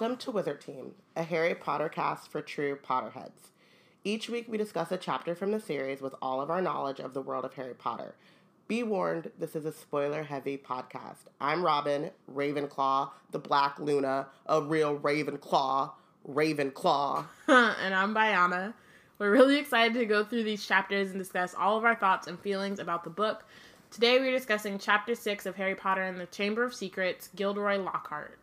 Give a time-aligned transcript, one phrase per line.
[0.00, 3.50] Welcome to Wizard Team, a Harry Potter cast for true Potterheads.
[4.02, 7.12] Each week we discuss a chapter from the series with all of our knowledge of
[7.12, 8.14] the world of Harry Potter.
[8.66, 11.26] Be warned, this is a spoiler heavy podcast.
[11.38, 15.90] I'm Robin, Ravenclaw, the Black Luna, a real Ravenclaw,
[16.26, 17.26] Ravenclaw.
[17.48, 18.72] and I'm Bayana.
[19.18, 22.40] We're really excited to go through these chapters and discuss all of our thoughts and
[22.40, 23.44] feelings about the book.
[23.90, 28.38] Today we're discussing chapter 6 of Harry Potter and the Chamber of Secrets, Gilderoy Lockhart.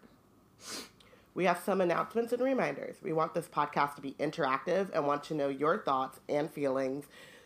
[1.38, 2.96] We have some announcements and reminders.
[3.04, 7.06] We want this podcast to be interactive and want to know your thoughts and feelings.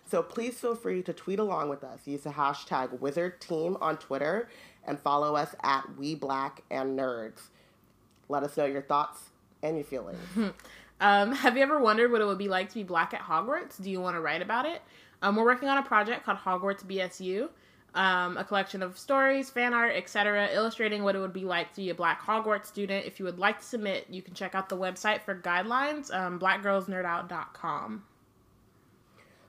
[0.10, 2.00] So please feel free to tweet along with us.
[2.06, 4.48] Use the hashtag WizardTeam on Twitter
[4.88, 7.50] and follow us at We Black and Nerds.
[8.30, 9.24] Let us know your thoughts
[9.62, 10.20] and your feelings.
[11.02, 13.84] um, have you ever wondered what it would be like to be black at Hogwarts?
[13.84, 14.82] Do you want to write about it?
[15.22, 17.50] Um, we're working on a project called Hogwarts BSU
[17.94, 21.82] um, a collection of stories, fan art, etc., illustrating what it would be like to
[21.82, 23.06] be a Black Hogwarts student.
[23.06, 26.40] If you would like to submit, you can check out the website for guidelines, um,
[26.40, 28.04] blackgirlsnerdout.com.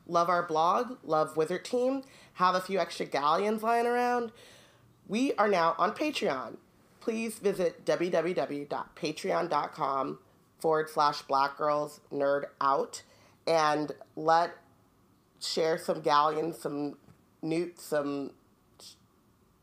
[0.08, 2.02] Love our blog, love Wizard Team,
[2.34, 4.32] have a few extra galleons lying around.
[5.06, 6.56] We are now on Patreon.
[7.00, 10.18] Please visit www.patreon.com
[10.58, 13.02] forward slash black girls nerd out
[13.46, 14.56] and let
[15.40, 16.96] share some galleons, some
[17.44, 18.30] Knut, some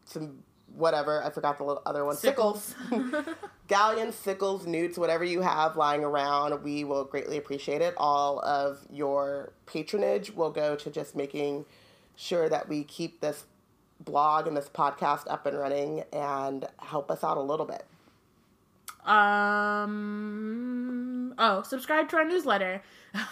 [0.06, 0.44] some
[0.76, 1.24] whatever.
[1.24, 2.16] I forgot the little other one.
[2.16, 2.76] Sickles.
[2.90, 3.26] sickles.
[3.68, 7.94] Galleons, sickles, Knuts, whatever you have lying around, we will greatly appreciate it.
[7.98, 11.66] All of your patronage will go to just making
[12.16, 13.46] sure that we keep this
[14.00, 17.86] blog and this podcast up and running and help us out a little bit.
[19.06, 21.09] Um.
[21.40, 22.84] Oh, subscribe to our newsletter.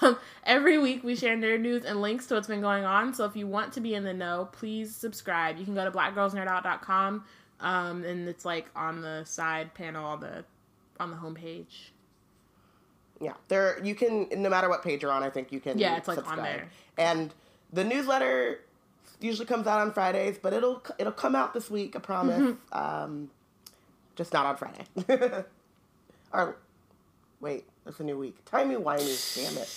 [0.45, 3.13] Every week we share nerd news and links to what's been going on.
[3.13, 5.57] So if you want to be in the know, please subscribe.
[5.57, 7.25] You can go to blackgirlsnerdout.com,
[7.59, 10.45] um, and it's like on the side panel on the
[11.00, 11.91] on the homepage.
[13.19, 15.22] Yeah, there you can no matter what page you're on.
[15.22, 15.78] I think you can.
[15.78, 16.39] Yeah, it's like subscribe.
[16.39, 16.69] on there.
[16.97, 17.34] And
[17.74, 18.62] the newsletter
[19.19, 21.95] usually comes out on Fridays, but it'll it'll come out this week.
[21.95, 22.56] I promise.
[22.72, 23.29] um,
[24.16, 25.44] just not on Friday.
[26.34, 26.57] or
[27.39, 28.44] wait, it's a new week.
[28.46, 29.70] Timey wimey, damn it.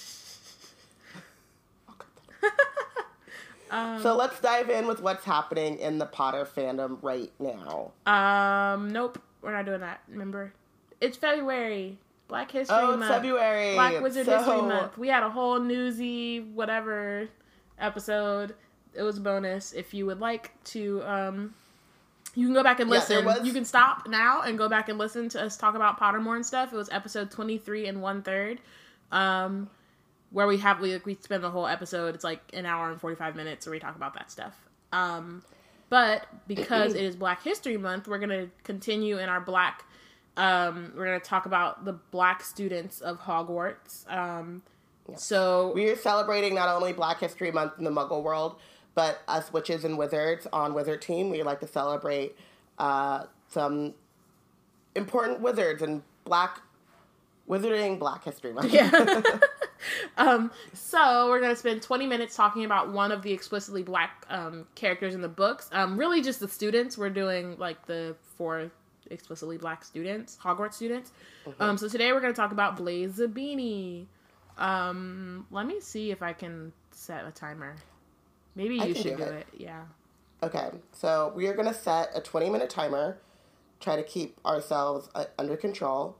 [3.70, 7.92] um, so let's dive in with what's happening in the Potter fandom right now.
[8.06, 10.00] Um, nope, we're not doing that.
[10.08, 10.52] Remember,
[11.00, 11.98] it's February.
[12.28, 13.10] Black History oh, Month.
[13.10, 13.74] February.
[13.74, 14.38] Black Wizard so...
[14.38, 14.96] History Month.
[14.96, 17.28] We had a whole newsy whatever
[17.78, 18.54] episode.
[18.94, 19.72] It was a bonus.
[19.72, 21.54] If you would like to um,
[22.34, 23.24] you can go back and listen.
[23.24, 23.42] Yeah.
[23.42, 26.46] You can stop now and go back and listen to us talk about Pottermore and
[26.46, 26.72] stuff.
[26.72, 28.60] It was episode 23 and one third.
[29.10, 29.68] Um,
[30.30, 32.14] where we have we we spend the whole episode.
[32.14, 34.54] It's like an hour and 45 minutes where we talk about that stuff.
[34.92, 35.42] Um,
[35.88, 39.84] but because it is Black History Month, we're gonna continue in our black.
[40.36, 44.08] Um, we're gonna talk about the black students of Hogwarts.
[44.10, 44.62] Um,
[45.08, 45.16] yeah.
[45.16, 48.56] So we are celebrating not only Black History Month in the Muggle world,
[49.00, 52.36] but us witches and wizards on Wizard Team, we like to celebrate
[52.78, 53.94] uh, some
[54.94, 56.60] important wizards and black
[57.48, 58.74] wizarding Black History Month.
[58.74, 58.90] Yeah.
[60.18, 64.66] um, so we're gonna spend 20 minutes talking about one of the explicitly black um,
[64.74, 65.70] characters in the books.
[65.72, 66.98] Um, really, just the students.
[66.98, 68.70] We're doing like the four
[69.10, 71.10] explicitly black students, Hogwarts students.
[71.46, 71.62] Mm-hmm.
[71.62, 74.04] Um, so today we're gonna talk about Blaise Zabini.
[74.58, 77.76] Um, let me see if I can set a timer.
[78.60, 79.46] Maybe you should do, do it.
[79.54, 79.60] it.
[79.62, 79.84] Yeah.
[80.42, 83.18] Okay, so we are gonna set a 20 minute timer.
[83.80, 86.16] Try to keep ourselves uh, under control.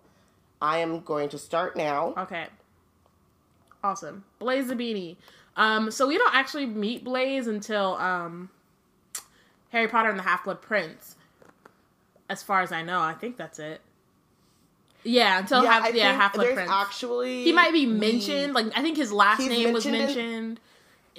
[0.63, 2.15] I am going to start now.
[2.17, 2.47] Okay.
[3.85, 4.25] Awesome.
[4.39, 5.17] Blaise Zabini.
[5.57, 8.49] Um, so we don't actually meet Blaise until um,
[9.71, 11.17] Harry Potter and the Half Blood Prince.
[12.31, 13.83] As far as I know, I think that's it.
[15.03, 16.71] Yeah, until yeah, half, yeah, Half Blood Prince.
[16.71, 18.55] Actually, he might be mentioned.
[18.55, 20.19] Like I think his last name was mentioned.
[20.19, 20.59] In,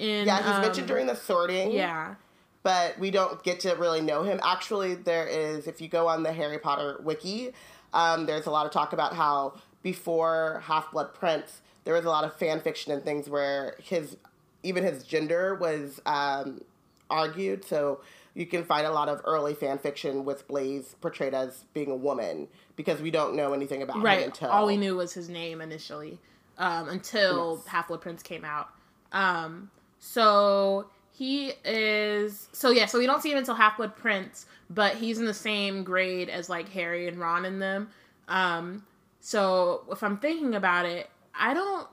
[0.01, 1.71] in yeah, he's um, mentioned during the sorting.
[1.71, 2.15] Yeah,
[2.63, 4.39] but we don't get to really know him.
[4.43, 7.51] Actually, there is if you go on the Harry Potter wiki,
[7.93, 9.53] um, there's a lot of talk about how
[9.83, 14.17] before Half Blood Prince, there was a lot of fan fiction and things where his
[14.63, 16.61] even his gender was um,
[17.09, 17.63] argued.
[17.63, 18.01] So
[18.33, 21.95] you can find a lot of early fan fiction with Blaise portrayed as being a
[21.95, 24.19] woman because we don't know anything about right.
[24.19, 26.17] him until all we knew was his name initially
[26.57, 27.67] um, until yes.
[27.67, 28.69] Half Blood Prince came out.
[29.11, 29.69] Um,
[30.01, 34.95] so he is so yeah, so we don't see him until Half Blood Prince, but
[34.95, 37.89] he's in the same grade as like Harry and Ron and them.
[38.27, 38.83] Um,
[39.19, 41.87] so if I'm thinking about it, I don't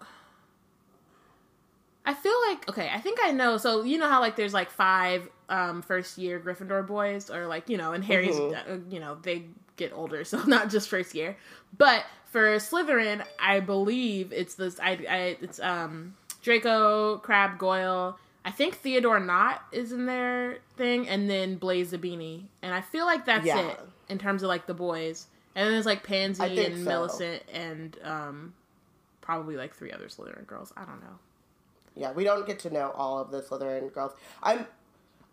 [2.08, 3.58] I feel like okay, I think I know.
[3.58, 7.68] So you know how like there's like five um first year Gryffindor boys, or like
[7.68, 8.72] you know, and Harry's mm-hmm.
[8.72, 9.44] uh, you know they
[9.76, 11.36] get older, so not just first year.
[11.76, 14.80] But for Slytherin, I believe it's this.
[14.80, 16.14] I, I it's um
[16.48, 18.18] Draco, Crabbe, Goyle.
[18.42, 23.04] I think Theodore Nott is in their thing, and then Blaise Zabini, and I feel
[23.04, 23.68] like that's yeah.
[23.68, 25.26] it in terms of like the boys.
[25.54, 26.84] And then there's like Pansy and so.
[26.84, 28.54] Millicent and um
[29.20, 30.72] probably like three other Slytherin girls.
[30.74, 31.18] I don't know.
[31.94, 34.12] Yeah, we don't get to know all of the Slytherin girls.
[34.42, 34.66] I'm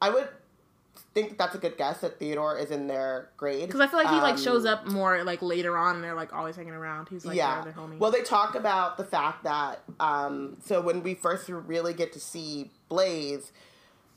[0.02, 0.28] I would
[1.14, 4.10] think that's a good guess that Theodore is in their grade because I feel like
[4.10, 6.74] he um, like shows um, up more like later on, and they're like always hanging
[6.74, 7.10] around.
[7.10, 7.64] He's like yeah.
[7.64, 7.98] their homie.
[7.98, 12.20] Well, they talk about the fact that um, so when we first really get to
[12.20, 13.52] see Blaise,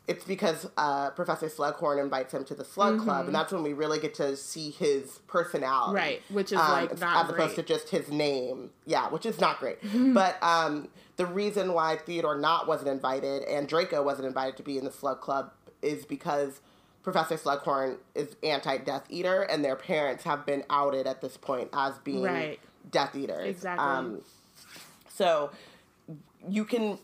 [0.09, 3.05] it's because uh, Professor Slughorn invites him to the Slug mm-hmm.
[3.05, 6.23] Club, and that's when we really get to see his personality, right?
[6.31, 9.61] Which is um, like Nott as opposed to just his name, yeah, which is not
[9.61, 9.79] great.
[10.15, 14.79] but um, the reason why Theodore not wasn't invited and Draco wasn't invited to be
[14.79, 15.53] in the Slug Club
[15.83, 16.61] is because
[17.03, 21.99] Professor Slughorn is anti-Death Eater, and their parents have been outed at this point as
[21.99, 22.61] being right.
[22.91, 23.49] Death Eaters.
[23.49, 23.87] Exactly.
[23.87, 24.21] Um,
[25.09, 25.51] so
[26.49, 26.99] you can.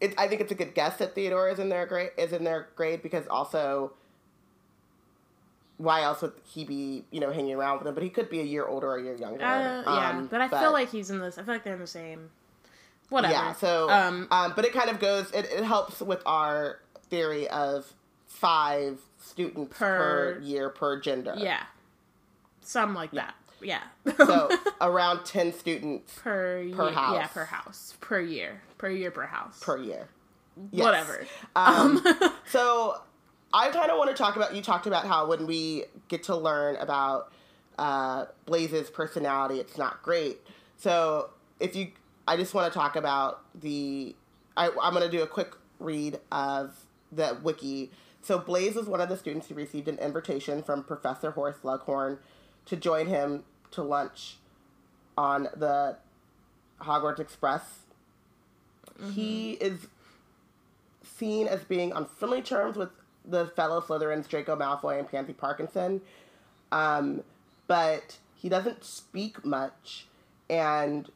[0.00, 2.44] It, I think it's a good guess that Theodore is in their grade is in
[2.44, 3.92] their grade because also.
[5.78, 7.94] Why else would he be, you know, hanging around with them?
[7.94, 9.44] But he could be a year older or a year younger.
[9.44, 11.38] Uh, yeah, um, but I but, feel like he's in this.
[11.38, 12.30] I feel like they're in the same.
[13.08, 13.32] Whatever.
[13.32, 13.52] Yeah.
[13.54, 15.32] So, um, um, but it kind of goes.
[15.32, 16.78] It, it helps with our
[17.10, 17.92] theory of
[18.32, 21.34] five students per, per year per gender.
[21.36, 21.62] Yeah.
[22.62, 23.26] Some like yeah.
[23.26, 23.34] that.
[24.06, 24.16] Yeah.
[24.16, 24.50] so
[24.80, 27.14] around 10 students per, per year, house.
[27.14, 27.94] Yeah, per house.
[28.00, 28.62] Per year.
[28.78, 29.60] Per year per house.
[29.60, 30.08] Per year.
[30.70, 30.84] Yes.
[30.84, 31.26] Whatever.
[31.54, 32.04] Um,
[32.48, 33.00] so
[33.54, 36.36] I kind of want to talk about, you talked about how when we get to
[36.36, 37.32] learn about
[37.78, 40.40] uh, Blaise's personality, it's not great.
[40.78, 41.30] So
[41.60, 41.92] if you,
[42.26, 44.16] I just want to talk about the,
[44.56, 46.74] I, I'm going to do a quick read of
[47.12, 47.90] the wiki
[48.22, 52.18] so Blaise was one of the students who received an invitation from Professor Horace Slughorn
[52.66, 53.42] to join him
[53.72, 54.36] to lunch
[55.18, 55.96] on the
[56.80, 57.80] Hogwarts Express.
[59.00, 59.10] Mm-hmm.
[59.10, 59.88] He is
[61.02, 62.90] seen as being on friendly terms with
[63.24, 66.00] the fellow Slytherins Draco Malfoy and Pansy Parkinson,
[66.70, 67.22] um,
[67.66, 70.06] but he doesn't speak much,
[70.48, 71.10] and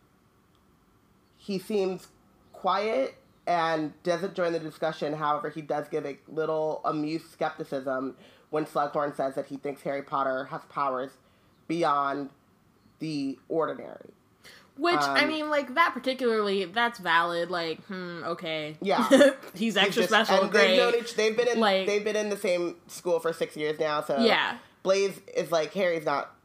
[1.37, 2.09] he seems
[2.53, 5.13] quiet and doesn't join the discussion.
[5.13, 8.17] However, he does give a little amused skepticism
[8.51, 11.11] when Slughorn says that he thinks Harry Potter has powers
[11.69, 12.31] beyond
[12.99, 14.11] the ordinary.
[14.79, 17.51] Which um, I mean, like that particularly, that's valid.
[17.51, 19.09] Like, hmm, okay, yeah,
[19.55, 20.49] he's extra he's just, special.
[20.49, 20.77] Great.
[20.77, 23.79] They've, each, they've been in like they've been in the same school for six years
[23.81, 24.03] now.
[24.03, 26.36] So yeah, Blaise is like Harry's not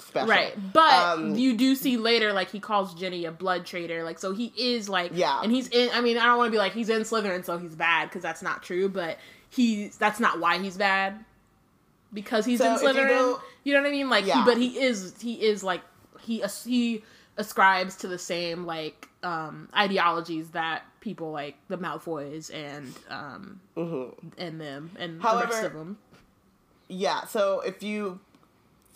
[0.00, 0.28] special.
[0.28, 0.54] Right.
[0.72, 4.02] But um, you do see later, like, he calls Ginny a blood traitor.
[4.04, 5.40] Like, so he is, like, yeah.
[5.42, 7.58] And he's in, I mean, I don't want to be like, he's in Slytherin, so
[7.58, 9.18] he's bad, because that's not true, but
[9.48, 11.24] he's, that's not why he's bad.
[12.12, 13.08] Because he's so in Slytherin.
[13.08, 14.10] You know, you know, what I mean?
[14.10, 14.38] Like, yeah.
[14.38, 15.82] he, but he is, he is, like,
[16.20, 17.04] he, he
[17.36, 24.28] ascribes to the same, like, um, ideologies that people like the Malfoys and, um, mm-hmm.
[24.38, 25.98] and them, and However, the rest of them.
[26.88, 28.18] Yeah, so if you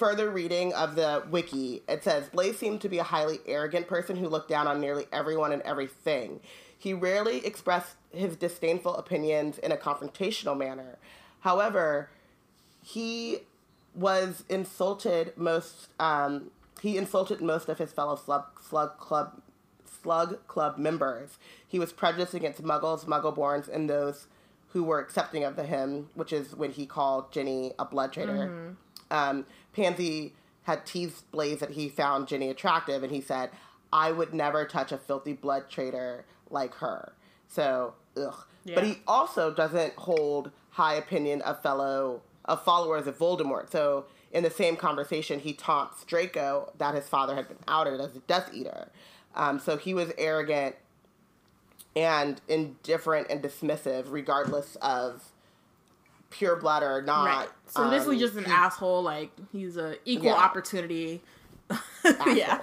[0.04, 4.16] further reading of the wiki, it says Blaise seemed to be a highly arrogant person
[4.16, 6.40] who looked down on nearly everyone and everything.
[6.76, 10.98] He rarely expressed his disdainful opinions in a confrontational manner.
[11.40, 12.10] However,
[12.82, 13.38] he
[13.94, 15.88] was insulted most.
[15.98, 16.50] Um,
[16.82, 19.40] he insulted most of his fellow slug, slug club
[19.86, 21.38] slug club members.
[21.66, 24.26] He was prejudiced against muggles, muggleborns, and those
[24.74, 28.32] who were accepting of the him, which is when he called Ginny a blood traitor.
[28.32, 28.72] Mm-hmm.
[29.10, 33.50] Um, Pansy had teased Blaise that he found Ginny attractive, and he said,
[33.92, 37.12] I would never touch a filthy blood traitor like her.
[37.48, 38.46] So, ugh.
[38.64, 38.76] Yeah.
[38.76, 43.70] But he also doesn't hold high opinion of fellow of followers of Voldemort.
[43.70, 48.16] So in the same conversation, he taunts Draco that his father had been outed as
[48.16, 48.90] a Death Eater.
[49.34, 50.76] Um, so he was arrogant
[51.96, 55.30] and indifferent and dismissive, regardless of
[56.34, 57.26] pure blood or not.
[57.26, 57.48] Right.
[57.66, 59.02] So um, this was just an he, asshole.
[59.02, 60.34] Like he's a equal yeah.
[60.34, 61.22] opportunity.
[62.26, 62.60] yeah.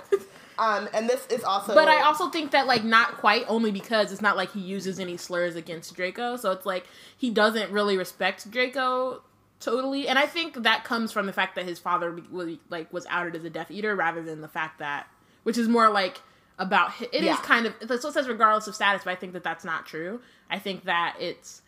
[0.59, 1.73] Um, and this is also.
[1.73, 4.99] But I also think that like not quite only because it's not like he uses
[4.99, 6.85] any slurs against Draco, so it's like
[7.17, 9.23] he doesn't really respect Draco
[9.61, 10.07] totally.
[10.07, 13.35] And I think that comes from the fact that his father was like was outed
[13.35, 15.07] as a Death Eater rather than the fact that,
[15.43, 16.19] which is more like
[16.59, 17.33] about it yeah.
[17.33, 19.85] is kind of so it says regardless of status, but I think that that's not
[19.85, 20.21] true.
[20.49, 21.61] I think that it's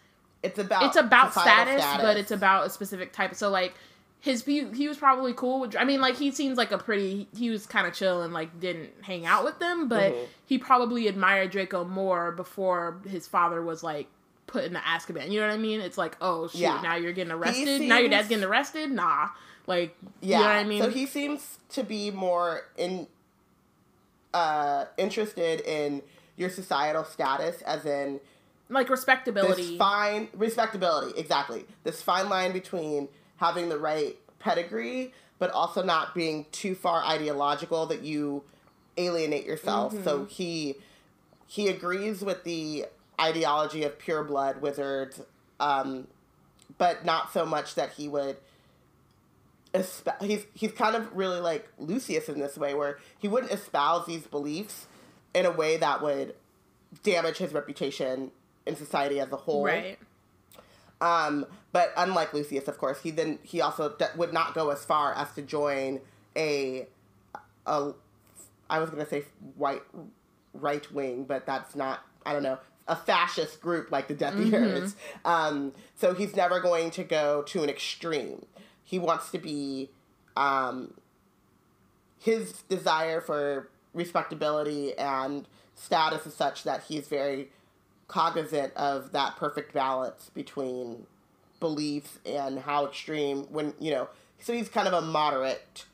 [0.43, 3.33] it's about it's about status, status, but it's about a specific type.
[3.33, 3.73] So like
[4.23, 7.27] his he, he was probably cool with I mean like he seems like a pretty
[7.35, 10.23] he was kind of chill and like didn't hang out with them but mm-hmm.
[10.45, 14.07] he probably admired Draco more before his father was like
[14.47, 15.81] put in the Azkaban you know what I mean?
[15.81, 16.79] It's like oh shoot yeah.
[16.81, 17.65] now you're getting arrested?
[17.65, 17.89] Seems...
[17.89, 18.91] now your dad's getting arrested?
[18.91, 19.27] Nah.
[19.67, 20.81] Like yeah you know I mean?
[20.83, 23.07] So he seems to be more in
[24.33, 26.01] uh interested in
[26.37, 28.21] your societal status as in
[28.69, 35.49] like respectability this fine respectability exactly this fine line between having the right pedigree, but
[35.51, 38.43] also not being too far ideological that you
[38.97, 39.93] alienate yourself.
[39.93, 40.03] Mm-hmm.
[40.03, 40.75] So he
[41.47, 42.85] he agrees with the
[43.19, 45.21] ideology of pure blood wizards,
[45.59, 46.07] um,
[46.77, 48.37] but not so much that he would.
[50.21, 54.27] He's he's kind of really like Lucius in this way, where he wouldn't espouse these
[54.27, 54.87] beliefs
[55.33, 56.35] in a way that would
[57.01, 58.29] damage his reputation
[58.65, 59.65] in society as a whole.
[59.65, 59.97] Right.
[61.01, 65.13] Um, but unlike Lucius, of course, he then he also would not go as far
[65.13, 65.99] as to join
[66.35, 66.87] a,
[67.65, 67.91] a
[68.69, 69.83] I was going to say white
[70.53, 72.01] right wing, but that's not.
[72.25, 74.93] I don't know a fascist group like the Death Eaters.
[74.93, 75.27] Mm-hmm.
[75.27, 78.45] Um, so he's never going to go to an extreme.
[78.83, 79.89] He wants to be.
[80.35, 80.95] Um,
[82.23, 87.49] his desire for respectability and status is such that he's very
[88.13, 91.07] cognizant of that perfect balance between
[91.59, 94.07] beliefs and how extreme when you know
[94.39, 95.85] so he's kind of a moderate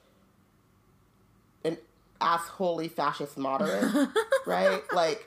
[1.64, 1.78] an
[2.20, 4.10] assholey fascist moderate
[4.46, 4.82] right?
[4.94, 5.26] Like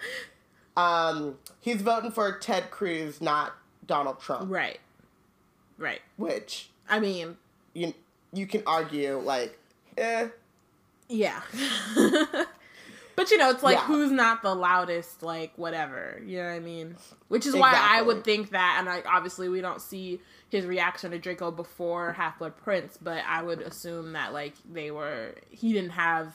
[0.76, 3.54] um he's voting for ted cruz not
[3.86, 4.50] donald trump.
[4.50, 4.78] Right.
[5.78, 6.02] Right.
[6.18, 7.38] Which i mean
[7.72, 7.94] you
[8.34, 9.58] you can argue like
[9.96, 10.28] eh.
[11.08, 11.40] Yeah
[13.16, 13.86] But you know, it's like yeah.
[13.86, 16.20] who's not the loudest, like whatever.
[16.24, 16.96] You know what I mean?
[17.28, 17.60] Which is exactly.
[17.60, 21.50] why I would think that, and like obviously we don't see his reaction to Draco
[21.50, 26.34] before Half Blood Prince, but I would assume that like they were he didn't have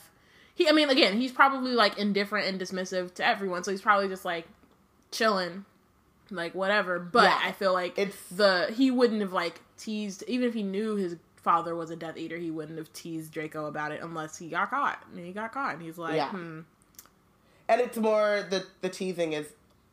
[0.56, 0.68] he.
[0.68, 4.26] I mean, again, he's probably like indifferent and dismissive to everyone, so he's probably just
[4.26, 4.48] like
[5.12, 5.66] chilling,
[6.30, 7.00] like whatever.
[7.00, 7.40] But yeah.
[7.44, 11.16] I feel like it's the he wouldn't have like teased even if he knew his
[11.48, 14.70] father was a Death Eater, he wouldn't have teased Draco about it unless he got
[14.70, 15.02] caught.
[15.16, 16.30] And he got caught, and he's like, yeah.
[16.30, 16.60] hmm.
[17.70, 19.48] And it's more the the teasing is,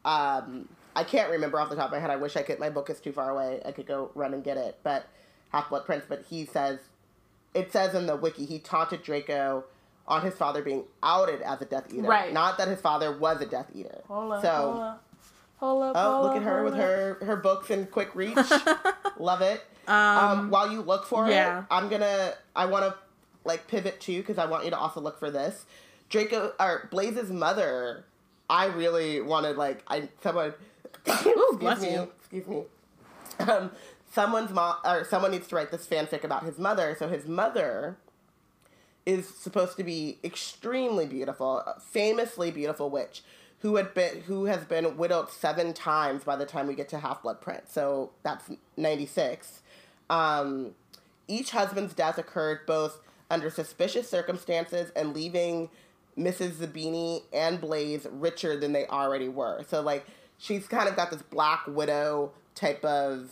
[0.05, 2.11] um, I can't remember off the top of my head.
[2.11, 2.59] I wish I could.
[2.59, 3.63] My book is too far away.
[3.65, 4.81] I could go run and get it.
[4.83, 5.07] But
[5.51, 6.05] Half Blood Prince.
[6.09, 6.81] But he says,
[7.55, 9.63] it says in the wiki, he taunted Draco
[10.09, 12.03] on his father being outed as a Death Eater.
[12.03, 12.33] Right.
[12.33, 14.03] Not that his father was a Death Eater.
[14.09, 14.51] Hold up, so.
[14.51, 14.83] Hold
[15.61, 18.37] up, oh, hold look at her with her her books in quick reach.
[19.19, 19.63] Love it.
[19.87, 21.61] Um, um, while you look for yeah.
[21.61, 22.35] it, I'm gonna.
[22.55, 22.97] I want to
[23.45, 25.65] like pivot too because I want you to also look for this.
[26.09, 28.05] Draco or Blaise's mother.
[28.49, 30.55] I really wanted like I someone.
[31.27, 32.13] Ooh, bless me, you.
[32.21, 32.63] Excuse me.
[33.39, 33.71] Um,
[34.13, 36.97] someone's mom or someone needs to write this fanfic about his mother.
[36.99, 37.97] So his mother
[39.07, 43.23] is supposed to be extremely beautiful, famously beautiful witch
[43.65, 46.99] who had been who has been widowed seven times by the time we get to
[46.99, 47.73] Half Blood Prince.
[47.73, 49.63] So that's ninety six.
[50.11, 50.75] Um,
[51.27, 55.71] each husband's death occurred both under suspicious circumstances and leaving
[56.19, 56.57] Mrs.
[56.57, 59.65] Zabini and Blaise richer than they already were.
[59.67, 60.05] So, like,
[60.37, 63.31] she's kind of got this Black Widow type of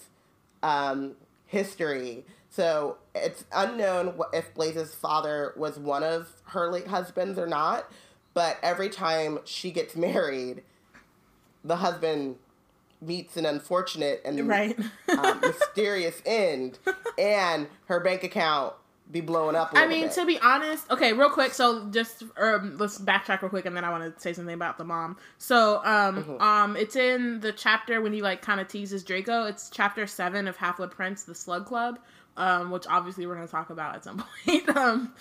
[0.62, 1.12] um,
[1.44, 2.24] history.
[2.48, 7.92] So, it's unknown if Blaise's father was one of her late husbands or not,
[8.34, 10.62] but every time she gets married,
[11.64, 12.36] the husband
[13.00, 14.78] meets an unfortunate and right.
[15.18, 16.78] um, mysterious end,
[17.18, 18.74] and her bank account
[19.10, 19.72] be blowing up.
[19.74, 20.12] I mean, bit.
[20.12, 21.52] to be honest, okay, real quick.
[21.52, 24.78] So just um, let's backtrack real quick, and then I want to say something about
[24.78, 25.16] the mom.
[25.38, 26.42] So um, mm-hmm.
[26.42, 29.44] um, it's in the chapter when he like kind of teases Draco.
[29.46, 31.98] It's chapter seven of Half Blood Prince, the Slug Club,
[32.36, 34.76] um, which obviously we're gonna talk about at some point.
[34.76, 35.12] um,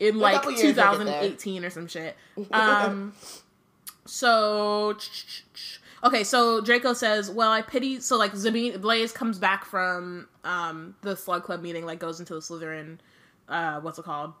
[0.00, 2.16] in like 2018 or some shit.
[2.50, 3.12] Um,
[4.06, 4.96] so
[6.02, 10.94] Okay, so Draco says, "Well, I pity." So like Zabine Blaise comes back from um
[11.02, 12.98] the Slug Club meeting, like goes into the Slytherin,
[13.48, 14.32] uh, what's it called,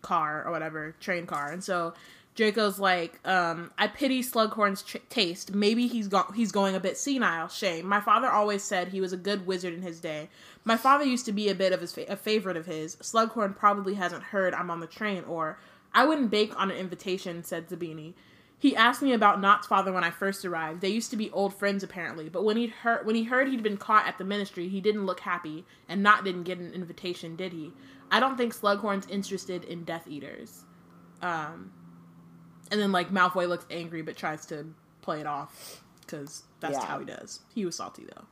[0.00, 1.92] car or whatever, train car, and so
[2.36, 5.54] Draco's like, um, "I pity Slughorn's ch- taste.
[5.54, 7.48] Maybe he's go- he's going a bit senile.
[7.48, 7.84] Shame.
[7.86, 10.30] My father always said he was a good wizard in his day.
[10.68, 12.96] My father used to be a bit of his fa- a favorite of his.
[12.96, 15.58] Slughorn probably hasn't heard I'm on the train, or
[15.94, 18.12] I wouldn't bake on an invitation," said Zabini.
[18.58, 20.82] He asked me about Nott's father when I first arrived.
[20.82, 23.62] They used to be old friends apparently, but when he heard when he heard he'd
[23.62, 27.34] been caught at the ministry, he didn't look happy, and Nott didn't get an invitation,
[27.34, 27.72] did he?
[28.10, 30.64] I don't think Slughorn's interested in Death Eaters.
[31.22, 31.72] Um,
[32.70, 34.66] and then like Malfoy looks angry but tries to
[35.00, 36.84] play it off because that's yeah.
[36.84, 37.40] how he does.
[37.54, 38.26] He was salty though.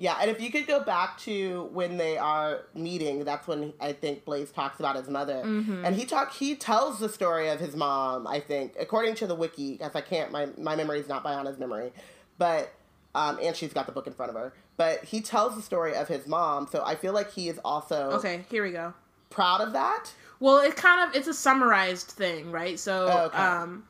[0.00, 3.92] Yeah, and if you could go back to when they are meeting, that's when I
[3.92, 5.84] think Blaise talks about his mother, mm-hmm.
[5.84, 8.24] and he talk he tells the story of his mom.
[8.24, 11.58] I think, according to the wiki, because I can't my my memory is not Biana's
[11.58, 11.92] memory,
[12.38, 12.72] but
[13.16, 14.52] um, and she's got the book in front of her.
[14.76, 18.10] But he tells the story of his mom, so I feel like he is also
[18.12, 18.44] okay.
[18.48, 18.94] Here we go.
[19.30, 20.12] Proud of that.
[20.38, 22.78] Well, it kind of it's a summarized thing, right?
[22.78, 23.36] So, oh, okay.
[23.36, 23.84] um,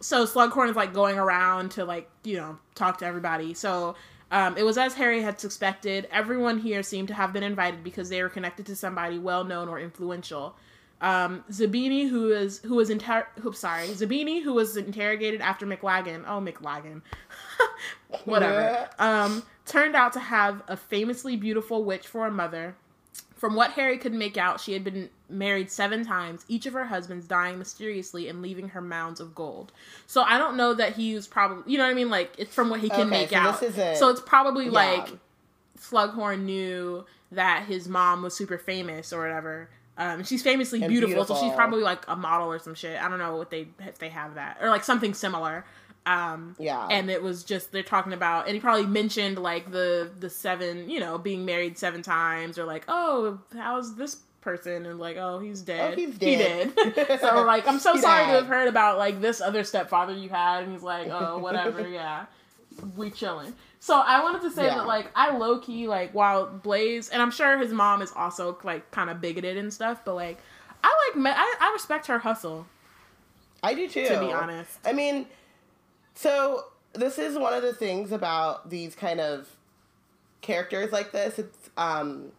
[0.00, 3.54] so Slughorn is like going around to like you know talk to everybody.
[3.54, 3.94] So
[4.36, 6.06] um, it was as Harry had suspected.
[6.12, 9.66] Everyone here seemed to have been invited because they were connected to somebody well known
[9.66, 10.54] or influential.
[11.00, 16.24] Um, Zabini, who is who was inter- who, sorry, Zabini, who was interrogated after McLaggen.
[16.26, 17.00] Oh, McLaggen,
[18.26, 18.90] whatever.
[18.98, 22.76] um, turned out to have a famously beautiful witch for a mother.
[23.36, 26.86] From what Harry could make out, she had been married seven times, each of her
[26.86, 29.72] husbands dying mysteriously and leaving her mounds of gold.
[30.06, 32.08] So I don't know that he was probably, you know what I mean?
[32.08, 33.58] Like, it's from what he can okay, make so out.
[33.96, 34.70] So it's probably yeah.
[34.70, 35.08] like
[35.78, 39.68] Slughorn knew that his mom was super famous or whatever.
[39.98, 43.00] Um, she's famously beautiful, beautiful, so she's probably like a model or some shit.
[43.00, 45.64] I don't know what they if they have that or like something similar.
[46.06, 46.86] Um, yeah.
[46.88, 50.88] And it was just they're talking about, and he probably mentioned like the the seven,
[50.88, 54.86] you know, being married seven times, or like, oh, how's this person?
[54.86, 55.94] And like, oh, he's dead.
[55.94, 56.72] Oh, he's dead.
[56.76, 57.20] He did.
[57.20, 58.32] so like, I'm so he sorry died.
[58.32, 61.86] to have heard about like this other stepfather you had, and he's like, oh, whatever,
[61.86, 62.26] yeah,
[62.96, 63.52] we chilling.
[63.80, 64.76] So I wanted to say yeah.
[64.76, 68.56] that like I low key like while Blaise, and I'm sure his mom is also
[68.62, 70.38] like kind of bigoted and stuff, but like
[70.84, 72.66] I like I, I respect her hustle.
[73.60, 74.06] I do too.
[74.06, 75.26] To be honest, I mean
[76.16, 79.48] so this is one of the things about these kind of
[80.40, 81.38] characters like this.
[81.38, 82.32] It's um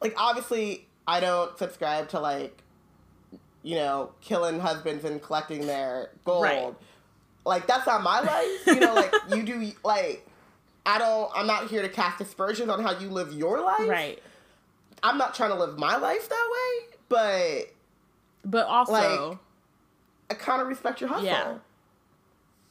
[0.00, 2.62] like obviously I don't subscribe to like
[3.62, 6.44] you know killing husbands and collecting their gold.
[6.44, 6.74] Right.
[7.44, 8.66] Like that's not my life.
[8.66, 10.26] You know, like you do like
[10.86, 13.88] I don't I'm not here to cast aspersions on how you live your life.
[13.88, 14.22] Right.
[15.02, 17.74] I'm not trying to live my life that way, but
[18.44, 18.92] but also
[19.30, 19.38] like,
[20.30, 21.26] I kind of respect your hustle.
[21.26, 21.54] Yeah.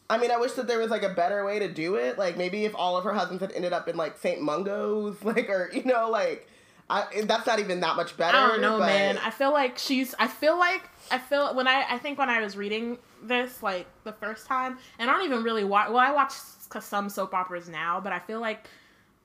[0.09, 2.17] I mean, I wish that there was like a better way to do it.
[2.17, 4.41] Like maybe if all of her husbands had ended up in like St.
[4.41, 6.47] Mungo's, like or you know, like
[6.89, 8.37] I that's not even that much better.
[8.37, 8.87] I don't know, but...
[8.87, 9.17] man.
[9.17, 10.13] I feel like she's.
[10.19, 13.87] I feel like I feel when I I think when I was reading this like
[14.03, 15.89] the first time, and I don't even really watch.
[15.89, 16.33] Well, I watch
[16.79, 18.67] some soap operas now, but I feel like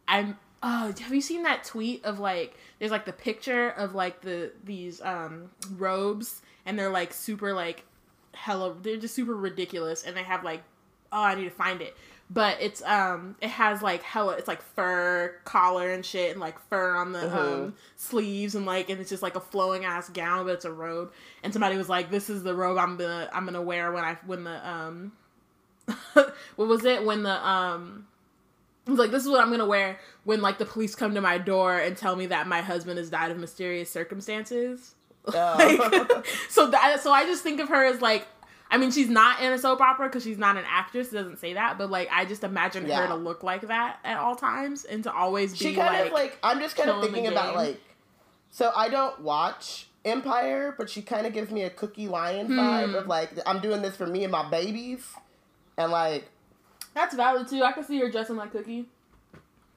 [0.06, 0.38] I'm.
[0.60, 4.50] Oh, have you seen that tweet of like there's like the picture of like the
[4.64, 7.84] these um robes and they're like super like
[8.38, 10.62] hella they're just super ridiculous and they have like
[11.12, 11.96] oh I need to find it.
[12.30, 16.58] But it's um it has like hella it's like fur collar and shit and like
[16.68, 17.40] fur on the uh-huh.
[17.40, 20.72] um sleeves and like and it's just like a flowing ass gown but it's a
[20.72, 21.12] robe.
[21.42, 24.18] And somebody was like, This is the robe I'm gonna I'm gonna wear when I
[24.26, 25.12] when the um
[26.12, 27.04] what was it?
[27.04, 28.06] When the um
[28.86, 31.22] I was like, this is what I'm gonna wear when like the police come to
[31.22, 34.94] my door and tell me that my husband has died of mysterious circumstances.
[35.34, 36.08] Oh.
[36.10, 38.26] like, so that so I just think of her as like
[38.70, 41.12] I mean she's not in a soap opera because she's not an actress.
[41.12, 43.02] It doesn't say that, but like I just imagine yeah.
[43.02, 45.58] her to look like that at all times and to always be.
[45.58, 47.80] She kind like, of like I'm just kind of thinking about like.
[48.50, 52.58] So I don't watch Empire, but she kind of gives me a Cookie Lyon hmm.
[52.58, 55.04] vibe of like I'm doing this for me and my babies,
[55.76, 56.28] and like.
[56.94, 57.62] That's valid too.
[57.62, 58.86] I can see her dressing like Cookie.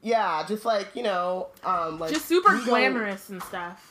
[0.01, 3.90] Yeah, just like you know, um, like just super glamorous and stuff.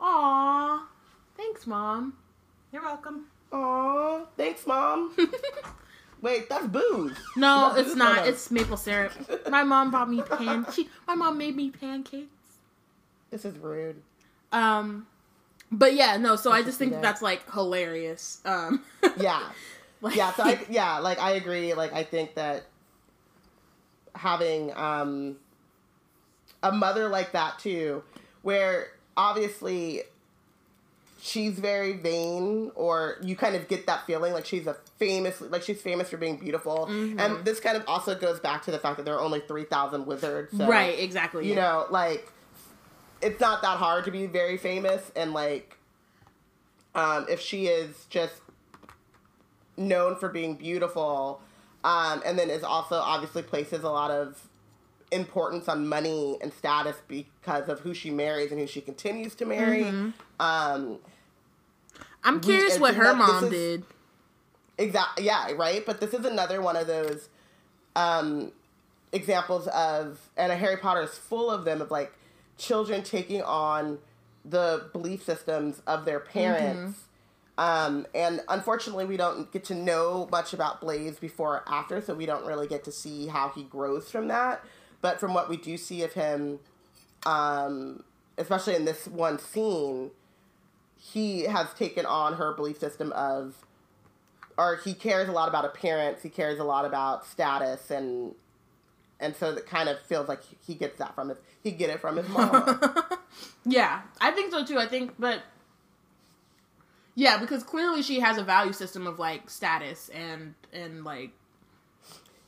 [0.00, 0.86] Aw.
[1.36, 2.14] Thanks, Mom.
[2.72, 3.26] You're welcome.
[3.52, 4.24] Aw.
[4.36, 5.16] Thanks, Mom.
[6.22, 7.16] Wait, that's booze.
[7.36, 8.26] No, it's not.
[8.26, 9.12] It's maple syrup.
[9.50, 10.66] My mom bought me pan.
[10.72, 12.26] She, my mom made me pancakes.
[13.30, 14.02] This is rude.
[14.50, 15.06] Um,
[15.70, 16.36] but yeah, no.
[16.36, 17.02] So I just think that.
[17.02, 18.40] that's like hilarious.
[18.44, 18.82] Um,
[19.18, 19.42] yeah,
[20.00, 20.32] like, yeah.
[20.32, 21.74] So I, yeah, like I agree.
[21.74, 22.64] Like I think that
[24.14, 25.36] having um
[26.62, 28.02] a mother like that too,
[28.42, 30.02] where obviously
[31.20, 35.62] she's very vain or you kind of get that feeling like she's a famous like
[35.62, 37.18] she's famous for being beautiful mm-hmm.
[37.18, 40.06] and this kind of also goes back to the fact that there are only 3000
[40.06, 41.62] wizards so, right exactly you yeah.
[41.62, 42.30] know like
[43.22, 45.76] it's not that hard to be very famous and like
[46.94, 48.40] um, if she is just
[49.76, 51.40] known for being beautiful
[51.84, 54.48] um, and then is also obviously places a lot of
[55.12, 59.46] importance on money and status because of who she marries and who she continues to
[59.46, 59.84] marry.
[59.84, 60.10] Mm-hmm.
[60.40, 60.98] Um,
[62.24, 63.84] I'm curious we, what her mom is, did.
[64.78, 65.24] Exactly.
[65.24, 65.52] Yeah.
[65.52, 65.84] Right.
[65.86, 67.28] But this is another one of those
[67.94, 68.52] um,
[69.12, 72.12] examples of, and a Harry Potter is full of them of like
[72.58, 73.98] children taking on
[74.44, 77.00] the belief systems of their parents.
[77.58, 82.14] Um, and unfortunately, we don't get to know much about Blaise before or after, so
[82.14, 84.62] we don't really get to see how he grows from that.
[85.00, 86.58] But from what we do see of him,
[87.24, 88.02] um,
[88.38, 90.10] especially in this one scene,
[90.96, 93.64] he has taken on her belief system of,
[94.58, 96.22] or he cares a lot about appearance.
[96.22, 98.34] He cares a lot about status, and
[99.20, 102.00] and so it kind of feels like he gets that from his he get it
[102.00, 102.80] from his mom.
[103.64, 104.78] yeah, I think so too.
[104.78, 105.42] I think, but
[107.14, 111.30] yeah, because clearly she has a value system of like status and and like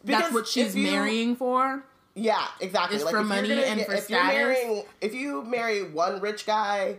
[0.04, 1.84] because that's what she's you, marrying for.
[2.18, 2.98] Yeah, exactly.
[2.98, 4.34] Like for money and get, for if status.
[4.34, 6.96] Marrying, if you marry one rich guy,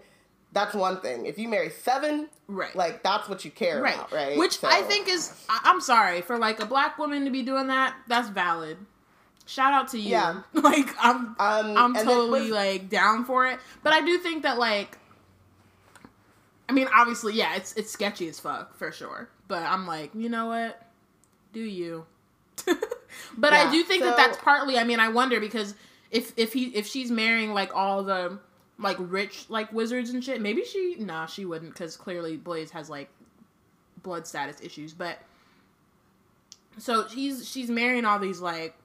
[0.51, 1.25] that's one thing.
[1.25, 3.95] If you marry seven, right, like that's what you care right.
[3.95, 4.38] about, right?
[4.38, 4.67] Which so.
[4.67, 7.95] I think is, I'm sorry for like a black woman to be doing that.
[8.08, 8.77] That's valid.
[9.45, 10.12] Shout out to you.
[10.12, 10.41] Yeah.
[10.53, 13.60] like I'm, um, I'm totally like down for it.
[13.84, 14.97] But I do think that like
[16.69, 19.27] I mean, obviously, yeah, it's it's sketchy as fuck for sure.
[19.47, 20.79] But I'm like, you know what?
[21.51, 22.05] Do you?
[23.38, 24.78] but yeah, I do think so, that that's partly.
[24.78, 25.76] I mean, I wonder because
[26.12, 28.39] if if he if she's marrying like all the
[28.78, 32.89] like rich like wizards and shit, maybe she nah she wouldn't because clearly Blaise has
[32.89, 33.10] like
[34.02, 34.93] blood status issues.
[34.93, 35.19] But
[36.78, 38.76] so she's she's marrying all these like,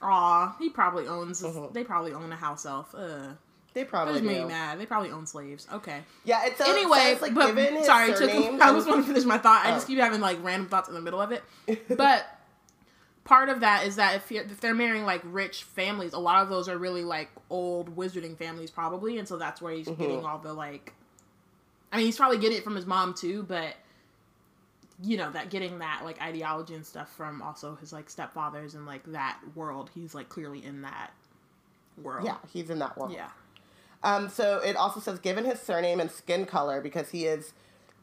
[0.00, 1.42] aw, he probably owns.
[1.42, 1.72] Mm-hmm.
[1.72, 2.94] They probably own a house elf.
[2.94, 3.34] Uh,
[3.74, 4.78] they probably that me mad.
[4.78, 5.66] They probably own slaves.
[5.72, 6.00] Okay.
[6.24, 6.42] Yeah.
[6.44, 7.16] It's a, anyway.
[7.20, 9.64] like but sorry, took, I was want to finish my thought.
[9.64, 9.88] I just oh.
[9.88, 11.42] keep having like random thoughts in the middle of it.
[11.96, 12.26] But
[13.24, 16.48] part of that is that if if they're marrying like rich families, a lot of
[16.48, 20.00] those are really like old wizarding families, probably, and so that's where he's mm-hmm.
[20.00, 20.92] getting all the like.
[21.92, 23.74] I mean, he's probably getting it from his mom too, but
[25.02, 28.86] you know that getting that like ideology and stuff from also his like stepfathers and
[28.86, 29.90] like that world.
[29.94, 31.12] He's like clearly in that
[32.00, 32.24] world.
[32.24, 33.12] Yeah, he's in that world.
[33.12, 33.28] Yeah.
[34.04, 37.52] Um, so it also says, given his surname and skin color, because he is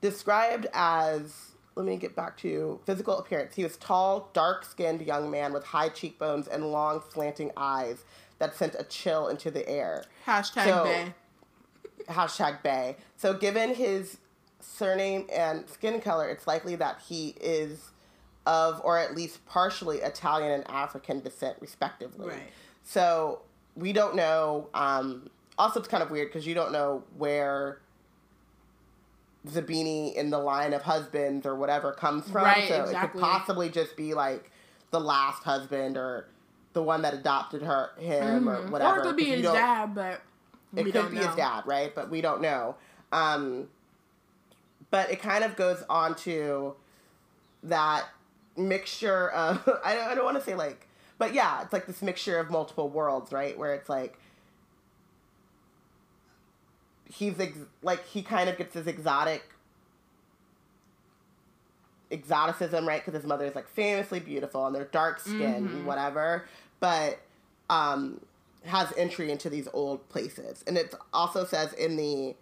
[0.02, 1.49] described as,
[1.80, 3.56] let me get back to physical appearance.
[3.56, 8.04] He was tall, dark skinned young man with high cheekbones and long, slanting eyes
[8.38, 10.04] that sent a chill into the air.
[10.28, 11.14] Hashtag so, Bay.
[12.10, 12.98] Hashtag Bay.
[13.16, 14.18] So, given his
[14.60, 17.92] surname and skin color, it's likely that he is
[18.46, 22.28] of, or at least partially, Italian and African descent, respectively.
[22.28, 22.52] Right.
[22.84, 23.40] So,
[23.78, 24.68] we don't know.
[24.74, 27.80] Um, also, it's kind of weird because you don't know where
[29.48, 32.44] Zabini in the line of husbands or whatever comes from.
[32.44, 32.96] Right, so exactly.
[32.96, 34.52] it could possibly just be like
[34.92, 36.28] the last husband or
[36.74, 38.50] the one that adopted her him mm-hmm.
[38.50, 38.98] or whatever.
[38.98, 40.22] Or it could be his dad, but
[40.76, 41.28] it could be know.
[41.28, 41.94] his dad, right?
[41.94, 42.76] But we don't know.
[43.12, 43.70] Um,
[44.92, 46.76] but it kind of goes on to
[47.64, 48.06] that
[48.58, 52.02] mixture of I don't, I don't want to say like, but yeah, it's like this
[52.02, 53.58] mixture of multiple worlds, right?
[53.58, 54.20] Where it's like
[57.12, 59.44] he's ex- like he kind of gets this exotic
[62.12, 63.04] exoticism, right?
[63.04, 65.86] Because his mother is like famously beautiful and they're dark skinned mm-hmm.
[65.86, 66.46] whatever,
[66.80, 67.20] but
[67.70, 68.20] um,
[68.66, 70.64] has entry into these old places.
[70.68, 72.36] And it also says in the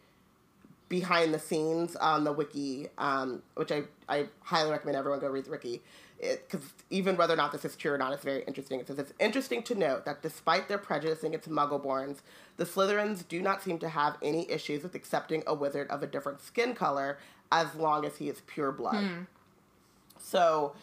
[0.90, 5.46] behind the scenes on the wiki, um, which I, I highly recommend everyone go read
[5.46, 5.82] the wiki,
[6.20, 8.80] because even whether or not this is true or not, it's very interesting.
[8.80, 12.20] It says it's interesting to note that despite their prejudice against Muggleborns,
[12.56, 16.08] the Slytherins do not seem to have any issues with accepting a wizard of a
[16.08, 17.20] different skin color
[17.52, 19.04] as long as he is pure blood.
[19.04, 19.22] Hmm.
[20.20, 20.74] So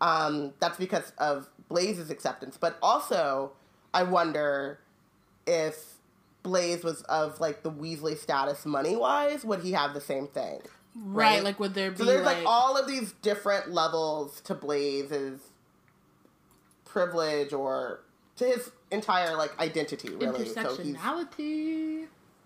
[0.00, 2.56] um, that's because of Blaise's acceptance.
[2.56, 3.52] But also,
[3.92, 4.78] I wonder
[5.46, 5.93] if
[6.44, 10.60] Blaise was of like the Weasley status money wise, would he have the same thing?
[10.94, 12.38] Right, like would there be So there's like...
[12.38, 15.40] like all of these different levels to Blaise's
[16.84, 18.00] privilege or
[18.36, 20.44] to his entire like identity really.
[20.44, 20.96] So he's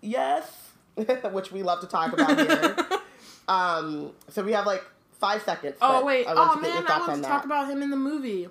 [0.01, 0.49] Yes.
[1.31, 2.75] Which we love to talk about here.
[3.47, 4.83] um so we have like
[5.19, 5.75] five seconds.
[5.81, 6.25] Oh wait.
[6.27, 8.47] Oh man, I want to talk about him in the movie.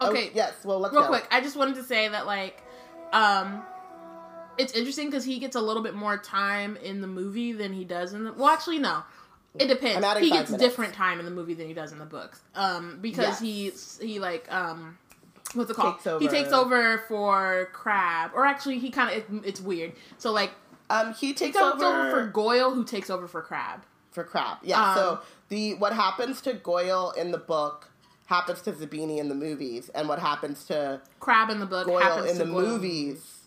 [0.00, 0.28] Oh, okay.
[0.28, 0.52] Oh, yes.
[0.64, 1.08] Well, let's real go.
[1.08, 1.26] quick.
[1.30, 2.60] I just wanted to say that like,
[3.12, 3.62] um,
[4.58, 7.84] it's interesting because he gets a little bit more time in the movie than he
[7.84, 8.32] does in the.
[8.32, 9.02] Well, actually, no.
[9.58, 10.06] It depends.
[10.18, 10.62] He gets minutes.
[10.62, 12.40] different time in the movie than he does in the books.
[12.54, 13.98] Um, because yes.
[13.98, 14.98] he he like um,
[15.54, 16.00] what's it called?
[16.02, 19.92] Takes he takes over for Crabbe, or actually, he kind of it, it's weird.
[20.18, 20.52] So like,
[20.90, 21.84] um, he takes, he over...
[21.84, 22.10] over...
[22.10, 23.82] for Goyle, who takes over for Crabbe.
[24.10, 24.90] For Crabbe, yeah.
[24.90, 27.90] Um, so the what happens to Goyle in the book
[28.26, 32.24] happens to Zabini in the movies, and what happens to Crabbe in the book Goyle
[32.24, 32.68] in the Goyle.
[32.68, 33.37] movies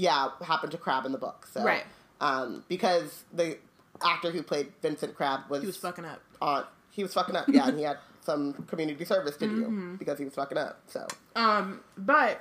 [0.00, 1.46] yeah, happened to Crabbe in the book.
[1.52, 1.84] So right,
[2.20, 3.58] um, because the
[4.02, 6.22] actor who played Vincent Crabbe was he was fucking up.
[6.40, 9.96] On he was fucking up, yeah, and he had some community service to do mm-hmm.
[9.96, 10.80] because he was fucking up.
[10.86, 12.40] So um, but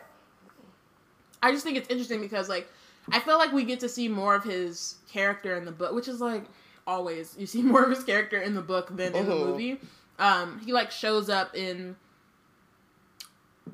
[1.44, 2.70] I just think it's interesting because like
[3.12, 6.08] I feel like we get to see more of his character in the book, which
[6.08, 6.46] is like
[6.88, 9.30] always you see more of his character in the book than in mm-hmm.
[9.30, 9.80] the movie.
[10.18, 11.98] Um, he like shows up in.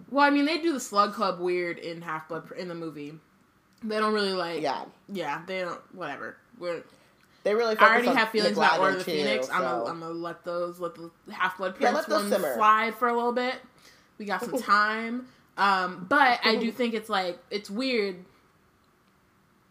[0.09, 3.13] Well, I mean, they do the Slug Club weird in Half Blood in the movie.
[3.87, 4.61] They don't really like.
[4.61, 4.85] Yeah.
[5.09, 5.79] Yeah, they don't.
[5.95, 6.37] Whatever.
[6.59, 6.83] We're.
[7.43, 7.77] They really.
[7.77, 9.47] I already have feelings about Order of the Phoenix.
[9.47, 9.53] So.
[9.53, 13.07] I'm, gonna, I'm gonna let those let the Half Blood Prince yeah, one slide for
[13.07, 13.55] a little bit.
[14.17, 18.17] We got some time, um, but I do think it's like it's weird.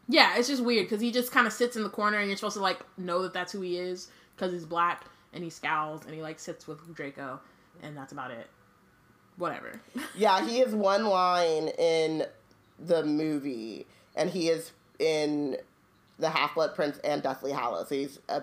[0.07, 2.37] Yeah, it's just weird because he just kind of sits in the corner, and you're
[2.37, 6.05] supposed to like know that that's who he is because he's black and he scowls
[6.05, 7.40] and he like sits with Draco,
[7.83, 8.48] and that's about it.
[9.37, 9.81] Whatever.
[10.16, 12.24] yeah, he has one line in
[12.79, 15.57] the movie, and he is in
[16.18, 17.88] the Half Blood Prince and Deathly Hallows.
[17.88, 18.42] So he's a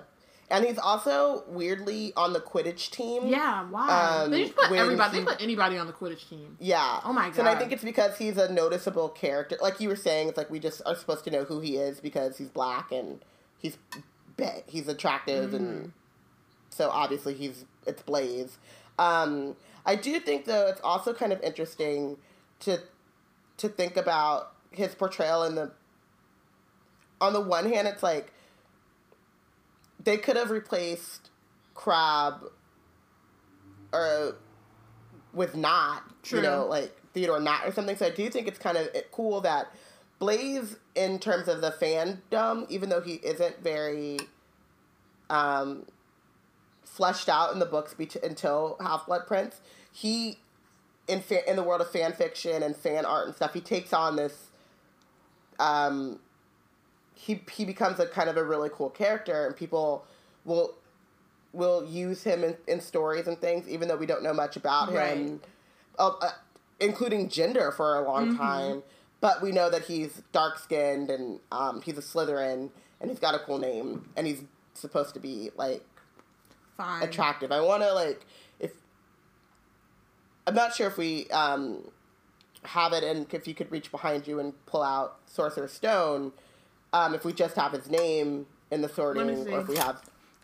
[0.50, 3.28] and he's also weirdly on the Quidditch team.
[3.28, 4.24] Yeah, why?
[4.24, 5.20] Um, they just put everybody.
[5.20, 6.58] He, they put anybody on the Quidditch team.
[6.60, 7.00] Yeah.
[7.06, 7.40] Oh my god.
[7.40, 9.58] And I think it's because he's a noticeable character.
[9.62, 12.02] Like you were saying, it's like we just are supposed to know who he is
[12.02, 13.24] because he's black and
[13.58, 13.78] he's.
[14.66, 15.56] He's attractive, mm.
[15.56, 15.92] and
[16.72, 18.58] so obviously he's it's Blaise.
[18.98, 19.56] Um,
[19.86, 22.18] I do think though it's also kind of interesting
[22.62, 22.80] to
[23.58, 25.72] to think about his portrayal in the.
[27.20, 28.34] On the one hand, it's like
[30.04, 31.30] they could have replaced
[31.76, 32.44] Crabbe
[33.94, 34.38] or
[35.34, 36.40] with not True.
[36.40, 37.96] you know, like Theodore Nott or something.
[37.96, 39.72] So I do think it's kind of cool that
[40.20, 44.20] Blaise in terms of the fandom, even though he isn't very
[45.30, 45.86] um,
[46.84, 50.40] fleshed out in the books be- until Half Blood Prince, he
[51.08, 53.94] in fa- in the world of fan fiction and fan art and stuff, he takes
[53.94, 54.51] on this
[55.62, 56.20] um,
[57.14, 60.06] he he becomes a kind of a really cool character, and people
[60.44, 60.76] will
[61.54, 64.92] will use him in, in stories and things, even though we don't know much about
[64.92, 65.18] right.
[65.18, 65.42] him,
[66.00, 66.32] uh, uh,
[66.80, 68.38] including gender for a long mm-hmm.
[68.38, 68.84] time.
[69.20, 73.36] But we know that he's dark skinned and um, he's a Slytherin, and he's got
[73.36, 74.44] a cool name, and he's
[74.74, 75.86] supposed to be like
[76.76, 77.04] Fine.
[77.04, 77.52] attractive.
[77.52, 78.26] I want to like
[78.60, 78.72] if
[80.48, 81.84] I'm not sure if we um,
[82.64, 86.32] have it, and if you could reach behind you and pull out Sorcerer's Stone
[86.94, 90.02] um, if we just have his name in the sorting, or if we have.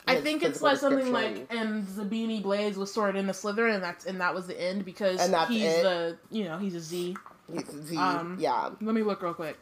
[0.07, 3.83] I think it's like something like, and Zabini Blaise was sorted in the Slytherin, and
[3.83, 5.83] that's and that was the end because he's it.
[5.83, 7.17] the you know he's a Z.
[7.51, 7.97] He's a Z.
[7.97, 8.69] Um, yeah.
[8.81, 9.57] Let me look real quick.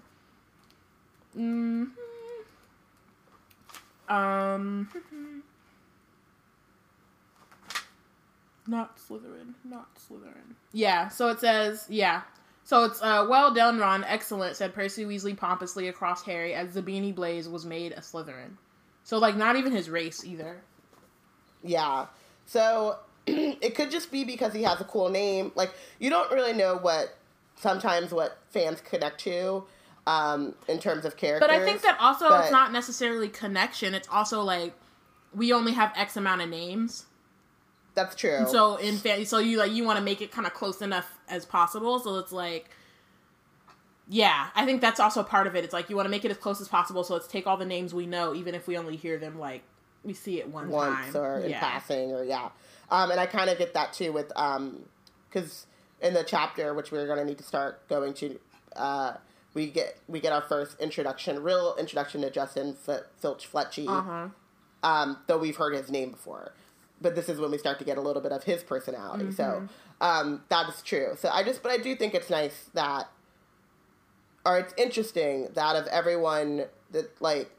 [1.36, 1.86] Mm-hmm.
[4.08, 4.90] Um.
[8.68, 9.54] Not Slytherin.
[9.64, 10.54] Not Slytherin.
[10.74, 11.08] Yeah.
[11.08, 12.22] So it says yeah.
[12.66, 14.04] So it's uh, well done, Ron.
[14.04, 18.58] Excellent," said Percy Weasley pompously across Harry as Zabini Blaise was made a Slytherin.
[19.04, 20.62] So like not even his race either.
[21.64, 22.08] Yeah.
[22.48, 22.98] So
[23.28, 25.52] it could just be because he has a cool name.
[25.56, 27.16] Like you don't really know what
[27.56, 29.64] sometimes what fans connect to
[30.08, 31.48] um, in terms of characters.
[31.48, 32.42] But I think that also but...
[32.42, 33.94] it's not necessarily connection.
[33.94, 34.74] It's also like
[35.36, 37.06] we only have X amount of names.
[37.96, 38.46] That's true.
[38.48, 41.18] So in fan, so you like you want to make it kind of close enough
[41.30, 41.98] as possible.
[42.00, 42.70] So it's like,
[44.08, 45.64] yeah, I think that's also part of it.
[45.64, 47.06] It's like you want to make it as close as possible.
[47.06, 49.64] So let's take all the names we know, even if we only hear them like
[50.04, 51.16] we see it one once time.
[51.16, 51.60] or in yeah.
[51.60, 52.50] passing or yeah.
[52.92, 54.84] Um, and I kind of get that too with um,
[55.30, 55.66] because
[56.02, 58.38] in the chapter which we're gonna need to start going to,
[58.76, 59.14] uh,
[59.54, 63.88] we get we get our first introduction, real introduction to Justin F- Filch Fletchy.
[63.88, 64.28] Uh-huh.
[64.84, 66.54] Um, though we've heard his name before
[67.02, 69.26] but this is when we start to get a little bit of his personality.
[69.26, 69.34] Mm-hmm.
[69.34, 69.68] So
[70.02, 71.16] um, that is true.
[71.18, 73.10] So I just, but I do think it's nice that,
[74.46, 77.52] or it's interesting that of everyone that like,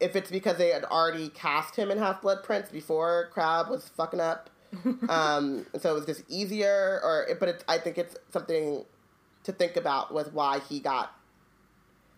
[0.00, 3.88] if it's because they had already cast him in Half Blood Prince before Crabbe was
[3.90, 4.50] fucking up,
[5.08, 7.00] um, so it was just easier.
[7.02, 8.84] Or, but it's, I think it's something
[9.44, 11.14] to think about with why he got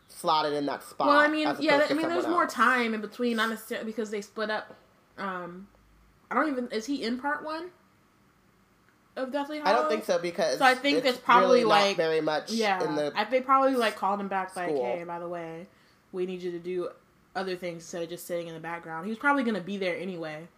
[0.09, 1.09] slotted in that spot.
[1.09, 2.33] Well, I mean, yeah, I mean, there's else.
[2.33, 4.75] more time in between, not necessarily because they split up
[5.19, 5.69] um,
[6.31, 7.71] I don't even is he in part one
[9.17, 9.73] of Deathly Hallows?
[9.73, 12.53] I don't think so because so I think it's, it's probably really like very much
[12.53, 12.83] yeah.
[12.85, 15.67] In the I, they probably like called him back like, hey, by the way,
[16.13, 16.91] we need you to do
[17.35, 19.07] other things instead of just sitting in the background.
[19.07, 20.49] He was probably gonna be there anyway.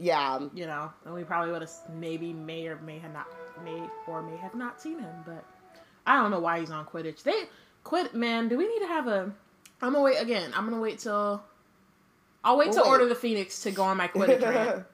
[0.00, 3.26] Yeah, you know, and we probably would have maybe may or may have not
[3.64, 5.44] may or may have not seen him, but
[6.06, 7.22] I don't know why he's on Quidditch.
[7.22, 7.44] They
[7.82, 8.48] quit, man.
[8.48, 9.32] Do we need to have a?
[9.82, 10.52] I'm gonna wait again.
[10.54, 11.42] I'm gonna wait till
[12.48, 14.86] I'll wait to Order the Phoenix to go on my Quidditch rant.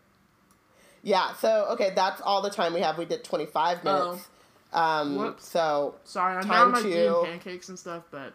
[1.05, 1.35] yeah.
[1.35, 2.99] So okay, that's all the time we have.
[2.99, 4.29] We did 25 minutes.
[4.73, 4.81] Oh.
[4.81, 5.49] Um, Whoops.
[5.49, 6.89] So sorry, I'm like to...
[6.89, 8.35] eating pancakes and stuff, but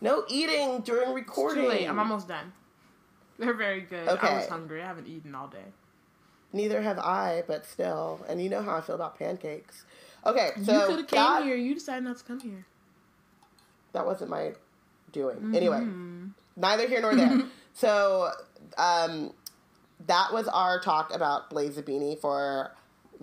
[0.00, 1.62] no eating during recording.
[1.62, 1.88] It's too late.
[1.88, 2.52] I'm almost done.
[3.38, 4.08] They're very good.
[4.08, 4.26] Okay.
[4.26, 4.82] I was hungry.
[4.82, 5.66] I haven't eaten all day.
[6.52, 8.24] Neither have I, but still.
[8.28, 9.84] And you know how I feel about pancakes.
[10.24, 11.44] Okay, so you could have came that...
[11.44, 11.54] here.
[11.54, 12.66] You decided not to come here.
[13.92, 14.54] That wasn't my
[15.12, 15.36] doing.
[15.36, 15.54] Mm-hmm.
[15.54, 15.86] Anyway,
[16.56, 17.44] neither here nor there.
[17.76, 18.30] so,
[18.78, 19.32] um,
[20.06, 22.72] that was our talk about Blaise Zabini for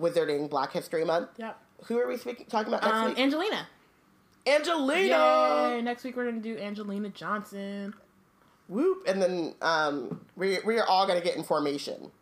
[0.00, 1.30] Wizarding Black History Month.
[1.38, 1.58] Yep.
[1.86, 3.18] Who are we speaking talking about next um, week?
[3.18, 3.66] Angelina.
[4.46, 5.70] Angelina.
[5.74, 5.82] Yay!
[5.82, 7.94] Next week we're gonna do Angelina Johnson.
[8.68, 9.04] Whoop!
[9.08, 12.12] And then um, we we are all gonna get in formation.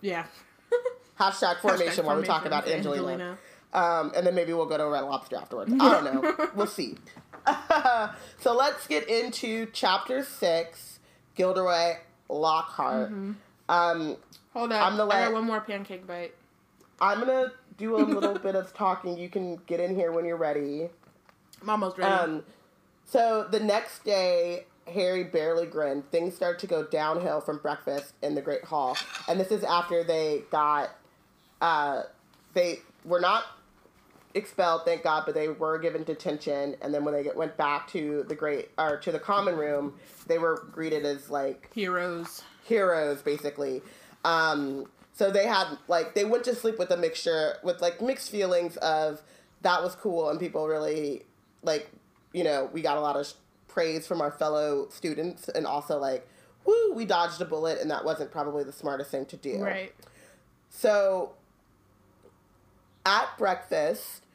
[0.00, 0.26] Yeah.
[1.20, 3.02] Hashtag formation Hashtag while we talk about Angelina.
[3.02, 3.38] Angelina.
[3.72, 5.72] Um, and then maybe we'll go to Red Lobster afterwards.
[5.72, 6.50] I don't know.
[6.54, 6.96] we'll see.
[8.40, 10.85] so let's get into chapter six,
[11.36, 11.96] Gilderoy
[12.28, 13.10] Lockhart.
[13.12, 13.32] Mm-hmm.
[13.68, 14.16] Um,
[14.52, 14.82] Hold on.
[14.82, 16.34] I'm gonna let, I got one more pancake bite.
[17.00, 19.16] I'm gonna do a little bit of talking.
[19.16, 20.88] You can get in here when you're ready.
[21.62, 22.12] I'm almost ready.
[22.12, 22.44] Um,
[23.04, 26.10] so the next day, Harry barely grinned.
[26.10, 28.96] Things start to go downhill from breakfast in the Great Hall,
[29.28, 30.90] and this is after they got,
[31.60, 32.02] uh,
[32.54, 33.44] they were not
[34.36, 36.76] expelled, thank God, but they were given detention.
[36.82, 39.94] And then when they get, went back to the great or to the common room,
[40.26, 42.42] they were greeted as like heroes.
[42.64, 43.82] Heroes, basically.
[44.24, 48.30] Um, so they had like they went to sleep with a mixture with like mixed
[48.30, 49.22] feelings of
[49.62, 51.24] that was cool and people really
[51.62, 51.88] like
[52.34, 53.32] you know we got a lot of
[53.66, 56.28] praise from our fellow students and also like
[56.66, 59.58] woo we dodged a bullet and that wasn't probably the smartest thing to do.
[59.58, 59.94] Right.
[60.68, 61.32] So
[63.06, 64.25] at breakfast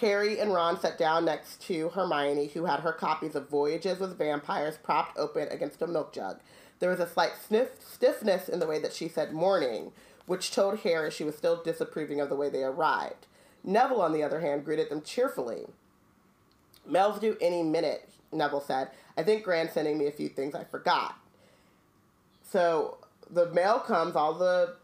[0.00, 4.18] Harry and Ron sat down next to Hermione, who had her copies of Voyages with
[4.18, 6.40] Vampires propped open against a milk jug.
[6.78, 9.92] There was a slight sniff, stiffness in the way that she said morning,
[10.26, 13.26] which told Harry she was still disapproving of the way they arrived.
[13.62, 15.66] Neville, on the other hand, greeted them cheerfully.
[16.86, 18.90] Mel's due any minute, Neville said.
[19.16, 21.16] I think Gran's sending me a few things I forgot.
[22.42, 22.98] So
[23.30, 24.76] the mail comes, all the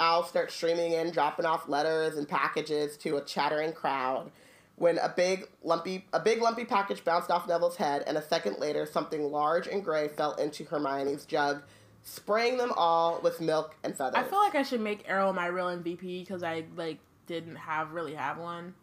[0.00, 4.30] owls start streaming in, dropping off letters and packages to a chattering crowd.
[4.76, 8.58] When a big lumpy a big lumpy package bounced off Neville's head, and a second
[8.58, 11.62] later something large and gray fell into Hermione's jug,
[12.02, 14.24] spraying them all with milk and feathers.
[14.24, 17.92] I feel like I should make Errol my real MVP because I like didn't have
[17.92, 18.74] really have one.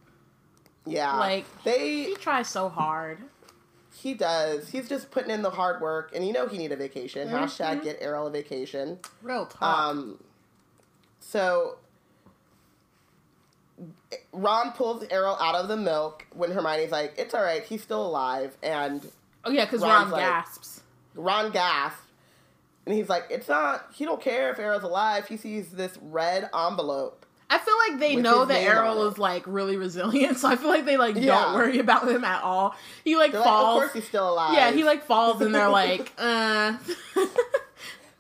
[0.86, 3.20] Yeah, like they he tries so hard.
[3.94, 4.70] He does.
[4.70, 7.28] He's just putting in the hard work, and you know he need a vacation.
[7.28, 7.38] Mm-hmm.
[7.38, 9.00] Hashtag get Errol a vacation.
[9.24, 9.80] Real talk.
[9.90, 10.20] Um,
[11.28, 11.76] so
[14.32, 18.06] Ron pulls Errol out of the milk when Hermione's like, "It's all right, he's still
[18.06, 19.06] alive." And
[19.44, 20.82] oh yeah, because Ron like, gasps.
[21.16, 22.00] Ron gasps,
[22.86, 23.88] and he's like, "It's not.
[23.94, 25.28] He don't care if Errol's alive.
[25.28, 29.76] He sees this red envelope." I feel like they know that Errol is like really
[29.76, 31.44] resilient, so I feel like they like yeah.
[31.44, 32.74] don't worry about him at all.
[33.04, 33.80] He like they're falls.
[33.80, 34.54] Like, of course, he's still alive.
[34.54, 36.78] Yeah, he like falls, and they're like, "Uh."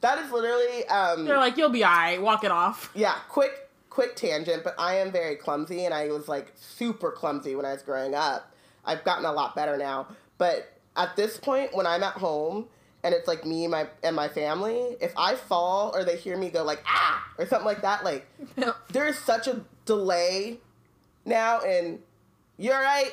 [0.01, 0.85] That is literally.
[0.87, 2.21] Um, They're like, you'll be alright.
[2.21, 2.91] Walk it off.
[2.93, 4.63] Yeah, quick, quick tangent.
[4.63, 8.13] But I am very clumsy, and I was like super clumsy when I was growing
[8.13, 8.51] up.
[8.85, 10.07] I've gotten a lot better now,
[10.37, 12.67] but at this point, when I'm at home
[13.03, 16.37] and it's like me and my and my family, if I fall or they hear
[16.37, 18.25] me go like ah or something like that, like
[18.89, 20.59] there's such a delay
[21.25, 21.99] now in
[22.57, 23.11] you're right.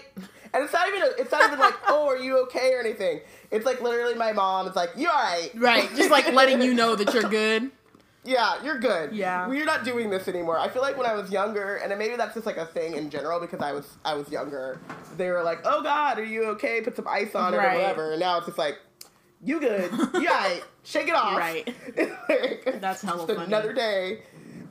[0.52, 3.20] And it's not even a, it's not even like, oh, are you okay or anything.
[3.50, 5.50] It's like literally my mom It's like, you all right.
[5.54, 5.88] Right.
[5.96, 7.70] Just like letting you know that you're good.
[8.26, 9.12] Yeah, you're good.
[9.12, 9.46] Yeah.
[9.46, 10.58] We're not doing this anymore.
[10.58, 13.10] I feel like when I was younger, and maybe that's just like a thing in
[13.10, 14.80] general because I was I was younger,
[15.18, 16.80] they were like, Oh God, are you okay?
[16.80, 18.12] Put some ice on it or whatever.
[18.12, 18.78] And now it's just like,
[19.42, 19.92] You good.
[20.14, 20.62] You right.
[20.84, 21.36] Shake it off.
[21.36, 21.70] Right.
[22.80, 23.44] that's hella funny.
[23.44, 24.22] Another day.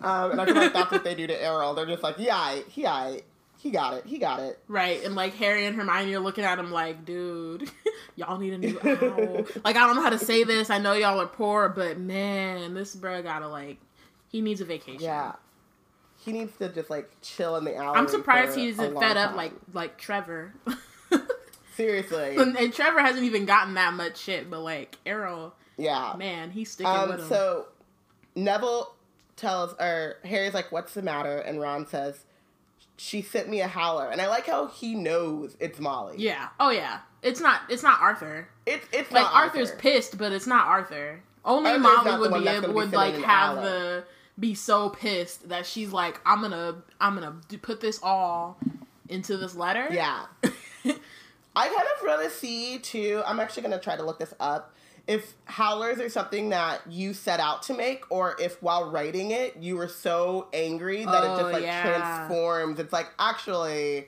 [0.01, 1.75] Um, and I feel like that's what they do to Errol.
[1.75, 3.23] They're just like, Yeah, he right
[3.63, 4.05] he got it.
[4.05, 4.59] He got it.
[4.67, 5.01] Right.
[5.05, 7.71] And like Harry and Hermione are looking at him like, dude,
[8.17, 9.45] y'all need a new owl.
[9.63, 10.69] like, I don't know how to say this.
[10.69, 13.77] I know y'all are poor, but man, this bro gotta like,
[14.27, 14.99] he needs a vacation.
[14.99, 15.35] Yeah.
[16.25, 17.97] He needs to just like chill in the alley.
[17.97, 20.53] I'm surprised he isn't fed up like like Trevor.
[21.77, 22.35] Seriously.
[22.35, 26.69] And, and, Trevor hasn't even gotten that much shit, but like Errol, yeah, man, he's
[26.69, 27.29] sticking um, with him.
[27.29, 27.67] So
[28.35, 28.93] Neville
[29.37, 32.25] tells, or Harry's like, "What's the matter?" And Ron says,
[32.97, 36.15] she sent me a howler, and I like how he knows it's Molly.
[36.17, 36.49] Yeah.
[36.59, 36.99] Oh yeah.
[37.21, 37.61] It's not.
[37.69, 38.47] It's not Arthur.
[38.65, 39.81] It's it's like Arthur's Arthur.
[39.81, 41.21] pissed, but it's not Arthur.
[41.45, 44.03] Only Arthur's Molly would be able would like have the
[44.39, 48.57] be so pissed that she's like, I'm gonna I'm gonna put this all
[49.09, 49.87] into this letter.
[49.91, 50.25] Yeah.
[51.55, 53.21] I kind of really see too.
[53.25, 54.73] I'm actually gonna try to look this up
[55.07, 59.57] if howlers are something that you set out to make or if while writing it
[59.57, 61.83] you were so angry that oh, it just like yeah.
[61.83, 64.07] transforms it's like actually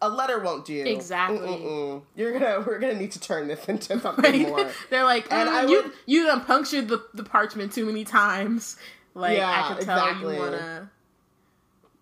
[0.00, 2.02] a letter won't do exactly Mm-mm-mm.
[2.14, 4.48] you're gonna we're gonna need to turn this into something right?
[4.48, 7.84] more they're like and mm, I you would, you done punctured the, the parchment too
[7.84, 8.76] many times
[9.14, 10.34] like yeah, i could tell exactly.
[10.34, 10.90] you wanna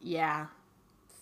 [0.01, 0.47] yeah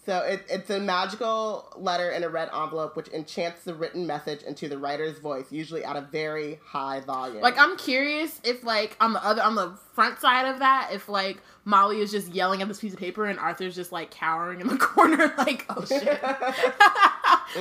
[0.05, 4.43] So it, it's a magical letter in a red envelope which enchants the written message
[4.43, 7.41] into the writer's voice, usually at a very high volume.
[7.41, 11.09] Like I'm curious if like on the other on the front side of that, if
[11.09, 14.61] like Molly is just yelling at this piece of paper and Arthur's just like cowering
[14.61, 16.05] in the corner, like oh shit,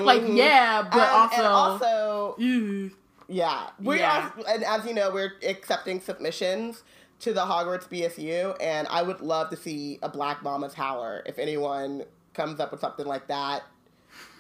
[0.03, 0.35] like mm-hmm.
[0.35, 2.35] yeah, but also and also
[3.27, 4.31] yeah, we yeah.
[4.35, 6.81] Are, and as you know, we're accepting submissions
[7.19, 11.37] to the Hogwarts BSU, and I would love to see a Black Mama's Howler if
[11.37, 12.03] anyone
[12.41, 13.63] comes up with something like that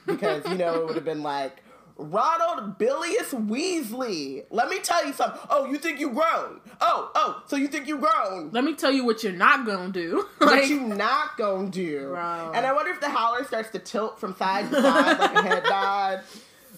[0.07, 1.61] because you know it would have been like
[1.97, 4.45] Ronald Bilius Weasley.
[4.49, 5.39] Let me tell you something.
[5.51, 6.61] Oh, you think you grown?
[6.79, 8.49] Oh, oh, so you think you grown?
[8.51, 10.27] Let me tell you what you're not gonna do.
[10.39, 12.09] like, what you not gonna do?
[12.09, 12.53] Bro.
[12.55, 15.41] And I wonder if the howler starts to tilt from side to side like a
[15.43, 16.23] head nod.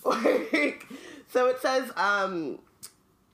[0.04, 0.86] Like,
[1.32, 2.60] so it says um,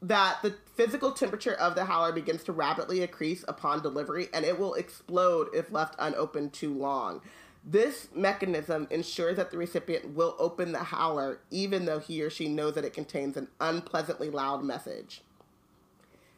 [0.04, 4.60] that the physical temperature of the howler begins to rapidly increase upon delivery, and it
[4.60, 7.22] will explode if left unopened too long.
[7.64, 12.48] This mechanism ensures that the recipient will open the howler even though he or she
[12.48, 15.22] knows that it contains an unpleasantly loud message.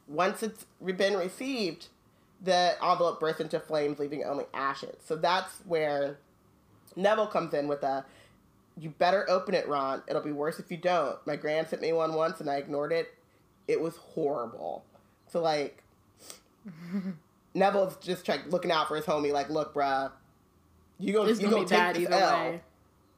[0.07, 1.87] Once it's been received,
[2.41, 4.95] the envelope bursts into flames, leaving only ashes.
[5.05, 6.17] So that's where
[6.95, 8.05] Neville comes in with a
[8.77, 10.01] you better open it, Ron.
[10.07, 11.15] It'll be worse if you don't.
[11.27, 13.13] My grand sent me one once and I ignored it.
[13.67, 14.83] It was horrible.
[15.27, 15.83] So like
[17.53, 20.11] Neville's just like looking out for his homie, like, look, bruh,
[21.01, 22.37] you gonna, you gonna, gonna take this L.
[22.37, 22.61] Way.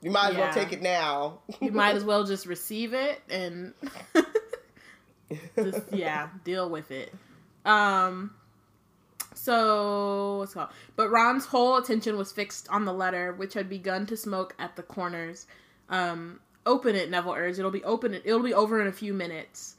[0.01, 0.39] You might as yeah.
[0.39, 1.39] well take it now.
[1.61, 3.73] you might as well just receive it and
[5.55, 7.13] just yeah, deal with it.
[7.65, 8.31] Um
[9.33, 10.69] so what's called?
[10.95, 14.75] But Ron's whole attention was fixed on the letter, which had begun to smoke at
[14.75, 15.47] the corners.
[15.89, 17.59] Um, open it, Neville urged.
[17.59, 18.13] It'll be open.
[18.13, 19.75] It'll be over in a few minutes.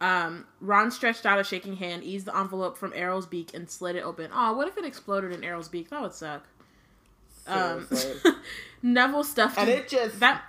[0.00, 3.96] Um, Ron stretched out a shaking hand, eased the envelope from Errol's beak, and slid
[3.96, 4.30] it open.
[4.32, 5.90] Oh, what if it exploded in Errol's beak?
[5.90, 6.46] That would suck.
[7.48, 7.88] Um,
[8.82, 10.44] Neville stuffed and it just that.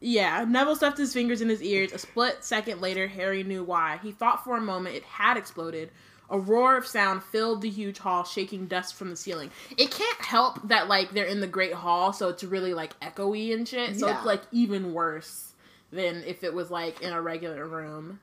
[0.00, 1.92] Yeah, Neville stuffed his fingers in his ears.
[1.92, 3.98] A split second later, Harry knew why.
[4.02, 5.90] He thought for a moment it had exploded.
[6.28, 9.50] A roar of sound filled the huge hall, shaking dust from the ceiling.
[9.76, 13.54] It can't help that like they're in the Great Hall, so it's really like echoey
[13.54, 13.98] and shit.
[13.98, 14.16] So yeah.
[14.16, 15.52] it's like even worse
[15.92, 18.20] than if it was like in a regular room.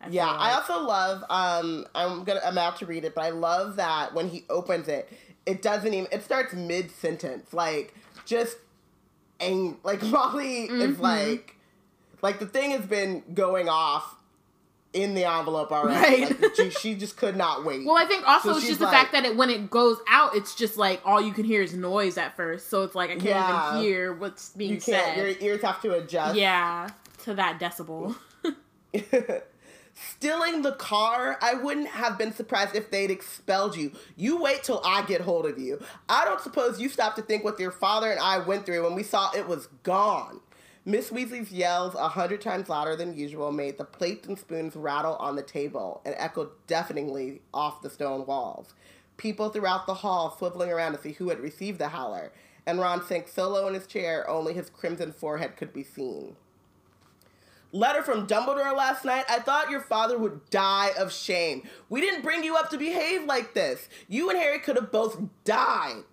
[0.00, 0.40] I yeah, like.
[0.40, 1.24] I also love.
[1.30, 2.40] Um, I'm gonna.
[2.44, 5.08] I'm about to read it, but I love that when he opens it,
[5.46, 8.56] it doesn't even it starts mid sentence like just
[9.40, 10.80] and like Molly mm-hmm.
[10.80, 11.56] is like
[12.22, 14.16] like the thing has been going off
[14.92, 16.24] in the envelope already.
[16.24, 16.42] Right.
[16.42, 17.86] Like, she, she, just could not wait.
[17.86, 20.36] Well, I think also so it's just the fact that it, when it goes out,
[20.36, 22.68] it's just like all you can hear is noise at first.
[22.68, 25.16] So it's like I can't yeah, even hear what's being said.
[25.16, 26.36] Your ears have to adjust.
[26.36, 26.88] Yeah,
[27.24, 28.14] to that decibel.
[30.10, 33.92] Stealing the car, I wouldn't have been surprised if they'd expelled you.
[34.16, 35.80] You wait till I get hold of you.
[36.08, 38.94] I don't suppose you stopped to think what your father and I went through when
[38.94, 40.40] we saw it was gone.
[40.84, 45.14] Miss Weasley's yells, a hundred times louder than usual, made the plates and spoons rattle
[45.16, 48.74] on the table and echoed deafeningly off the stone walls.
[49.16, 52.32] People throughout the hall swiveling around to see who had received the howler,
[52.66, 56.36] and Ron sank so low in his chair only his crimson forehead could be seen
[57.72, 61.68] letter from Dumbledore last night, I thought your father would die of shame.
[61.88, 63.88] We didn't bring you up to behave like this.
[64.08, 66.04] You and Harry could have both died.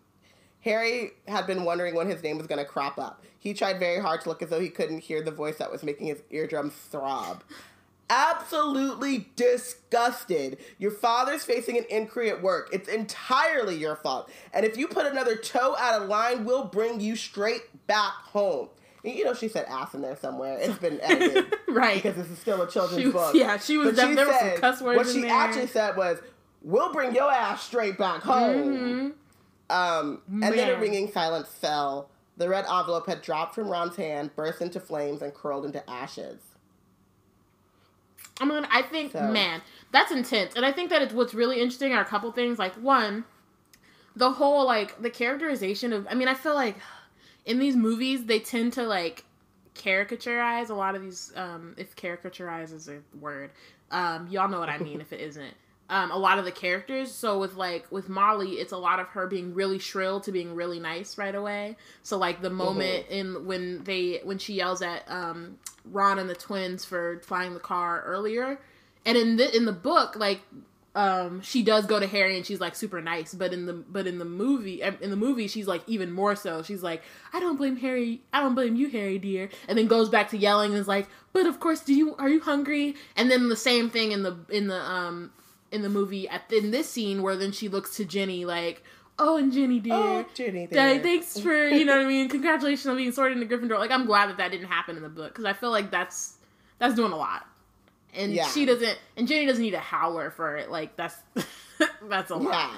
[0.62, 3.24] Harry had been wondering when his name was going to crop up.
[3.38, 5.84] He tried very hard to look as though he couldn't hear the voice that was
[5.84, 7.44] making his eardrums throb.
[8.10, 10.58] Absolutely disgusted.
[10.80, 12.70] Your father's facing an inquiry at work.
[12.74, 14.30] It's entirely your fault.
[14.54, 18.70] And if you put another toe out of line, we'll bring you straight back home.
[19.04, 20.58] You know, she said ass in there somewhere.
[20.60, 21.96] It's been edited, right?
[21.96, 23.36] Because this is still a children's was, book.
[23.36, 23.96] Yeah, she was.
[23.96, 24.98] Def- she there said, some cuss words.
[24.98, 25.32] What she there.
[25.32, 26.20] actually said was,
[26.62, 29.10] "We'll bring your ass straight back home." Mm-hmm.
[29.72, 30.56] Um, and Man.
[30.56, 32.10] then a ringing silence fell.
[32.38, 36.42] The red envelope had dropped from Ron's hand, burst into flames, and curled into ashes.
[38.42, 39.28] I mean, I think, so.
[39.28, 40.56] man, that's intense.
[40.56, 42.58] And I think that it's what's really interesting are a couple things.
[42.58, 43.26] Like, one,
[44.16, 46.78] the whole, like, the characterization of, I mean, I feel like
[47.50, 49.26] in these movies they tend to like
[49.76, 53.50] caricaturize a lot of these um if caricaturize is a word
[53.92, 55.54] um y'all know what i mean if it isn't
[55.90, 59.08] um a lot of the characters so with like with molly it's a lot of
[59.08, 63.14] her being really shrill to being really nice right away so like the moment mm-hmm.
[63.14, 67.60] in when they when she yells at um ron and the twins for flying the
[67.60, 68.60] car earlier
[69.06, 70.42] and in the in the book like
[71.00, 74.06] um she does go to Harry and she's like super nice but in the but
[74.06, 77.56] in the movie in the movie she's like even more so she's like I don't
[77.56, 80.80] blame Harry I don't blame you Harry dear and then goes back to yelling and
[80.80, 84.12] is like but of course do you are you hungry and then the same thing
[84.12, 85.32] in the in the um
[85.72, 88.84] in the movie at in this scene where then she looks to Ginny like
[89.20, 91.00] oh, and Ginny dear, oh, Ginny dear.
[91.00, 92.30] thanks for you know what I mean.
[92.30, 93.78] Congratulations on being sorted into Gryffindor.
[93.78, 96.38] Like I'm glad that that didn't happen in the book because I feel like that's
[96.80, 97.46] that's doing a lot,
[98.14, 98.48] and yeah.
[98.48, 100.72] she doesn't, and Ginny doesn't need a howler for it.
[100.72, 101.16] Like that's
[102.04, 102.72] that's a lot.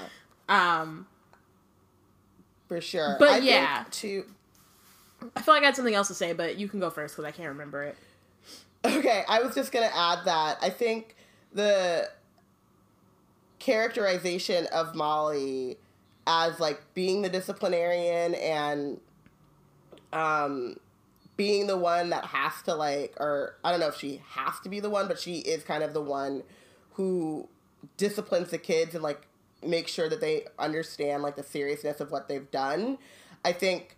[0.49, 0.81] Yeah.
[0.81, 1.07] Um,
[2.67, 3.15] for sure.
[3.19, 4.25] But I yeah, to
[5.35, 7.25] I feel like I had something else to say, but you can go first because
[7.25, 7.97] I can't remember it.
[8.83, 11.15] Okay, I was just gonna add that I think
[11.53, 12.09] the
[13.59, 15.77] characterization of Molly
[16.25, 18.99] as like being the disciplinarian and
[20.13, 20.77] um
[21.41, 24.69] being the one that has to like or I don't know if she has to
[24.69, 26.43] be the one, but she is kind of the one
[26.93, 27.49] who
[27.97, 29.23] disciplines the kids and like
[29.65, 32.99] makes sure that they understand like the seriousness of what they've done.
[33.43, 33.97] I think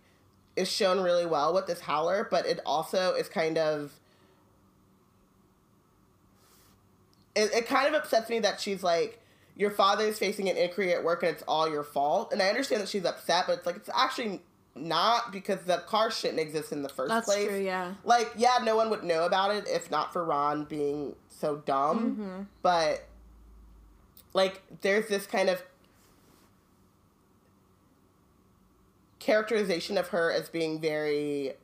[0.56, 3.92] is shown really well with this howler, but it also is kind of
[7.34, 9.20] it, it kind of upsets me that she's like
[9.54, 12.32] your father is facing an inquiry at work and it's all your fault.
[12.32, 14.40] And I understand that she's upset, but it's like it's actually
[14.76, 17.48] not because the car shouldn't exist in the first That's place.
[17.48, 17.94] True, yeah.
[18.04, 22.10] Like, yeah, no one would know about it if not for Ron being so dumb.
[22.10, 22.42] Mm-hmm.
[22.62, 23.06] But
[24.32, 25.62] like, there's this kind of
[29.20, 31.54] characterization of her as being very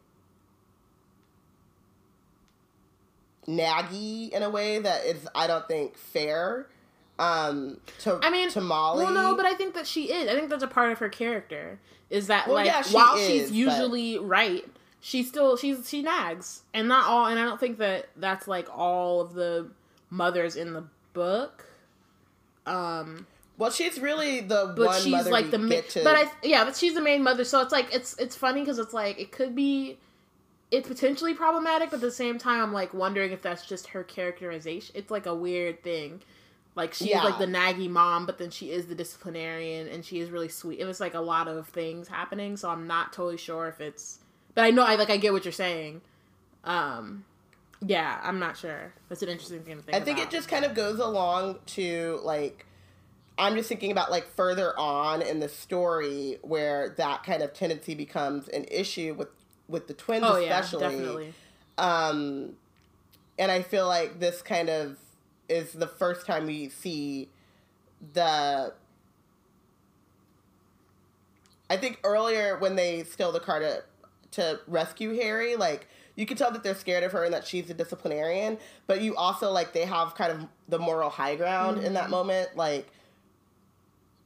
[3.47, 6.69] naggy in a way that is I don't think fair.
[7.19, 9.05] Um, to I mean, to Molly.
[9.05, 10.31] Well, no, but I think that she is.
[10.31, 11.79] I think that's a part of her character.
[12.11, 14.27] Is that well, like yeah, she while is, she's usually but...
[14.27, 14.65] right,
[15.01, 17.27] she still she's she nags, and not all.
[17.27, 19.69] And I don't think that that's like all of the
[20.11, 21.67] mothers in the book.
[22.67, 23.27] Um,
[23.59, 25.83] well, she's really the but one she's like the main.
[25.91, 26.03] To...
[26.03, 27.45] But I yeah, but she's the main mother.
[27.45, 29.99] So it's like it's it's funny because it's like it could be
[30.71, 34.03] it's potentially problematic, but at the same time, I'm like wondering if that's just her
[34.03, 34.95] characterization.
[34.97, 36.23] It's like a weird thing.
[36.77, 37.23] Like she's yeah.
[37.23, 40.79] like the naggy mom, but then she is the disciplinarian, and she is really sweet.
[40.79, 44.21] It was like a lot of things happening, so I'm not totally sure if it's.
[44.55, 46.01] But I know I like I get what you're saying.
[46.65, 47.25] Um,
[47.85, 48.93] yeah, I'm not sure.
[49.09, 49.97] That's an interesting thing to think.
[49.97, 50.33] I think about.
[50.33, 52.67] it just kind of goes along to like.
[53.37, 57.95] I'm just thinking about like further on in the story where that kind of tendency
[57.95, 59.29] becomes an issue with
[59.67, 60.83] with the twins oh, especially.
[60.83, 61.35] Yeah, definitely.
[61.79, 62.53] Um,
[63.39, 64.99] and I feel like this kind of
[65.51, 67.29] is the first time we see
[68.13, 68.73] the.
[71.69, 73.83] I think earlier when they steal the car to
[74.33, 77.69] to rescue Harry, like you can tell that they're scared of her and that she's
[77.71, 81.87] a disciplinarian, but you also like they have kind of the moral high ground mm-hmm.
[81.87, 82.13] in that mm-hmm.
[82.13, 82.89] moment, like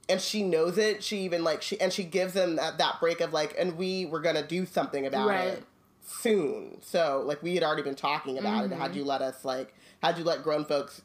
[0.09, 1.03] and she knows it.
[1.03, 4.07] She even like she and she gives them that, that break of like, and we
[4.07, 5.49] were gonna do something about right.
[5.49, 5.65] it
[6.05, 6.79] soon.
[6.83, 8.73] So like we had already been talking about mm-hmm.
[8.73, 8.79] it.
[8.79, 11.03] Had you let us like had you let grown folks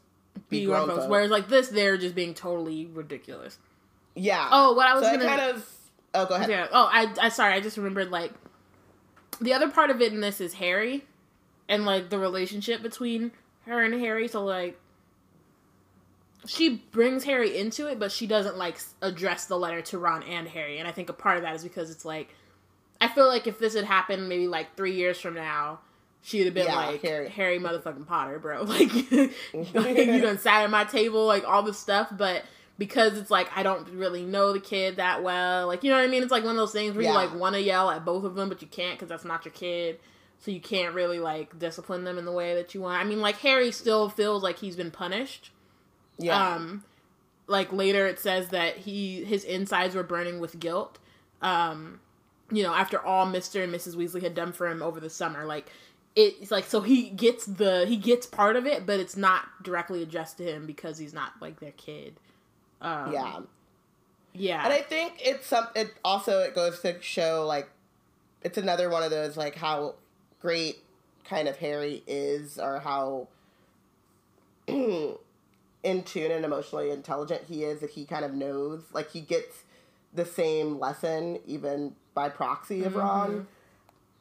[0.48, 1.10] be, be grown, grown folks.
[1.10, 3.58] Whereas like this, they're just being totally ridiculous.
[4.14, 4.48] Yeah.
[4.50, 5.68] Oh, what I was so gonna kind of.
[6.14, 6.50] Oh, go ahead.
[6.50, 6.66] Yeah.
[6.72, 7.54] Oh, I, I sorry.
[7.54, 8.32] I just remembered like
[9.40, 11.04] the other part of it in this is Harry,
[11.68, 13.32] and like the relationship between
[13.66, 14.28] her and Harry.
[14.28, 14.78] So like
[16.46, 20.48] she brings Harry into it, but she doesn't like address the letter to Ron and
[20.48, 20.78] Harry.
[20.78, 22.34] And I think a part of that is because it's like,
[23.00, 25.80] I feel like if this had happened maybe like three years from now,
[26.22, 27.28] she'd have been yeah, like Harry.
[27.28, 28.64] Harry motherfucking Potter, bro.
[28.64, 32.44] Like, you done sat at my table, like all this stuff, but
[32.78, 36.04] because it's like I don't really know the kid that well, like you know what
[36.04, 36.22] I mean.
[36.22, 37.10] It's like one of those things where yeah.
[37.10, 39.44] you like want to yell at both of them, but you can't because that's not
[39.44, 40.00] your kid.
[40.38, 42.98] So you can't really like discipline them in the way that you want.
[42.98, 45.50] I mean, like Harry still feels like he's been punished
[46.20, 46.54] yeah.
[46.54, 46.84] Um,
[47.46, 50.98] like later it says that he his insides were burning with guilt.
[51.42, 52.00] Um,
[52.50, 53.64] you know, after all Mr.
[53.64, 53.96] and Mrs.
[53.96, 55.70] Weasley had done for him over the summer, like
[56.20, 60.02] it's like so he gets the he gets part of it, but it's not directly
[60.02, 62.18] addressed to him because he's not like their kid.
[62.80, 63.40] Um, yeah,
[64.32, 65.68] yeah, and I think it's some.
[65.74, 67.68] It also it goes to show like
[68.42, 69.94] it's another one of those like how
[70.40, 70.78] great
[71.24, 73.28] kind of Harry is or how
[74.66, 75.16] in
[76.04, 79.64] tune and emotionally intelligent he is that he kind of knows like he gets
[80.14, 83.00] the same lesson even by proxy of mm-hmm.
[83.00, 83.46] Ron.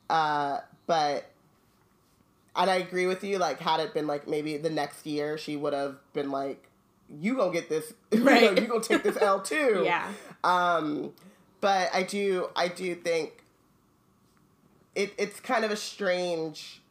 [0.09, 1.29] Uh, but
[2.55, 3.37] and I agree with you.
[3.37, 6.69] Like, had it been like maybe the next year, she would have been like,
[7.09, 7.93] "You gonna get this?
[8.11, 8.43] Right.
[8.43, 10.11] you, know, you gonna take this L too?" yeah.
[10.43, 11.13] Um,
[11.61, 13.43] but I do, I do think
[14.95, 15.13] it.
[15.17, 16.81] It's kind of a strange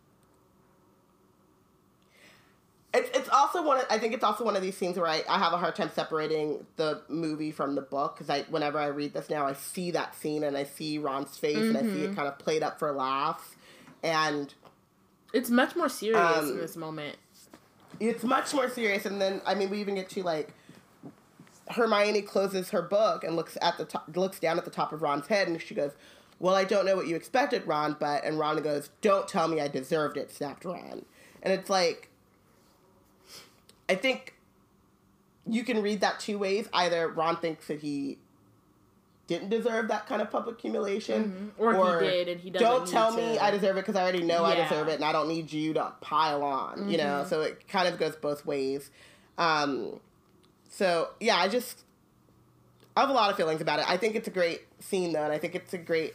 [2.95, 3.79] it's, it's also one.
[3.79, 5.77] Of, I think it's also one of these scenes where I, I have a hard
[5.77, 9.53] time separating the movie from the book because I whenever I read this now I
[9.53, 11.77] see that scene and I see Ron's face mm-hmm.
[11.77, 12.15] and I see it mm-hmm.
[12.15, 13.57] kind of played up for laughs
[14.03, 14.53] and
[15.33, 17.17] it's much more serious um, in this moment.
[18.01, 20.55] It's much more serious, and then I mean we even get to like
[21.71, 25.03] Hermione closes her book and looks at the top, looks down at the top of
[25.03, 25.93] Ron's head, and she goes,
[26.39, 29.61] "Well, I don't know what you expected, Ron, but." And Ron goes, "Don't tell me
[29.61, 31.05] I deserved it," snapped Ron.
[31.43, 32.11] And it's like,
[33.89, 34.35] I think
[35.47, 36.69] you can read that two ways.
[36.73, 38.19] Either Ron thinks that he
[39.29, 41.63] didn't deserve that kind of public humiliation, mm-hmm.
[41.63, 42.67] or, or, he did and he doesn't.
[42.67, 43.17] Don't tell to...
[43.17, 44.55] me I deserve it because I already know yeah.
[44.55, 46.79] I deserve it, and I don't need you to pile on.
[46.79, 46.89] Mm-hmm.
[46.89, 47.29] You know, mm-hmm.
[47.29, 48.91] so it kind of goes both ways.
[49.37, 50.01] Um,
[50.71, 51.85] so yeah, I just
[52.97, 53.89] I have a lot of feelings about it.
[53.89, 56.15] I think it's a great scene though, and I think it's a great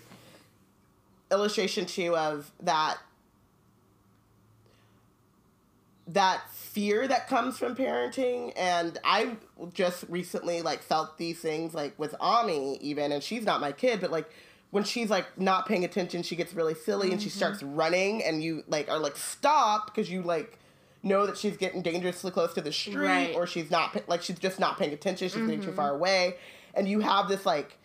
[1.31, 2.97] illustration too of that
[6.07, 6.41] that
[6.73, 9.35] fear that comes from parenting and i
[9.73, 14.01] just recently like felt these things like with ami even and she's not my kid
[14.01, 14.27] but like
[14.71, 17.13] when she's like not paying attention she gets really silly mm-hmm.
[17.13, 17.37] and she mm-hmm.
[17.37, 20.57] starts running and you like are like stop because you like
[21.03, 23.35] know that she's getting dangerously close to the street right.
[23.35, 25.45] or she's not like she's just not paying attention she's mm-hmm.
[25.45, 25.75] getting too mm-hmm.
[25.75, 26.35] far away
[26.73, 27.77] and you have this like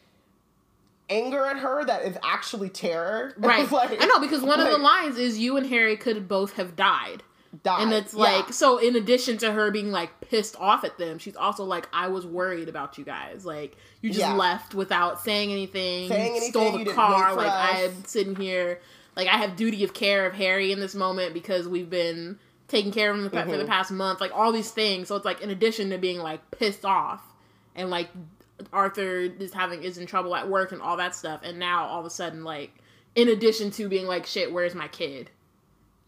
[1.10, 4.72] anger at her that is actually terror right like, i know because one like, of
[4.72, 7.22] the lines is you and harry could both have died
[7.62, 7.82] died.
[7.82, 8.52] And it's like yeah.
[8.52, 12.08] so in addition to her being like pissed off at them, she's also like, I
[12.08, 13.44] was worried about you guys.
[13.44, 14.34] Like you just yeah.
[14.34, 17.90] left without saying anything, saying anything stole the car, like us.
[17.90, 18.80] I'm sitting here
[19.16, 22.38] like I have duty of care of Harry in this moment because we've been
[22.68, 23.50] taking care of him mm-hmm.
[23.50, 23.70] for the mm-hmm.
[23.70, 25.08] past month, like all these things.
[25.08, 27.22] So it's like in addition to being like pissed off
[27.74, 28.08] and like
[28.72, 32.00] Arthur is having is in trouble at work and all that stuff, and now all
[32.00, 32.72] of a sudden like
[33.16, 35.30] in addition to being like shit, where's my kid?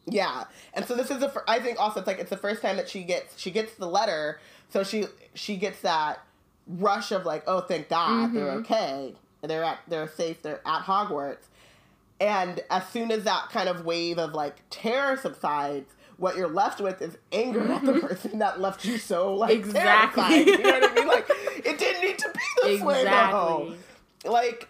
[0.07, 0.44] Yeah,
[0.74, 2.88] and so this is the I think also it's like it's the first time that
[2.88, 6.20] she gets she gets the letter, so she she gets that
[6.66, 8.34] rush of like oh thank God mm-hmm.
[8.34, 11.46] they're okay they're at they're safe they're at Hogwarts,
[12.20, 16.80] and as soon as that kind of wave of like terror subsides, what you're left
[16.80, 17.72] with is anger mm-hmm.
[17.72, 18.07] at the mm-hmm.
[18.07, 20.22] person that left you so like exactly.
[20.22, 20.46] terrified.
[20.46, 21.09] You know what I mean?
[21.09, 21.26] Like
[21.64, 22.88] it didn't need to be this exactly.
[22.88, 23.76] way
[24.24, 24.30] though.
[24.30, 24.68] Like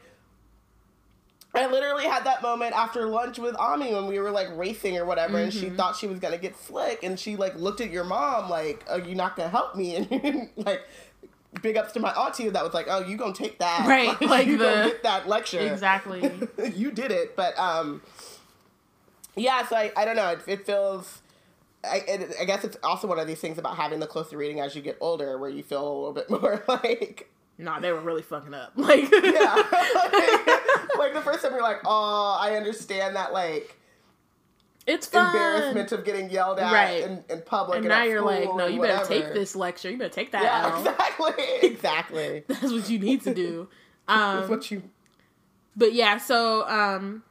[1.55, 5.05] I literally had that moment after lunch with Ami when we were like racing or
[5.05, 5.45] whatever, mm-hmm.
[5.45, 5.77] and she mm-hmm.
[5.77, 9.01] thought she was gonna get slick, and she like looked at your mom like, "Are
[9.01, 10.83] you not gonna help me?" And like,
[11.63, 13.87] big ups to my auntie that was like, "Oh, you gonna take that?
[13.87, 14.09] Right?
[14.09, 16.31] Like, like you the gonna get that lecture exactly.
[16.77, 18.01] you did it." But um,
[19.35, 19.67] yeah.
[19.67, 20.29] So I I don't know.
[20.29, 21.23] It, it feels.
[21.83, 24.61] I, it, I guess it's also one of these things about having the closer reading
[24.61, 27.31] as you get older, where you feel a little bit more like
[27.61, 28.73] nah, they were really fucking up.
[28.77, 33.77] Like, yeah, like, like, the first time you're like, oh, I understand that, like,
[34.87, 35.27] it's fun.
[35.27, 37.05] embarrassment of getting yelled at right.
[37.05, 37.77] in, in public.
[37.77, 39.91] And, and now you're like, no, you better take this lecture.
[39.91, 40.43] You better take that.
[40.43, 42.45] Yeah, exactly, exactly.
[42.49, 43.69] That's what you need to do.
[44.09, 44.83] Um, That's what you.
[45.77, 47.23] But yeah, so um,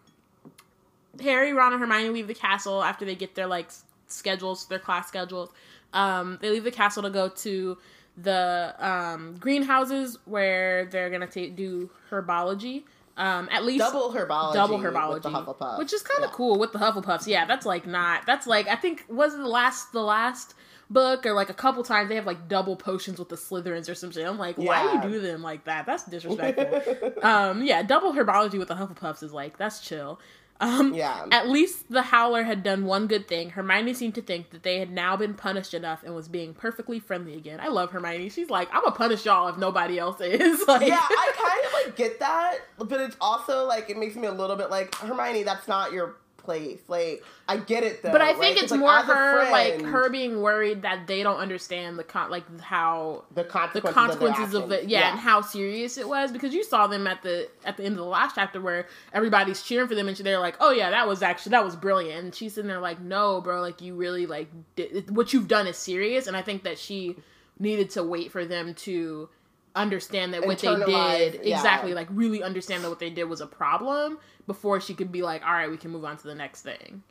[1.21, 3.69] Harry, Ron, and Hermione leave the castle after they get their like
[4.07, 5.49] schedules, their class schedules.
[5.91, 7.77] Um, they leave the castle to go to
[8.21, 12.83] the um, greenhouses where they're gonna ta- do herbology.
[13.17, 16.35] Um, at least double herbology, double herbology, which is kind of yeah.
[16.35, 17.27] cool with the Hufflepuffs.
[17.27, 18.25] Yeah, that's like not.
[18.25, 20.53] That's like I think was the last the last
[20.89, 23.95] book or like a couple times they have like double potions with the Slytherins or
[23.95, 24.25] something.
[24.25, 25.85] I'm like, why do you do them like that?
[25.85, 27.13] That's disrespectful.
[27.23, 30.19] um, yeah, double herbology with the Hufflepuffs is like that's chill.
[30.61, 31.25] Um, yeah.
[31.31, 33.51] At least the Howler had done one good thing.
[33.51, 36.99] Hermione seemed to think that they had now been punished enough and was being perfectly
[36.99, 37.59] friendly again.
[37.61, 38.29] I love Hermione.
[38.29, 40.63] She's like, I'm gonna punish y'all if nobody else is.
[40.67, 44.27] like, yeah, I kind of like get that, but it's also like it makes me
[44.27, 45.43] a little bit like Hermione.
[45.43, 46.79] That's not your place.
[46.87, 48.11] Like I get it though.
[48.11, 48.63] But I think right?
[48.63, 52.59] it's, more her friend, like her being worried that they don't understand the con like
[52.59, 54.89] how the consequences, the consequences of, of it.
[54.89, 57.83] Yeah, yeah, and how serious it was because you saw them at the at the
[57.83, 60.89] end of the last chapter where everybody's cheering for them and they're like, "Oh yeah,
[60.89, 63.95] that was actually that was brilliant." And she's sitting there like, "No, bro, like you
[63.95, 67.15] really like did, what you've done is serious." And I think that she
[67.59, 69.29] needed to wait for them to
[69.75, 71.55] understand that what they did yeah.
[71.55, 74.17] exactly like really understand that what they did was a problem
[74.49, 77.03] before she could be like all right we can move on to the next thing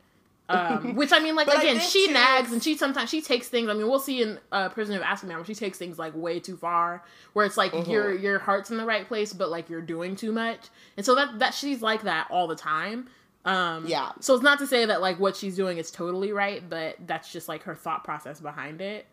[0.48, 3.68] um, which I mean, like again, she nags and she sometimes she takes things.
[3.68, 6.40] I mean, we'll see in uh, Prisoner of Azkaban where she takes things like way
[6.40, 7.90] too far, where it's like mm-hmm.
[7.90, 11.14] your your heart's in the right place, but like you're doing too much, and so
[11.14, 13.08] that that she's like that all the time.
[13.44, 14.12] Um, yeah.
[14.20, 17.32] So it's not to say that like what she's doing is totally right, but that's
[17.32, 19.06] just like her thought process behind it.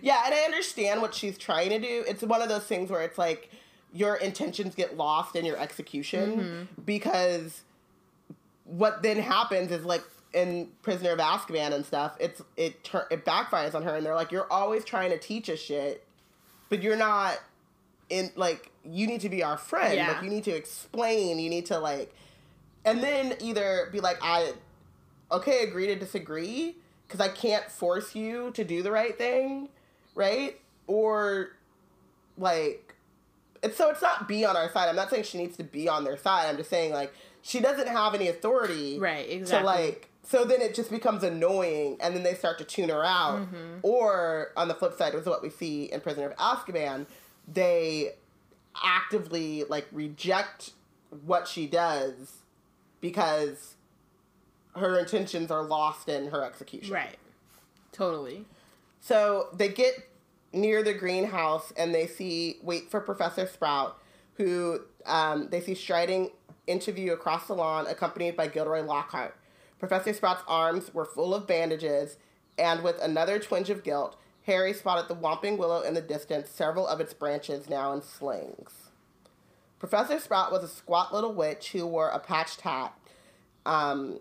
[0.00, 2.04] Yeah, and I understand what she's trying to do.
[2.06, 3.50] It's one of those things where it's like
[3.92, 6.82] your intentions get lost in your execution mm-hmm.
[6.84, 7.62] because
[8.64, 13.24] what then happens is like in Prisoner of Azkaban and stuff, it's it tur- it
[13.24, 16.06] backfires on her, and they're like, "You're always trying to teach us shit,
[16.68, 17.40] but you're not
[18.10, 19.94] in like you need to be our friend.
[19.94, 20.12] Yeah.
[20.12, 21.38] Like you need to explain.
[21.38, 22.14] You need to like,
[22.84, 24.52] and then either be like, I
[25.32, 26.76] okay, agree to disagree
[27.06, 29.68] because I can't force you to do the right thing,
[30.14, 30.60] right?
[30.86, 31.50] Or
[32.36, 32.89] like
[33.62, 34.88] it's so it's not be on our side.
[34.88, 36.48] I'm not saying she needs to be on their side.
[36.48, 38.98] I'm just saying like she doesn't have any authority.
[38.98, 39.58] Right, exactly.
[39.58, 43.04] To like so then it just becomes annoying and then they start to tune her
[43.04, 43.40] out.
[43.40, 43.78] Mm-hmm.
[43.82, 47.06] Or on the flip side was what we see in Prisoner of Azkaban,
[47.52, 48.12] they
[48.82, 50.72] actively like reject
[51.24, 52.42] what she does
[53.00, 53.74] because
[54.76, 56.94] her intentions are lost in her execution.
[56.94, 57.16] Right.
[57.92, 58.44] Totally.
[59.00, 60.09] So they get
[60.52, 63.98] near the greenhouse and they see wait for Professor Sprout,
[64.34, 66.30] who um, they see striding
[66.66, 69.36] into view across the lawn, accompanied by Gilderoy Lockhart.
[69.78, 72.16] Professor Sprout's arms were full of bandages,
[72.58, 76.86] and with another twinge of guilt, Harry spotted the Whomping Willow in the distance, several
[76.86, 78.90] of its branches now in slings.
[79.78, 82.94] Professor Sprout was a squat little witch who wore a patched hat.
[83.64, 84.20] Um,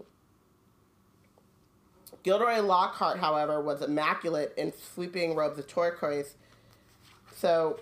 [2.23, 6.35] Gilderoy Lockhart, however, was immaculate in sweeping robes of turquoise.
[7.35, 7.79] So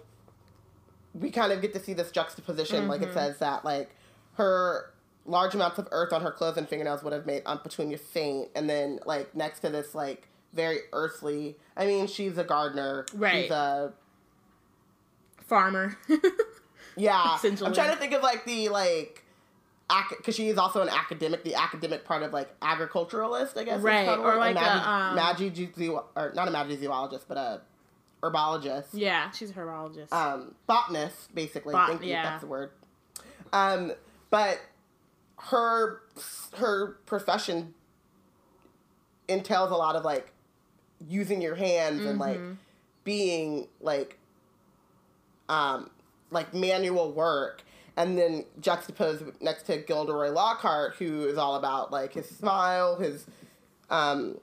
[1.14, 2.82] we kind of get to see this juxtaposition.
[2.82, 2.90] Mm-hmm.
[2.90, 3.14] Like it mm-hmm.
[3.14, 3.90] says that, like,
[4.34, 4.92] her
[5.26, 8.50] large amounts of earth on her clothes and fingernails would have made Aunt Petunia faint.
[8.56, 11.58] And then, like, next to this, like, very earthly.
[11.76, 13.06] I mean, she's a gardener.
[13.14, 13.44] Right.
[13.44, 13.94] She's a
[15.46, 15.98] farmer.
[16.96, 17.38] yeah.
[17.44, 19.24] I'm trying to think of, like, the, like,
[20.10, 23.82] because she is also an academic, the academic part of like agriculturalist, I guess.
[23.82, 27.62] Right, or like a, magi, um, magi or not a magizoologist, but a
[28.22, 28.88] herbologist.
[28.94, 30.12] Yeah, she's a herbologist.
[30.12, 31.74] Um, botanist, basically.
[31.74, 32.10] Bot- Thank you.
[32.10, 32.24] Yeah.
[32.24, 32.72] That's the word.
[33.54, 33.94] Um,
[34.30, 34.60] but
[35.38, 36.02] her
[36.56, 37.74] her profession
[39.28, 40.32] entails a lot of like
[41.08, 42.10] using your hands mm-hmm.
[42.10, 42.54] and like mm-hmm.
[43.04, 44.18] being like
[45.48, 45.90] um
[46.32, 47.62] like manual work
[47.98, 53.26] and then juxtaposed next to Gilderoy Lockhart, who is all about like his smile, his
[53.90, 54.38] um,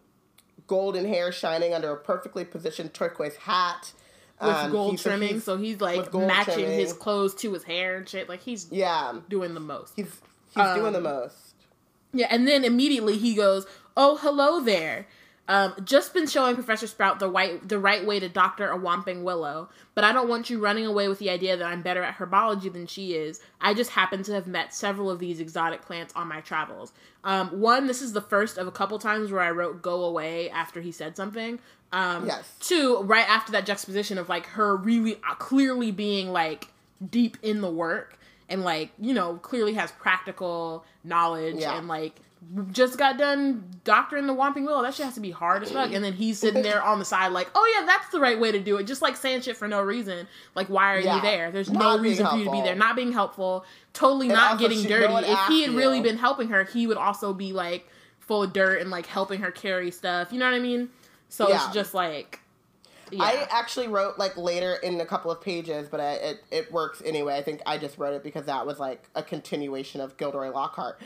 [0.66, 3.92] golden hair shining under a perfectly positioned turquoise hat.
[4.40, 6.78] With um, gold trimming, so he's like matching trimming.
[6.78, 8.28] his clothes to his hair and shit.
[8.28, 9.92] Like he's yeah doing the most.
[9.94, 11.54] He's he's um, doing the most.
[12.12, 13.64] Yeah, and then immediately he goes,
[13.96, 15.06] "Oh, hello there."
[15.46, 19.24] Um, just been showing Professor Sprout the right the right way to doctor a whomping
[19.24, 22.16] willow, but I don't want you running away with the idea that I'm better at
[22.16, 23.40] herbology than she is.
[23.60, 26.92] I just happen to have met several of these exotic plants on my travels.
[27.24, 30.48] Um, one, this is the first of a couple times where I wrote "go away"
[30.48, 31.58] after he said something.
[31.92, 32.50] Um, yes.
[32.60, 36.68] Two, right after that juxtaposition of like her really uh, clearly being like
[37.10, 38.18] deep in the work
[38.48, 41.76] and like you know clearly has practical knowledge yeah.
[41.76, 42.20] and like
[42.70, 44.82] just got done doctoring the Whomping Willow.
[44.82, 45.92] That shit has to be hard as fuck.
[45.92, 48.52] And then he's sitting there on the side, like, oh yeah, that's the right way
[48.52, 48.84] to do it.
[48.84, 50.26] Just like saying shit for no reason.
[50.54, 51.16] Like, why are yeah.
[51.16, 51.50] you there?
[51.50, 52.74] There's not no reason for you to be there.
[52.74, 53.64] Not being helpful.
[53.92, 55.12] Totally and not getting dirty.
[55.26, 55.76] If he had you.
[55.76, 57.88] really been helping her, he would also be like
[58.20, 60.32] full of dirt and like helping her carry stuff.
[60.32, 60.90] You know what I mean?
[61.28, 61.56] So yeah.
[61.56, 62.40] it's just like.
[63.10, 63.22] Yeah.
[63.22, 67.02] I actually wrote like later in a couple of pages, but I, it it works
[67.04, 67.36] anyway.
[67.36, 71.00] I think I just wrote it because that was like a continuation of Gilderoy Lockhart.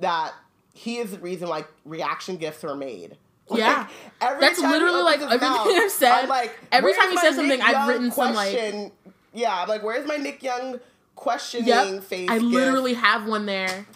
[0.00, 0.34] That
[0.74, 3.16] he is the reason why reaction gifs were made.
[3.48, 3.88] Like, yeah,
[4.20, 6.12] that's literally like everything mouth, I've said.
[6.12, 8.92] I'm like every time he says something, Nick I've written question, some like
[9.32, 10.80] yeah, I'm like, where's my Nick Young
[11.14, 12.28] questioning yep, face?
[12.30, 13.04] I literally gift?
[13.04, 13.86] have one there.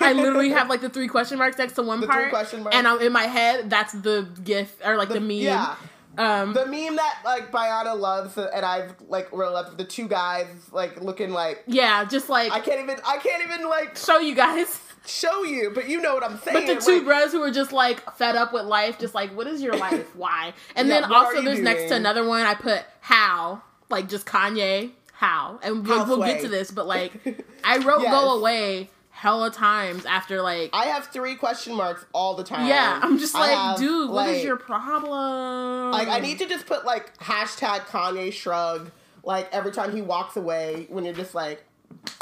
[0.00, 2.34] I literally have like the three question marks next to one the part,
[2.72, 3.70] and I'm in my head.
[3.70, 5.38] That's the gif or like the, the meme.
[5.38, 5.76] Yeah.
[6.18, 10.48] Um, the meme that like Biana loves, and I've like really loved the two guys
[10.72, 14.34] like looking like yeah, just like I can't even I can't even like show you
[14.34, 16.66] guys show you, but you know what I'm saying.
[16.66, 19.34] But the two like, bros who are just like fed up with life, just like,
[19.36, 20.14] what is your life?
[20.16, 20.52] Why?
[20.76, 21.64] And yeah, then also there's doing?
[21.64, 26.40] next to another one I put how, like just Kanye, how, and we'll, we'll get
[26.42, 27.12] to this, but like
[27.64, 28.12] I wrote yes.
[28.12, 32.68] go away hella times after like I have three question marks all the time.
[32.68, 35.90] Yeah, I'm just like, have, dude, what like, is your problem?
[35.92, 38.90] Like I need to just put like hashtag Kanye shrug
[39.22, 41.62] like every time he walks away when you're just like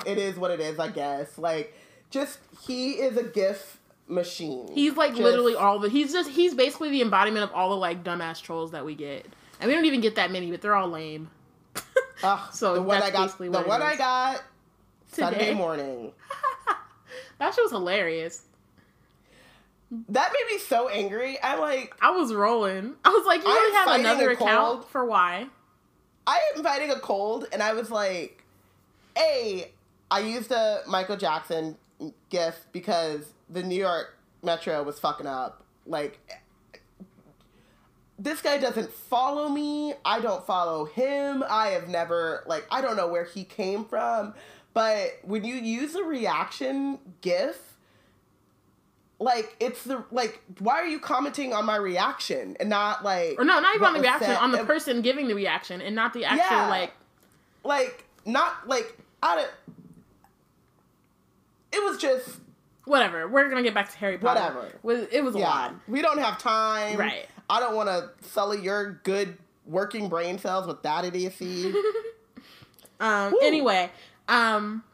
[0.07, 1.39] it is what it is, I guess.
[1.39, 1.75] Like
[2.11, 3.79] just he is a gif
[4.09, 4.69] machine.
[4.73, 5.89] He's like just, literally all the.
[5.89, 9.27] He's just he's basically the embodiment of all the like dumbass trolls that we get,
[9.61, 11.31] and we don't even get that many, but they're all lame.
[12.23, 14.43] uh, so the one I got, the one I got
[15.13, 15.23] Today.
[15.23, 16.13] Sunday morning.
[17.39, 18.43] that shit was hilarious.
[20.11, 21.41] That made me so angry.
[21.41, 21.95] I like.
[22.01, 22.95] I was rolling.
[23.05, 25.47] I was like, you really have another account for why?
[26.27, 28.45] I am fighting a cold, and I was like,
[29.17, 29.73] "Hey,
[30.11, 31.77] I used a Michael Jackson
[32.31, 35.65] gif because the New York Metro was fucking up.
[35.87, 36.19] Like,
[38.19, 39.95] this guy doesn't follow me.
[40.05, 41.45] I don't follow him.
[41.49, 44.35] I have never, like, I don't know where he came from.
[44.75, 47.77] But when you use a reaction gif,
[49.21, 53.45] like it's the like why are you commenting on my reaction and not like or
[53.45, 56.25] no not even on the reaction on the person giving the reaction and not the
[56.25, 56.69] actual yeah.
[56.69, 56.93] like
[57.65, 59.51] like not like I don't.
[61.73, 62.41] It was just
[62.85, 63.29] whatever.
[63.29, 64.41] We're gonna get back to Harry Potter.
[64.83, 65.09] Whatever.
[65.13, 65.49] It was a yeah.
[65.49, 65.75] lot.
[65.87, 66.97] We don't have time.
[66.97, 67.27] Right.
[67.51, 71.73] I don't want to sully your good working brain cells with that idiocy.
[73.01, 73.33] um.
[73.33, 73.39] Woo.
[73.43, 73.91] Anyway.
[74.29, 74.85] Um.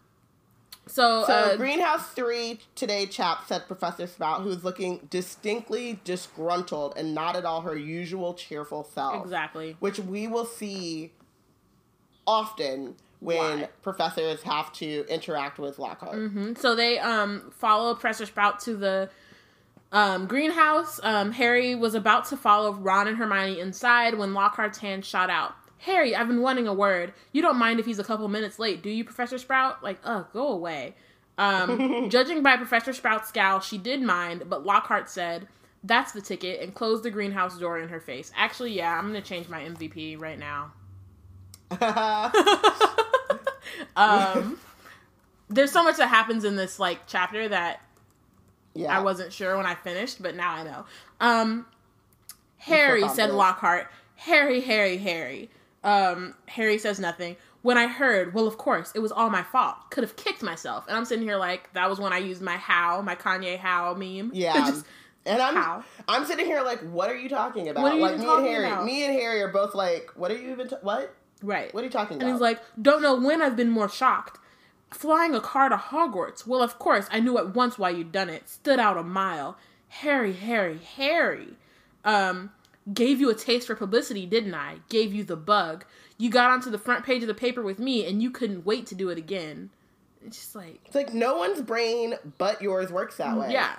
[0.87, 7.14] So, so uh, Greenhouse Three today, chap said Professor Sprout, who's looking distinctly disgruntled and
[7.14, 9.25] not at all her usual cheerful self.
[9.25, 9.77] Exactly.
[9.81, 11.12] Which we will see
[12.27, 13.68] often when Why?
[13.83, 16.16] professors have to interact with Lockhart.
[16.16, 16.55] Mm-hmm.
[16.57, 19.09] So they um, follow Professor Sprout to the
[19.93, 21.01] um, greenhouse.
[21.03, 25.55] Um, Harry was about to follow Ron and Hermione inside when Lockhart's hand shot out.
[25.79, 27.14] Harry, I've been wanting a word.
[27.33, 29.83] You don't mind if he's a couple minutes late, do you, Professor Sprout?
[29.83, 30.95] Like, ugh, go away.
[31.39, 35.49] Um, judging by Professor Sprout's scowl, she did mind, but Lockhart said,
[35.83, 38.33] That's the ticket, and closed the greenhouse door in her face.
[38.37, 40.72] Actually, yeah, I'm going to change my MVP right now.
[43.97, 44.59] um,
[45.49, 47.81] there's so much that happens in this like chapter that
[48.75, 48.97] yeah.
[48.97, 50.85] I wasn't sure when I finished, but now I know.
[51.20, 51.66] Um,
[52.59, 53.89] Harry said Lockhart.
[54.16, 55.51] Harry, Harry, Harry.
[55.83, 57.37] Um, Harry says nothing.
[57.62, 59.77] When I heard, well, of course, it was all my fault.
[59.91, 60.87] Could have kicked myself.
[60.89, 63.95] And I'm sitting here like, that was when I used my how, my Kanye how
[63.95, 64.31] meme.
[64.35, 64.55] Yeah.
[64.55, 64.87] Just,
[65.25, 65.85] and I'm how?
[66.09, 67.85] I'm sitting here like, what are you talking about?
[67.85, 68.85] Are you like me and Harry, about?
[68.85, 71.14] me and Harry are both like, what are you even what?
[71.43, 71.72] Right.
[71.74, 72.26] What are you talking about?
[72.26, 74.39] And he's like, don't know when I've been more shocked.
[74.91, 76.47] Flying a car to Hogwarts.
[76.47, 78.49] Well, of course, I knew at once why you'd done it.
[78.49, 79.57] Stood out a mile.
[79.89, 81.57] Harry, Harry, Harry.
[82.05, 82.53] Um,
[82.93, 84.76] gave you a taste for publicity, didn't I?
[84.89, 85.85] Gave you the bug.
[86.16, 88.87] You got onto the front page of the paper with me, and you couldn't wait
[88.87, 89.70] to do it again.
[90.24, 93.53] It's just like it's like no one's brain but yours works that way.
[93.53, 93.76] Yeah.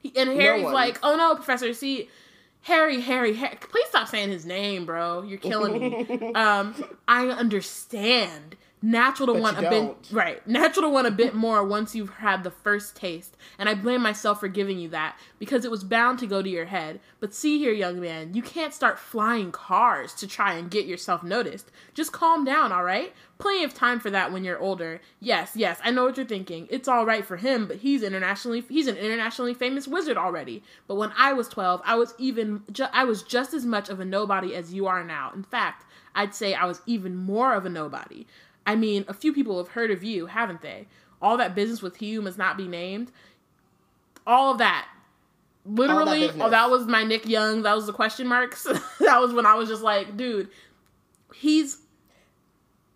[0.00, 2.08] He, and Harry's no like, "Oh no, Professor, see,
[2.62, 5.22] Harry, Harry, Harry, please stop saying his name, bro.
[5.22, 6.32] You're killing me.
[6.34, 6.74] um,
[7.06, 8.56] I understand.
[8.80, 10.02] Natural to but want a don't.
[10.02, 10.46] bit right.
[10.46, 13.36] Natural to want a bit more once you've had the first taste.
[13.58, 16.48] And I blame myself for giving you that because it was bound to go to
[16.48, 17.00] your head.
[17.18, 21.22] But see here, young man, you can't start flying cars to try and get yourself
[21.24, 21.70] noticed.
[21.94, 23.12] Just calm down, all right?
[23.38, 25.00] Plenty of time for that when you're older.
[25.20, 26.68] Yes, yes, I know what you're thinking.
[26.70, 30.62] It's all right for him, but he's internationally he's an internationally famous wizard already.
[30.86, 34.00] But when I was 12, I was even ju- I was just as much of
[34.00, 35.32] a nobody as you are now.
[35.34, 38.26] In fact, I'd say I was even more of a nobody.
[38.68, 40.86] I mean, a few people have heard of you, haven't they?
[41.22, 43.10] All that business with Hugh must not be named.
[44.26, 44.86] All of that.
[45.64, 47.62] Literally, that oh, that was my Nick Young.
[47.62, 48.64] That was the question marks.
[49.00, 50.50] that was when I was just like, dude,
[51.34, 51.78] he's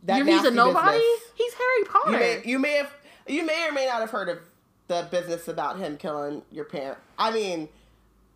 [0.02, 0.98] that he's a nobody.
[0.98, 1.20] Business.
[1.36, 2.12] He's Harry Potter.
[2.12, 2.94] You may, you may have,
[3.26, 4.40] you may or may not have heard of
[4.88, 6.98] the business about him killing your parent.
[7.18, 7.70] I mean,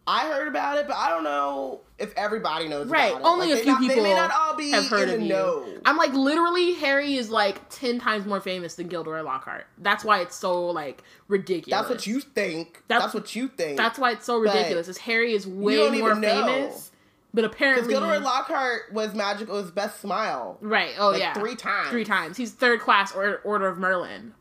[0.06, 3.12] I heard about it, but I don't know if everybody knows right.
[3.22, 5.28] Only like, a few not, people may not all be have heard of you.
[5.28, 5.66] Know.
[5.84, 9.66] I'm like literally Harry is like ten times more famous than Gilderoy Lockhart.
[9.78, 11.80] That's why it's so like ridiculous.
[11.80, 12.82] That's what you think.
[12.86, 13.76] That's, that's what you think.
[13.76, 14.88] That's why it's so ridiculous.
[14.88, 16.92] Is Harry is way more famous.
[17.34, 19.60] But apparently, Gilderoy Lockhart was magical.
[19.60, 20.56] His best smile.
[20.60, 20.94] Right.
[20.98, 21.34] Oh like yeah.
[21.34, 21.90] Three times.
[21.90, 22.36] Three times.
[22.36, 24.32] He's third class or, Order of Merlin.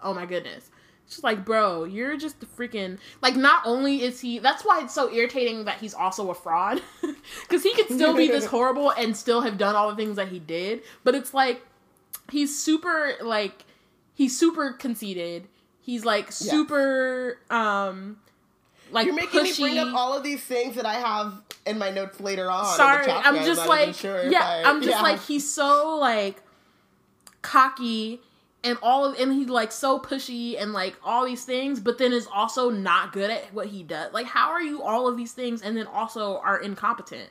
[0.00, 0.70] Oh my goodness.
[1.06, 3.36] It's just like, bro, you're just the freaking like.
[3.36, 6.82] Not only is he, that's why it's so irritating that he's also a fraud,
[7.42, 10.28] because he could still be this horrible and still have done all the things that
[10.28, 10.82] he did.
[11.04, 11.62] But it's like
[12.28, 13.64] he's super like
[14.14, 15.46] he's super conceited.
[15.80, 17.86] He's like super yeah.
[17.86, 18.16] um
[18.90, 19.60] like you're making pushy.
[19.60, 22.64] me bring up all of these things that I have in my notes later on.
[22.76, 25.02] Sorry, I'm just I'm like sure yeah, I, I'm just yeah.
[25.02, 26.42] like he's so like
[27.42, 28.20] cocky
[28.66, 32.12] and all of and he's like so pushy and like all these things but then
[32.12, 34.12] is also not good at what he does.
[34.12, 37.30] Like how are you all of these things and then also are incompetent?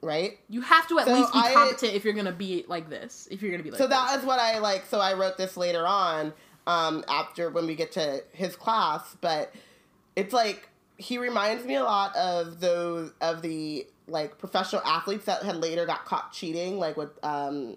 [0.00, 0.38] Right?
[0.48, 3.28] You have to at so least be I, competent if you're gonna be like this
[3.30, 3.96] if you're gonna be like so this.
[3.96, 6.32] that is what i like so i wrote this later on
[6.66, 9.52] um after when we get to his class but
[10.16, 15.42] it's like he reminds me a lot of those of the like professional athletes that
[15.42, 17.76] had later got caught cheating like with um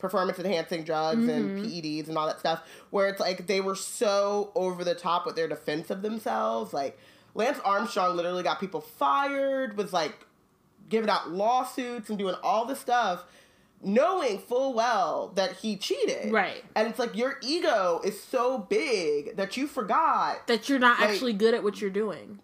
[0.00, 1.30] performance enhancing drugs mm-hmm.
[1.30, 5.26] and PEDs and all that stuff, where it's like they were so over the top
[5.26, 6.72] with their defense of themselves.
[6.72, 6.98] Like
[7.34, 10.26] Lance Armstrong literally got people fired, was like
[10.88, 13.24] giving out lawsuits and doing all this stuff,
[13.82, 16.32] knowing full well that he cheated.
[16.32, 16.64] Right.
[16.74, 21.10] And it's like your ego is so big that you forgot that you're not like,
[21.10, 22.40] actually good at what you're doing.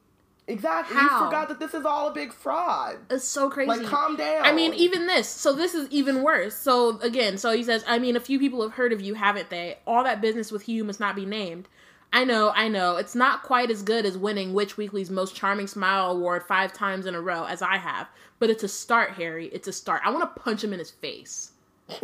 [0.49, 0.97] Exactly.
[0.97, 1.03] How?
[1.03, 2.99] You forgot that this is all a big fraud.
[3.11, 3.69] It's so crazy.
[3.69, 4.45] Like, calm down.
[4.45, 5.29] I mean, even this.
[5.29, 6.55] So this is even worse.
[6.55, 9.51] So again, so he says, I mean, a few people have heard of you, haven't
[9.51, 9.79] they?
[9.87, 11.69] All that business with Hugh must not be named.
[12.13, 12.97] I know, I know.
[12.97, 17.07] It's not quite as good as winning Witch Weekly's Most Charming Smile Award five times
[17.07, 19.49] in a row as I have, but it's a start, Harry.
[19.49, 20.03] It's a start.
[20.05, 21.51] I want to punch him in his face.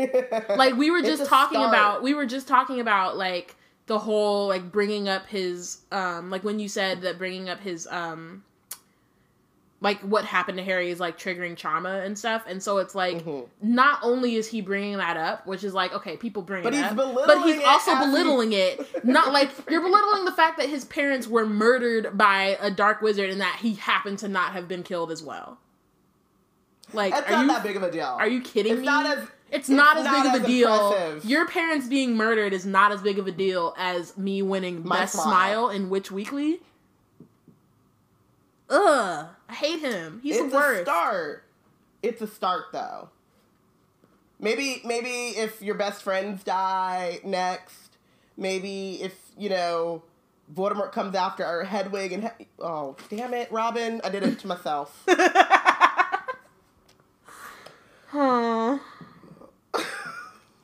[0.48, 1.74] like we were just talking start.
[1.74, 3.56] about we were just talking about like
[3.86, 7.86] the whole like bringing up his um like when you said that bringing up his
[7.88, 8.44] um
[9.82, 13.16] like what happened to Harry is like triggering trauma and stuff, and so it's like
[13.16, 13.48] mm-hmm.
[13.60, 16.84] not only is he bringing that up, which is like okay, people bring but it
[16.84, 18.58] up, but he's also belittling he...
[18.58, 19.04] it.
[19.04, 23.28] Not like you're belittling the fact that his parents were murdered by a dark wizard
[23.28, 25.58] and that he happened to not have been killed as well.
[26.92, 28.04] Like, it's not you, that big of a deal.
[28.04, 28.86] Are you kidding it's me?
[28.86, 31.20] Not as, it's, it's not as not big as of a deal.
[31.24, 35.00] Your parents being murdered is not as big of a deal as me winning My
[35.00, 35.24] best smile.
[35.26, 36.60] smile in Witch Weekly.
[38.70, 40.20] Ugh, I hate him.
[40.22, 40.80] He's it's the worst.
[40.80, 41.44] a start.
[42.02, 43.10] It's a start though.
[44.40, 47.96] Maybe maybe if your best friends die next,
[48.36, 50.02] maybe if you know
[50.52, 54.46] Voldemort comes after our Hedwig and he- oh damn it, Robin, I did it to
[54.46, 55.04] myself.
[58.08, 58.78] huh.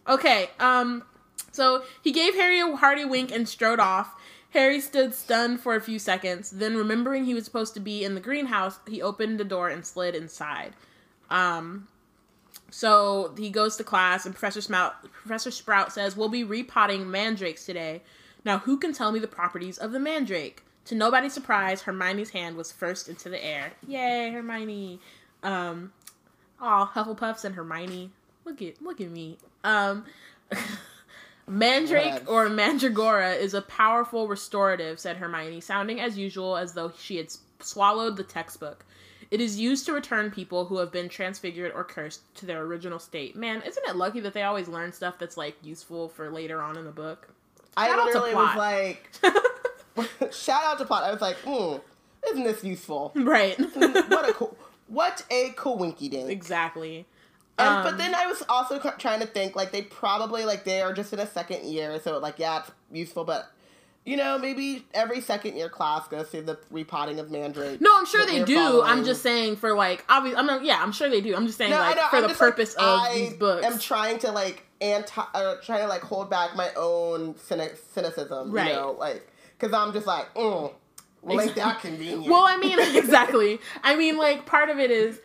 [0.09, 1.05] Okay, um,
[1.53, 4.15] so he gave Harry a hearty wink and strode off.
[4.51, 6.51] Harry stood stunned for a few seconds.
[6.51, 9.85] Then, remembering he was supposed to be in the greenhouse, he opened the door and
[9.85, 10.73] slid inside.
[11.29, 11.89] Um,
[12.71, 17.67] so he goes to class, and Professor Sprout, Professor Sprout says, "We'll be repotting mandrakes
[17.67, 18.03] today.
[18.45, 22.57] Now, who can tell me the properties of the mandrake?" To nobody's surprise, Hermione's hand
[22.57, 23.73] was first into the air.
[23.87, 25.01] Yay, Hermione!
[25.43, 25.93] Um,
[26.61, 28.11] oh, Hufflepuffs and Hermione.
[28.49, 29.39] Look at look at me.
[29.63, 30.05] Um.
[31.47, 37.17] Mandrake or Mandragora is a powerful restorative, said Hermione, sounding as usual as though she
[37.17, 37.29] had
[37.61, 38.85] swallowed the textbook.
[39.31, 42.99] It is used to return people who have been transfigured or cursed to their original
[42.99, 43.37] state.
[43.37, 46.77] Man, isn't it lucky that they always learn stuff that's like useful for later on
[46.77, 47.29] in the book?
[47.79, 49.11] Shout I literally was like,
[50.33, 51.05] shout out to Plot.
[51.05, 51.77] I was like, hmm,
[52.31, 53.13] isn't this useful?
[53.15, 53.59] Right.
[53.59, 54.57] what a co-
[54.89, 56.31] what a coinky dink.
[56.31, 57.07] Exactly.
[57.59, 60.81] And, um, but then I was also trying to think like they probably like they
[60.81, 63.51] are just in a second year, so like yeah, it's useful, but
[64.05, 67.81] you know maybe every second year class goes through the repotting of Mandrake.
[67.81, 68.55] No, I'm sure they do.
[68.55, 68.89] Following.
[68.89, 71.35] I'm just saying for like obviously, I'm not, yeah, I'm sure they do.
[71.35, 73.67] I'm just saying no, like for I'm the purpose like, of I these books.
[73.67, 78.69] I'm trying to like anti, uh, trying to like hold back my own cynicism, right?
[78.69, 79.29] You know, like
[79.59, 80.73] because I'm just like, mm,
[81.23, 82.27] well, ain't that convenient?
[82.31, 83.59] well, I mean, exactly.
[83.83, 85.21] I mean, like part of it is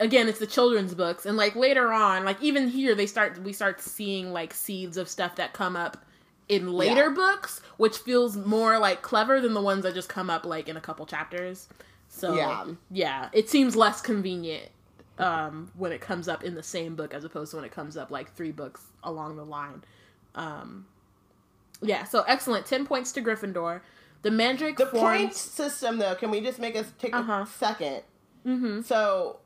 [0.00, 3.52] again it's the children's books and like later on like even here they start we
[3.52, 6.04] start seeing like seeds of stuff that come up
[6.48, 7.14] in later yeah.
[7.14, 10.76] books which feels more like clever than the ones that just come up like in
[10.76, 11.68] a couple chapters
[12.08, 14.70] so yeah yeah it seems less convenient
[15.18, 17.96] um when it comes up in the same book as opposed to when it comes
[17.96, 19.82] up like three books along the line
[20.34, 20.86] um
[21.82, 23.80] yeah so excellent 10 points to gryffindor
[24.22, 25.18] the mandrake the forms...
[25.18, 27.44] point system though can we just make us take uh-huh.
[27.44, 28.02] a 2nd
[28.46, 28.80] mm-hmm.
[28.82, 29.38] so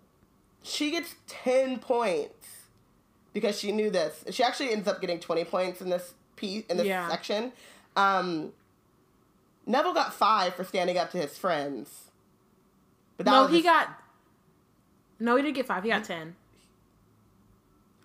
[0.62, 2.46] she gets 10 points
[3.32, 4.24] because she knew this.
[4.30, 7.08] She actually ends up getting 20 points in this piece in this yeah.
[7.08, 7.52] section.
[7.96, 8.52] Um,
[9.66, 12.10] Neville got 5 for standing up to his friends.
[13.16, 13.64] But no, he his...
[13.64, 13.88] got
[15.18, 15.84] No, he didn't get 5.
[15.84, 16.36] He got 10.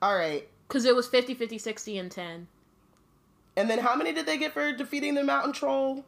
[0.01, 0.47] All right.
[0.68, 2.47] Cuz it was 50 50 60 and 10.
[3.58, 6.03] And then how many did they get for defeating the mountain troll?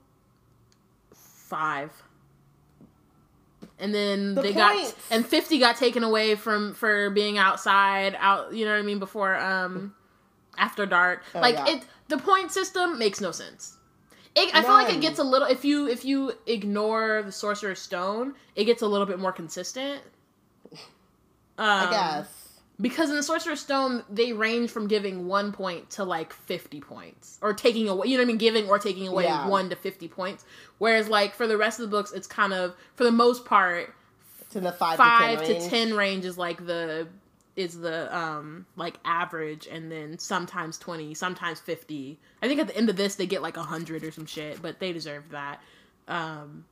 [1.13, 2.03] 5
[3.79, 8.53] and then the they got and 50 got taken away from for being outside out
[8.53, 9.93] you know what i mean before um
[10.57, 11.23] after dark.
[11.33, 11.75] Oh, like yeah.
[11.75, 13.77] it the point system makes no sense.
[14.35, 17.79] It, i feel like it gets a little if you if you ignore the sorcerer's
[17.79, 20.01] stone it gets a little bit more consistent.
[20.71, 20.77] Um,
[21.57, 22.46] i guess
[22.79, 27.39] because in the Sorcerer's Stone, they range from giving one point to like 50 points.
[27.41, 28.37] Or taking away, you know what I mean?
[28.37, 29.47] Giving or taking away yeah.
[29.47, 30.45] one to 50 points.
[30.77, 33.93] Whereas, like, for the rest of the books, it's kind of, for the most part,
[34.51, 37.07] to the five, five to, 10 to 10 range is like the,
[37.55, 39.67] is the, um, like average.
[39.67, 42.19] And then sometimes 20, sometimes 50.
[42.43, 44.79] I think at the end of this, they get like 100 or some shit, but
[44.79, 45.61] they deserve that.
[46.07, 46.65] Um,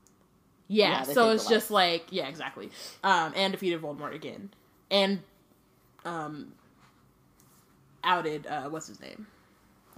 [0.68, 2.70] yeah, yeah so it's just like, yeah, exactly.
[3.03, 4.51] Um, and defeated Voldemort again.
[4.91, 5.22] And
[6.06, 6.53] um,
[8.03, 9.28] outed uh, what's his name,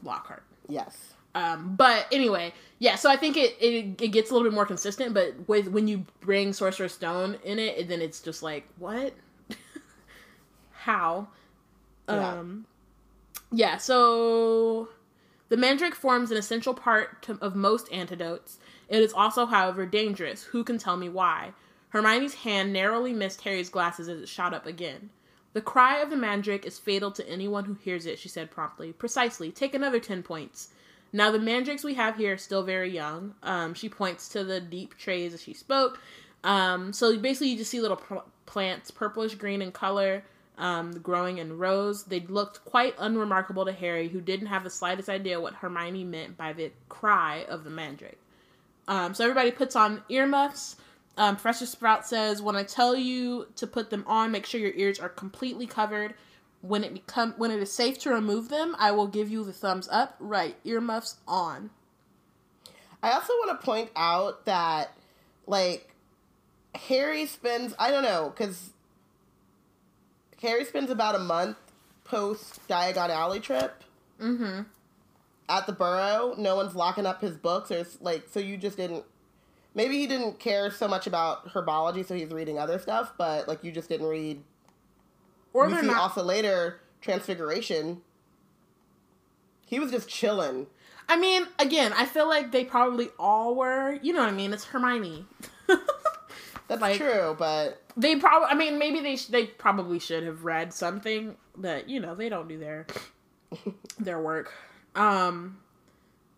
[0.03, 0.43] Lockhart.
[0.67, 1.13] Yes.
[1.35, 2.95] Um, but anyway, yeah.
[2.95, 5.13] So I think it, it it gets a little bit more consistent.
[5.13, 9.13] But with when you bring Sorcerer's Stone in it, then it's just like what,
[10.71, 11.27] how,
[12.09, 12.31] yeah.
[12.31, 12.65] um,
[13.51, 13.77] yeah.
[13.77, 14.89] So
[15.49, 18.57] the mandrake forms an essential part to, of most antidotes.
[18.89, 20.43] It is also, however, dangerous.
[20.43, 21.51] Who can tell me why?
[21.89, 25.09] Hermione's hand narrowly missed Harry's glasses as it shot up again.
[25.53, 28.93] The cry of the mandrake is fatal to anyone who hears it, she said promptly.
[28.93, 29.51] Precisely.
[29.51, 30.69] Take another 10 points.
[31.11, 33.33] Now, the mandrakes we have here are still very young.
[33.41, 35.99] Um, she points to the deep trays as she spoke.
[36.43, 40.23] Um, so basically, you just see little pl- plants, purplish green in color.
[40.57, 42.03] um, growing in rows.
[42.05, 46.37] They looked quite unremarkable to Harry, who didn't have the slightest idea what Hermione meant
[46.37, 48.19] by the cry of the mandrake.
[48.87, 50.77] Um, so everybody puts on earmuffs.
[51.17, 54.73] Um, Professor Sprout says, "When I tell you to put them on, make sure your
[54.75, 56.13] ears are completely covered.
[56.61, 59.53] When it become when it is safe to remove them, I will give you the
[59.53, 60.15] thumbs up.
[60.19, 61.71] Right, earmuffs on."
[63.01, 64.91] I also want to point out that,
[65.45, 65.93] like,
[66.75, 68.71] Harry spends I don't know because
[70.41, 71.57] Harry spends about a month
[72.03, 73.83] post Diagon Alley trip.
[74.21, 74.61] Mm-hmm.
[75.49, 79.05] At the Burrow, no one's locking up his books, or like so you just didn't.
[79.77, 83.13] Maybe he didn't care so much about herbology, so he's reading other stuff.
[83.15, 84.43] But like you just didn't read.
[85.53, 88.01] Or we see not- also later Transfiguration.
[89.67, 90.65] He was just chilling.
[91.07, 93.99] I mean, again, I feel like they probably all were.
[94.01, 94.51] You know what I mean?
[94.51, 95.27] It's Hermione.
[96.67, 98.47] That's like, true, but they probably.
[98.49, 102.29] I mean, maybe they sh- they probably should have read something, but you know they
[102.29, 102.87] don't do their
[103.99, 104.51] their work.
[104.95, 105.59] Um,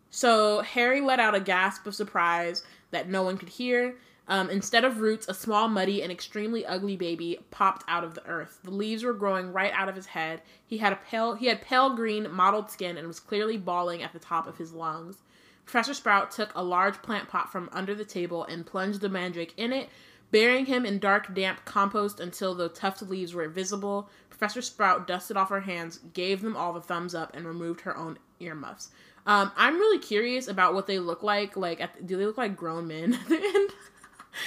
[0.10, 3.96] so Harry let out a gasp of surprise that no one could hear.
[4.28, 8.26] Um, instead of roots, a small, muddy, and extremely ugly baby popped out of the
[8.28, 8.60] earth.
[8.64, 10.44] The leaves were growing right out of his head.
[10.64, 14.14] He had a pale, he had pale green, mottled skin and was clearly bawling at
[14.14, 15.18] the top of his lungs.
[15.66, 19.54] Professor Sprout took a large plant pot from under the table and plunged the mandrake
[19.58, 19.90] in it,
[20.32, 24.10] burying him in dark, damp compost until the tufted leaves were visible.
[24.30, 27.98] Professor Sprout dusted off her hands, gave them all the thumbs up, and removed her
[27.98, 28.90] own earmuffs.
[29.30, 31.56] Um, I'm really curious about what they look like.
[31.56, 33.70] Like, at, do they look like grown men at the end?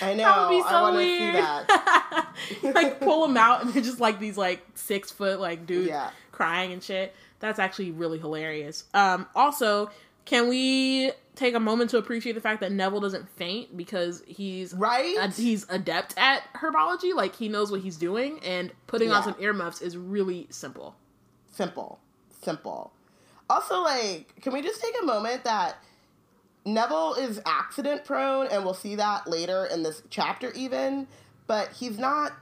[0.00, 0.24] I know.
[0.24, 1.34] That would be so I weird.
[1.34, 2.74] See that.
[2.74, 6.10] like pull them out, and they're just like these like six foot like dudes yeah.
[6.32, 7.14] crying and shit.
[7.38, 8.84] That's actually really hilarious.
[8.92, 9.88] Um, also,
[10.24, 14.74] can we take a moment to appreciate the fact that Neville doesn't faint because he's
[14.74, 15.32] right.
[15.32, 17.14] He's adept at herbology.
[17.14, 19.16] Like he knows what he's doing, and putting yeah.
[19.16, 20.96] on some earmuffs is really simple.
[21.52, 22.00] Simple,
[22.40, 22.92] simple.
[23.52, 25.76] Also, like, can we just take a moment that
[26.64, 31.06] Neville is accident prone, and we'll see that later in this chapter, even.
[31.46, 32.32] But he's not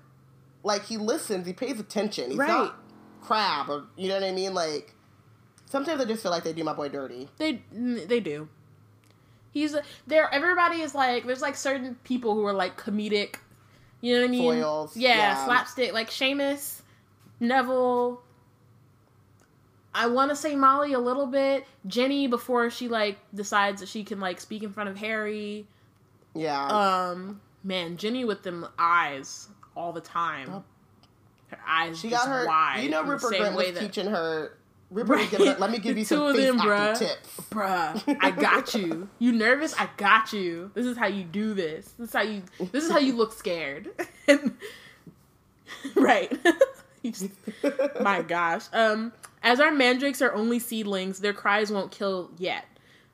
[0.62, 1.48] like he listens.
[1.48, 2.30] He pays attention.
[2.30, 2.48] He's right.
[2.48, 2.76] not
[3.22, 4.94] Crabbe, or you know what I mean, like.
[5.66, 7.28] Sometimes I just feel like they do my boy dirty.
[7.38, 8.48] They they do.
[9.52, 9.74] He's
[10.06, 10.32] there.
[10.32, 13.36] Everybody is like, there's like certain people who are like comedic.
[14.00, 14.62] You know what I mean?
[14.62, 14.96] Foils.
[14.96, 15.44] Yeah, yeah.
[15.44, 15.92] slapstick.
[15.92, 16.82] Like Seamus,
[17.40, 18.22] Neville.
[19.94, 21.66] I want to say Molly a little bit.
[21.86, 25.66] Ginny before she like decides that she can like speak in front of Harry.
[26.34, 26.64] Yeah.
[26.66, 27.40] Um.
[27.62, 30.64] Man, Ginny with them eyes all the time.
[31.48, 31.98] Her eyes.
[32.00, 32.46] She got her.
[32.46, 34.52] Wide you know, Rupert Grint was that, teaching her
[34.90, 35.58] right.
[35.60, 36.98] let me give you some face them, bruh.
[36.98, 37.28] tips.
[37.50, 39.08] Bruh, I got you.
[39.18, 39.74] You nervous?
[39.78, 40.70] I got you.
[40.74, 41.92] This is how you do this.
[41.98, 43.90] This is how you this is how you look scared.
[45.94, 46.32] right.
[48.00, 48.64] my gosh.
[48.72, 52.66] Um as our mandrakes are only seedlings, their cries won't kill yet.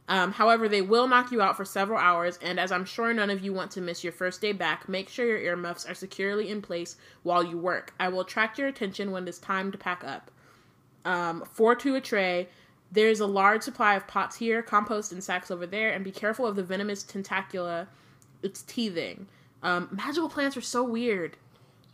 [0.09, 3.30] Um, however, they will knock you out for several hours, and as I'm sure none
[3.30, 6.49] of you want to miss your first day back, make sure your earmuffs are securely
[6.49, 7.93] in place while you work.
[7.99, 10.30] I will attract your attention when it's time to pack up
[11.05, 12.49] um, four to a tray.
[12.93, 16.47] There's a large supply of pots here, compost and sacks over there, and be careful
[16.47, 17.89] of the venomous tentacula.
[18.43, 19.26] It's teething.
[19.62, 21.37] Um, magical plants are so weird.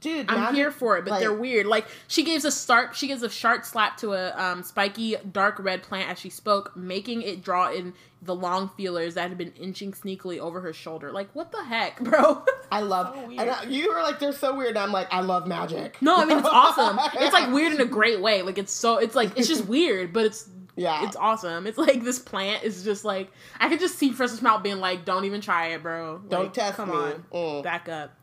[0.02, 1.66] Dude, I'm here for it, but like, they're weird.
[1.66, 5.60] Like she gives a sharp, she gives a sharp slap to a um, spiky dark
[5.60, 9.52] red plant as she spoke, making it draw in the long feelers that had been
[9.52, 11.12] inching sneakily over her shoulder.
[11.12, 12.44] Like what the heck, bro?
[12.72, 13.14] I love.
[13.14, 14.70] So and I, you were like, they're so weird.
[14.70, 16.02] And I'm like, I love magic.
[16.02, 16.98] No, I mean it's awesome.
[17.20, 18.42] it's like weird in a great way.
[18.42, 18.98] Like it's so.
[18.98, 21.66] It's like it's just weird, but it's yeah, it's awesome.
[21.68, 23.30] It's like this plant is just like
[23.60, 26.18] I could just see Professor Sprout being like, "Don't even try it, bro.
[26.28, 26.96] Don't like, test come me.
[26.96, 27.62] on, mm.
[27.62, 28.16] back up."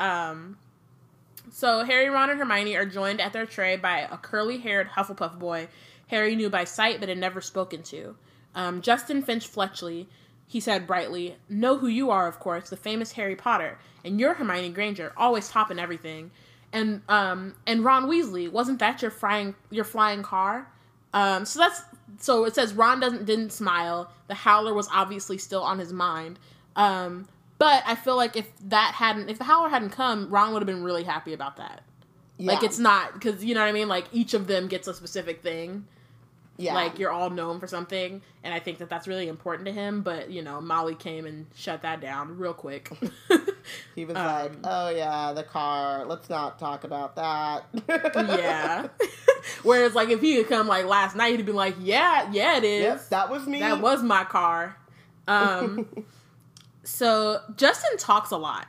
[0.00, 0.56] Um,
[1.50, 5.68] so Harry, Ron, and Hermione are joined at their tray by a curly-haired Hufflepuff boy
[6.08, 8.16] Harry knew by sight but had never spoken to.
[8.54, 10.08] Um, Justin Finch Fletchley,
[10.46, 14.34] he said brightly, "Know who you are, of course, the famous Harry Potter, and you're
[14.34, 16.30] Hermione Granger, always topping everything."
[16.72, 20.70] And um, and Ron Weasley, wasn't that your flying your flying car?
[21.12, 21.82] Um, so that's
[22.18, 24.10] so it says Ron doesn't didn't smile.
[24.28, 26.38] The Howler was obviously still on his mind.
[26.76, 30.62] Um, but I feel like if that hadn't, if the Howler hadn't come, Ron would
[30.62, 31.82] have been really happy about that.
[32.36, 32.52] Yeah.
[32.52, 33.88] Like it's not because you know what I mean.
[33.88, 35.86] Like each of them gets a specific thing.
[36.56, 36.74] Yeah.
[36.74, 40.02] Like you're all known for something, and I think that that's really important to him.
[40.02, 42.90] But you know, Molly came and shut that down real quick.
[43.94, 46.04] he was um, like, "Oh yeah, the car.
[46.06, 48.88] Let's not talk about that." yeah.
[49.62, 52.64] Whereas, like, if he had come like last night, he'd be like, "Yeah, yeah, it
[52.64, 52.82] is.
[52.84, 53.60] Yep, that was me.
[53.60, 54.76] That was my car."
[55.26, 55.88] Um.
[56.84, 58.66] So Justin talks a lot.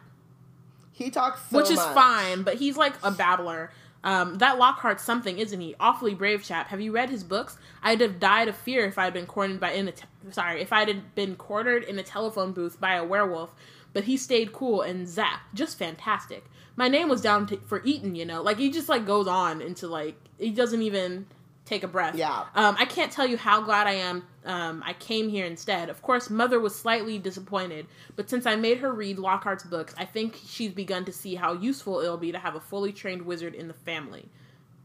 [0.92, 1.94] He talks so Which is much.
[1.94, 3.72] fine, but he's like a babbler.
[4.04, 5.76] Um, that Lockhart's something, isn't he?
[5.80, 6.68] Awfully brave chap.
[6.68, 7.58] Have you read his books?
[7.82, 10.72] I'd have died of fear if I'd been cornered by in a te- sorry if
[10.72, 13.54] I had been cornered in a telephone booth by a werewolf.
[13.94, 16.46] But he stayed cool and zap, just fantastic.
[16.76, 18.42] My name was down to, for Eton, you know.
[18.42, 21.26] Like he just like goes on into like he doesn't even
[21.66, 22.16] take a breath.
[22.16, 22.46] Yeah.
[22.56, 25.90] Um, I can't tell you how glad I am um, I came here instead.
[25.90, 30.06] Of course, Mother was slightly disappointed, but since I made her read Lockhart's books, I
[30.06, 33.56] think she's begun to see how useful it'll be to have a fully trained wizard
[33.56, 34.30] in the family.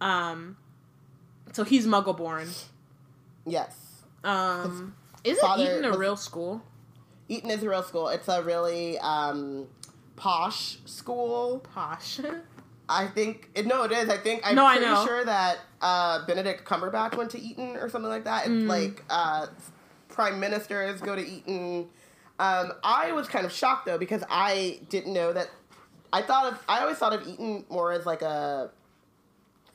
[0.01, 0.57] Um,
[1.53, 2.65] so he's Muggleborn.
[3.47, 4.03] Yes.
[4.25, 4.95] Um,
[5.25, 6.63] is it Eton a real school?
[7.29, 8.09] Eton is a real school.
[8.09, 9.67] It's a really um,
[10.17, 11.61] posh school.
[11.75, 12.21] Posh.
[12.91, 14.09] I think no, it is.
[14.09, 18.11] I think I'm no, pretty sure that uh, Benedict Cumberbatch went to Eton or something
[18.11, 18.47] like that.
[18.47, 18.67] Mm.
[18.67, 19.47] Like uh,
[20.09, 21.89] prime ministers go to Eton.
[22.41, 25.51] Um, I was kind of shocked though because I didn't know that.
[26.13, 28.71] I thought of I always thought of Eton more as like a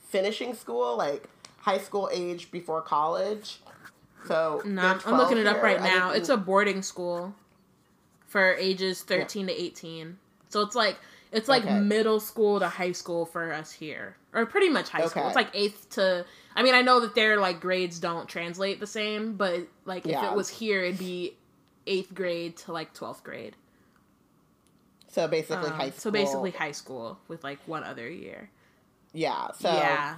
[0.09, 1.29] finishing school, like
[1.59, 3.59] high school age before college.
[4.27, 6.11] So I'm looking it up right now.
[6.11, 7.33] It's a boarding school
[8.27, 9.53] for ages 13 yeah.
[9.53, 10.17] to 18.
[10.49, 10.97] So it's like
[11.31, 11.79] it's like okay.
[11.79, 15.09] middle school to high school for us here, or pretty much high okay.
[15.09, 15.27] school.
[15.27, 16.25] It's like eighth to.
[16.55, 20.25] I mean, I know that their like grades don't translate the same, but like yeah.
[20.25, 21.35] if it was here, it'd be
[21.87, 23.55] eighth grade to like twelfth grade.
[25.07, 25.99] So basically, um, high school.
[25.99, 28.49] So basically, high school with like one other year.
[29.13, 29.51] Yeah.
[29.59, 30.15] So yeah.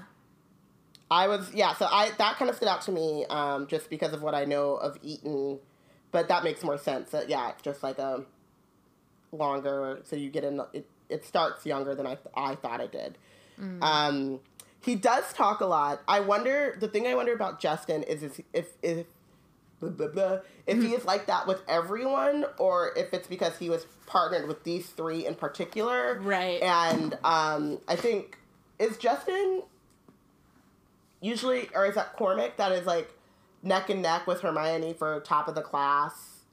[1.10, 4.14] I was yeah, so I that kind of stood out to me um, just because
[4.14, 5.60] of what I know of Eton,
[6.12, 7.12] but that makes more sense.
[7.12, 8.26] That yeah, just like a
[9.32, 12.92] longer, so you get in it, it starts younger than I th- I thought it
[12.92, 13.18] did.
[13.60, 13.82] Mm.
[13.82, 14.40] Um,
[14.80, 16.02] he does talk a lot.
[16.08, 16.78] I wonder.
[16.80, 19.06] The thing I wonder about Justin is, is if if
[19.80, 23.70] blah, blah, blah, if he is like that with everyone, or if it's because he
[23.70, 26.20] was partnered with these three in particular.
[26.22, 26.62] Right.
[26.62, 28.38] And um, I think
[28.80, 29.64] is Justin
[31.22, 33.14] usually, or is that Cormac that is like
[33.64, 36.44] neck and neck with Hermione for top of the class?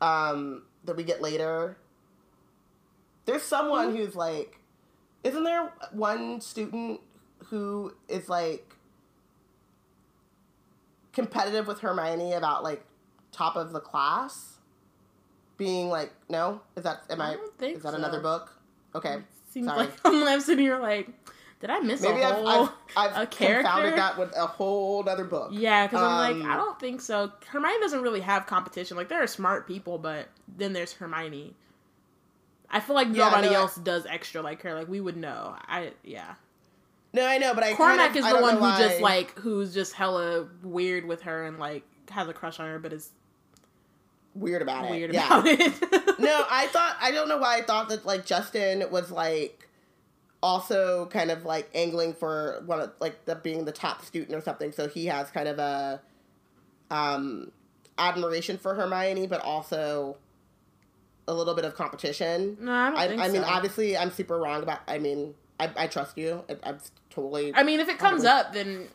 [0.00, 1.76] Um, that we get later.
[3.28, 4.58] There's someone who's like,
[5.22, 6.98] isn't there one student
[7.48, 8.74] who is like
[11.12, 12.82] competitive with Hermione about like
[13.30, 14.56] top of the class?
[15.58, 17.36] Being like, no, is that am I?
[17.60, 17.98] I is that so.
[17.98, 18.50] another book?
[18.94, 19.18] Okay,
[19.52, 19.80] seems Sorry.
[19.80, 21.10] like I'm sitting here like,
[21.60, 23.62] did I miss Maybe a whole I've, I've, I've a character?
[23.64, 25.50] confounded that with a whole other book.
[25.52, 27.30] Yeah, because um, I'm like, I um, don't think so.
[27.46, 28.96] Hermione doesn't really have competition.
[28.96, 31.54] Like there are smart people, but then there's Hermione.
[32.70, 34.74] I feel like yeah, nobody no, else I, does extra like her.
[34.74, 35.56] Like we would know.
[35.66, 36.34] I yeah.
[37.12, 39.72] No, I know, but I Cormac kind of, is the one who just like who's
[39.72, 43.10] just hella weird with her and like has a crush on her, but is
[44.34, 44.90] weird about it.
[44.90, 45.54] Weird about yeah.
[45.58, 46.18] it.
[46.18, 49.68] no, I thought I don't know why I thought that like Justin was like
[50.42, 54.42] also kind of like angling for one of like the being the top student or
[54.42, 54.72] something.
[54.72, 56.02] So he has kind of a
[56.90, 57.52] um
[57.96, 60.18] admiration for Hermione, but also
[61.28, 62.56] a little bit of competition.
[62.60, 63.48] No, I don't I, think I mean, so.
[63.48, 64.80] obviously, I'm super wrong about.
[64.88, 66.42] I mean, I, I trust you.
[66.48, 66.78] I, am
[67.10, 67.54] totally.
[67.54, 68.88] I mean, if it comes up, then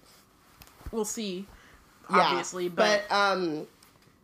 [0.92, 1.48] we'll see.
[2.10, 3.68] Yeah, obviously, but, but um,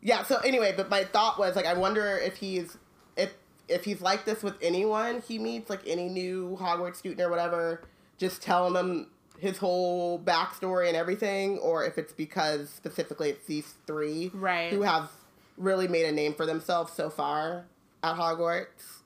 [0.01, 0.23] yeah.
[0.23, 2.77] So anyway, but my thought was like, I wonder if he's
[3.15, 3.33] if
[3.69, 7.83] if he's like this with anyone he meets, like any new Hogwarts student or whatever,
[8.17, 9.07] just telling them
[9.39, 14.81] his whole backstory and everything, or if it's because specifically it's these three right who
[14.81, 15.09] have
[15.57, 17.65] really made a name for themselves so far
[18.03, 19.01] at Hogwarts.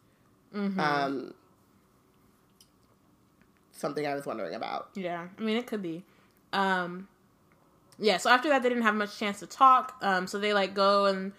[0.56, 0.80] Mm-hmm.
[0.80, 1.34] Um,
[3.72, 4.90] something I was wondering about.
[4.96, 6.04] Yeah, I mean, it could be.
[6.52, 7.08] Um,
[8.00, 9.98] yeah, so after that, they didn't have much chance to talk.
[10.02, 11.34] Um, so they like go and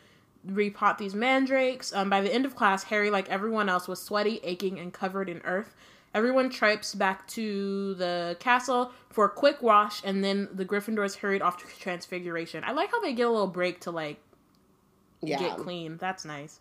[0.48, 1.92] repot these mandrakes.
[1.92, 5.28] Um, by the end of class, Harry, like everyone else, was sweaty, aching, and covered
[5.28, 5.74] in earth.
[6.14, 11.42] Everyone tripes back to the castle for a quick wash, and then the Gryffindors hurried
[11.42, 12.62] off to Transfiguration.
[12.64, 14.20] I like how they get a little break to like
[15.22, 15.38] yeah.
[15.40, 15.96] get clean.
[15.96, 16.60] That's nice.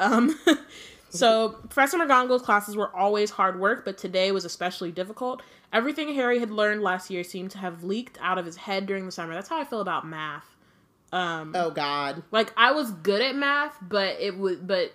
[0.00, 0.36] Um,
[1.10, 5.42] so Professor McGonagall's classes were always hard work, but today was especially difficult.
[5.72, 9.06] Everything Harry had learned last year seemed to have leaked out of his head during
[9.06, 9.34] the summer.
[9.34, 10.56] That's how I feel about math.
[11.12, 12.22] Um, oh God!
[12.30, 14.92] Like I was good at math, but it would, but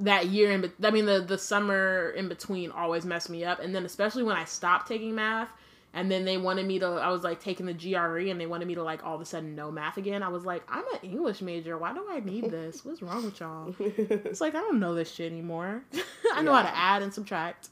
[0.00, 3.74] that year in, I mean the the summer in between always messed me up, and
[3.74, 5.50] then especially when I stopped taking math
[5.94, 8.66] and then they wanted me to i was like taking the gre and they wanted
[8.66, 11.00] me to like all of a sudden know math again i was like i'm an
[11.02, 14.80] english major why do i need this what's wrong with y'all it's like i don't
[14.80, 15.82] know this shit anymore
[16.34, 16.62] i know yeah.
[16.62, 17.68] how to add and subtract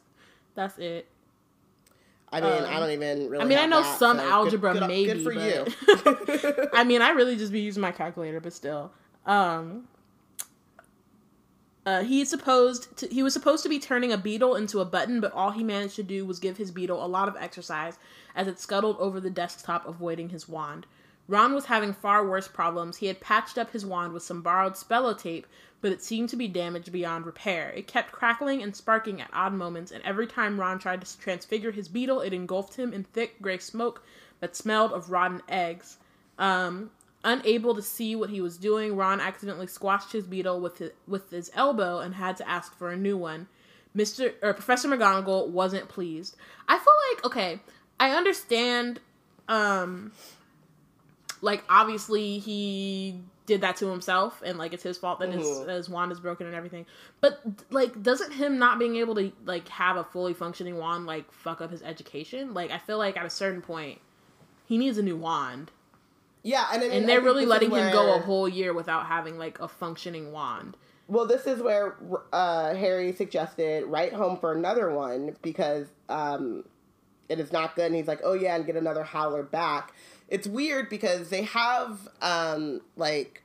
[0.55, 1.07] that's it
[2.33, 3.45] I mean, um, I don't even really.
[3.45, 5.13] I mean, I know that, some so algebra, good, good, maybe.
[5.13, 6.69] Good for but, you.
[6.73, 8.93] I mean, I really just be using my calculator, but still.
[9.27, 9.89] Um,
[11.87, 15.21] Uh, he supposed to, he was supposed to be turning a beetle into a button,
[15.21, 17.99] but all he managed to do was give his beetle a lot of exercise
[18.35, 20.87] as it scuttled over the desktop, avoiding his wand.
[21.27, 22.97] Ron was having far worse problems.
[22.97, 25.45] He had patched up his wand with some borrowed Spellotape,
[25.81, 27.71] but it seemed to be damaged beyond repair.
[27.71, 31.71] It kept crackling and sparking at odd moments, and every time Ron tried to transfigure
[31.71, 34.03] his beetle, it engulfed him in thick gray smoke
[34.41, 35.99] that smelled of rotten eggs.
[36.37, 36.91] Um,
[37.25, 41.31] unable to see what he was doing, Ron accidentally squashed his beetle with his, with
[41.31, 43.49] his elbow and had to ask for a new one.
[43.97, 44.33] Mr.
[44.43, 46.37] or Professor McGonagall wasn't pleased.
[46.69, 47.61] I feel like okay,
[47.99, 49.01] I understand
[49.49, 50.13] um
[51.43, 55.39] like obviously he did that to himself and like it's his fault that mm-hmm.
[55.39, 56.87] his, his wand is broken and everything
[57.21, 57.41] but
[57.71, 61.61] like doesn't him not being able to like have a fully functioning wand like fuck
[61.61, 63.99] up his education like i feel like at a certain point
[64.67, 65.73] he needs a new wand
[66.43, 67.87] yeah and, I mean, and they're really letting where...
[67.87, 70.77] him go a whole year without having like a functioning wand
[71.09, 71.97] well this is where
[72.33, 76.65] uh, harry suggested write home for another one because um,
[77.29, 79.95] it is not good and he's like oh yeah and get another howler back
[80.29, 83.43] it's weird because they have um like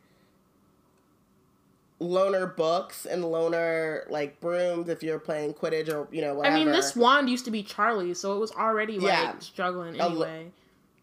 [2.01, 6.55] loaner books and loaner like brooms if you're playing Quidditch or you know whatever.
[6.55, 9.39] I mean, this wand used to be Charlie, so it was already like yeah.
[9.39, 10.51] struggling anyway.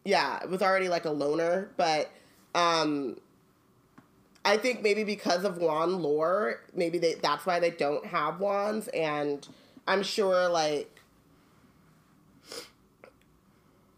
[0.04, 2.10] Yeah, it was already like a loaner, but
[2.54, 3.16] um
[4.44, 8.88] I think maybe because of wand lore, maybe they that's why they don't have wands
[8.88, 9.46] and
[9.86, 11.00] I'm sure like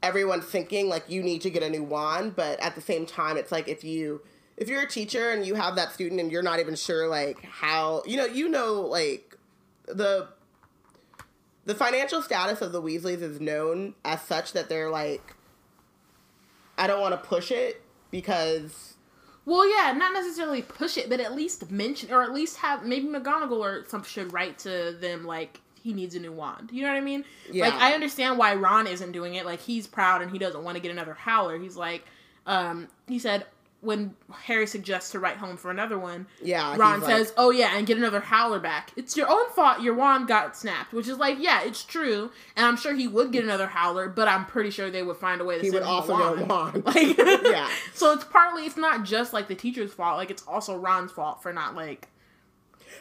[0.02, 3.36] everyone's thinking like you need to get a new wand, but at the same time,
[3.39, 4.20] it's like if you
[4.56, 7.43] if you're a teacher and you have that student and you're not even sure like
[7.43, 9.36] how you know you know like
[9.86, 10.28] the
[11.64, 15.34] the financial status of the Weasleys is known as such that they're like
[16.76, 18.94] I don't want to push it because
[19.46, 23.06] well, yeah, not necessarily push it, but at least mention or at least have maybe
[23.06, 26.70] McGonagall or some should write to them like he needs a new wand.
[26.72, 27.24] You know what I mean?
[27.52, 27.68] Yeah.
[27.68, 29.44] Like I understand why Ron isn't doing it.
[29.44, 31.59] Like he's proud and he doesn't want to get another howler.
[31.59, 32.05] He's like,
[32.46, 33.46] um, he said
[33.85, 37.77] when Harry suggests to write home for another one, yeah, Ron says, like, "Oh yeah,
[37.77, 38.93] and get another howler back.
[38.97, 39.82] It's your own fault.
[39.82, 43.32] Your wand got snapped." Which is like, yeah, it's true, and I'm sure he would
[43.32, 45.62] get another howler, but I'm pretty sure they would find a way to.
[45.62, 46.82] He would also get a wand.
[46.94, 47.69] Like, yeah.
[47.94, 50.16] So it's partly, it's not just like the teacher's fault.
[50.16, 52.09] Like it's also Ron's fault for not like.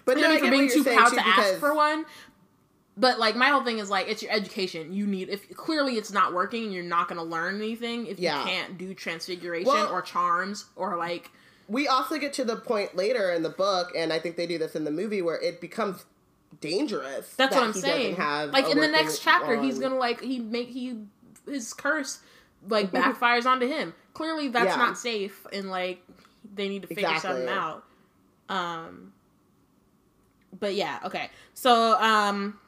[0.05, 2.05] But no, for being too proud to ask for one,
[2.95, 4.93] but like my whole thing is like it's your education.
[4.93, 8.39] You need if clearly it's not working you're not going to learn anything if yeah.
[8.39, 11.31] you can't do transfiguration well, or charms or like
[11.67, 14.57] we also get to the point later in the book and I think they do
[14.57, 16.05] this in the movie where it becomes
[16.61, 17.33] dangerous.
[17.35, 18.15] That's that what I'm saying.
[18.15, 20.99] Have like in the next chapter he's going to like he make he
[21.47, 22.19] his curse
[22.67, 23.93] like backfires onto him.
[24.13, 24.75] Clearly that's yeah.
[24.75, 26.03] not safe and like
[26.53, 27.29] they need to figure exactly.
[27.29, 27.83] something out.
[28.49, 29.13] Um
[30.59, 31.31] but yeah, okay.
[31.55, 32.59] So um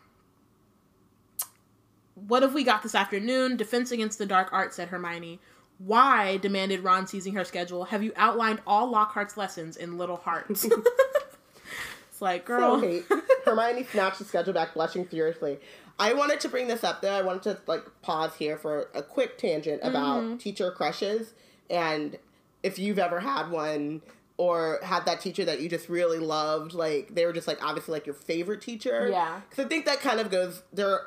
[2.28, 3.58] what have we got this afternoon?
[3.58, 5.40] Defense against the dark arts, said Hermione.
[5.78, 6.38] Why?
[6.38, 7.86] demanded Ron, seizing her schedule.
[7.86, 10.66] Have you outlined all Lockhart's lessons in little hearts?
[12.10, 12.80] it's like, girl.
[12.82, 13.02] So
[13.46, 15.60] Hermione snatched the schedule back, blushing furiously.
[16.00, 17.14] I wanted to bring this up though.
[17.14, 20.38] I wanted to like pause here for a quick tangent about mm-hmm.
[20.38, 21.34] teacher crushes
[21.70, 22.18] and
[22.64, 24.02] if you've ever had one
[24.38, 26.74] or had that teacher that you just really loved.
[26.74, 29.08] Like they were just like obviously like your favorite teacher.
[29.10, 29.42] Yeah.
[29.50, 31.02] Because I think that kind of goes there.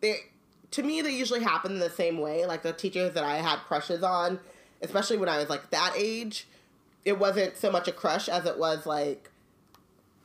[0.00, 0.16] They
[0.72, 2.46] to me they usually happen in the same way.
[2.46, 4.40] Like the teachers that I had crushes on,
[4.82, 6.46] especially when I was like that age,
[7.04, 9.30] it wasn't so much a crush as it was like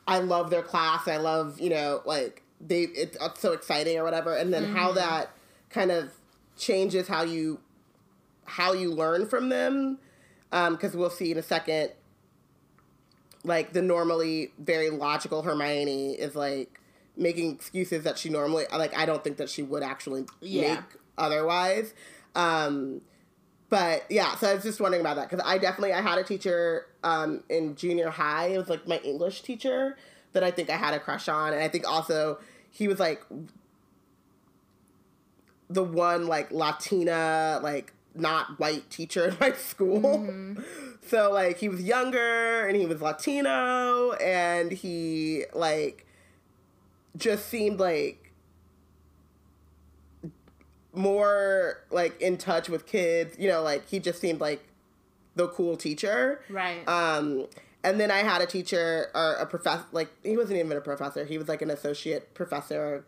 [0.07, 1.07] I love their class.
[1.07, 4.35] I love you know like they it's, so exciting or whatever.
[4.35, 4.75] And then mm-hmm.
[4.75, 5.31] how that
[5.69, 6.11] kind of
[6.57, 7.59] changes how you
[8.45, 9.97] how you learn from them
[10.49, 11.91] because um, we'll see in a second
[13.43, 16.80] like the normally very logical hermione is like
[17.17, 20.75] making excuses that she normally like I don't think that she would actually yeah.
[20.75, 20.83] make
[21.17, 21.93] otherwise.
[22.35, 23.01] Um,
[23.69, 26.23] but yeah, so I was just wondering about that because I definitely I had a
[26.23, 28.47] teacher um, in junior high.
[28.47, 29.97] It was like my English teacher
[30.33, 32.39] that I think I had a crush on, and I think also
[32.69, 33.23] he was like
[35.69, 40.01] the one like Latina like not white teacher in my school.
[40.01, 40.61] Mm-hmm.
[41.07, 46.05] So like he was younger and he was Latino and he like
[47.17, 48.31] just seemed like
[50.93, 53.37] more like in touch with kids.
[53.39, 54.63] You know, like he just seemed like
[55.35, 56.41] the cool teacher.
[56.49, 56.87] Right.
[56.87, 57.47] Um
[57.83, 61.25] and then I had a teacher or a professor like he wasn't even a professor.
[61.25, 63.05] He was like an associate professor,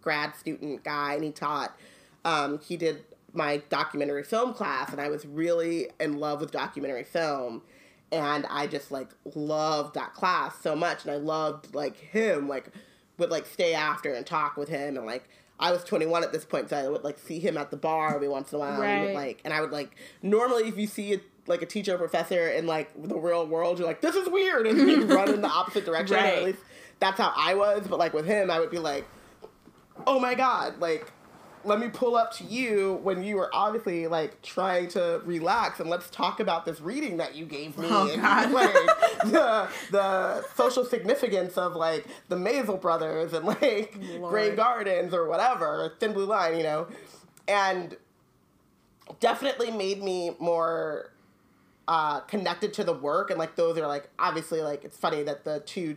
[0.00, 1.76] grad student guy and he taught
[2.24, 7.04] um he did my documentary film class and I was really in love with documentary
[7.04, 7.62] film
[8.14, 12.66] and I just like loved that class so much, and I loved like him, like
[13.18, 15.28] would like stay after and talk with him, and like
[15.58, 18.14] I was 21 at this point, so I would like see him at the bar
[18.14, 18.88] every once in a while, right.
[18.88, 21.94] and would, like, and I would like normally if you see a, like a teacher
[21.94, 25.32] or professor in like the real world, you're like this is weird, and you run
[25.32, 26.16] in the opposite direction.
[26.16, 26.38] Right.
[26.38, 26.58] At least
[27.00, 29.06] that's how I was, but like with him, I would be like,
[30.06, 31.12] oh my god, like
[31.64, 35.88] let me pull up to you when you were obviously like trying to relax and
[35.88, 38.72] let's talk about this reading that you gave me oh, and like
[39.24, 44.30] the the social significance of like the Maysles brothers and like Lord.
[44.30, 46.86] Grey Gardens or whatever, Thin Blue Line, you know.
[47.46, 47.96] And
[49.20, 51.12] definitely made me more
[51.86, 55.44] uh, connected to the work and like those are like obviously like it's funny that
[55.44, 55.96] the two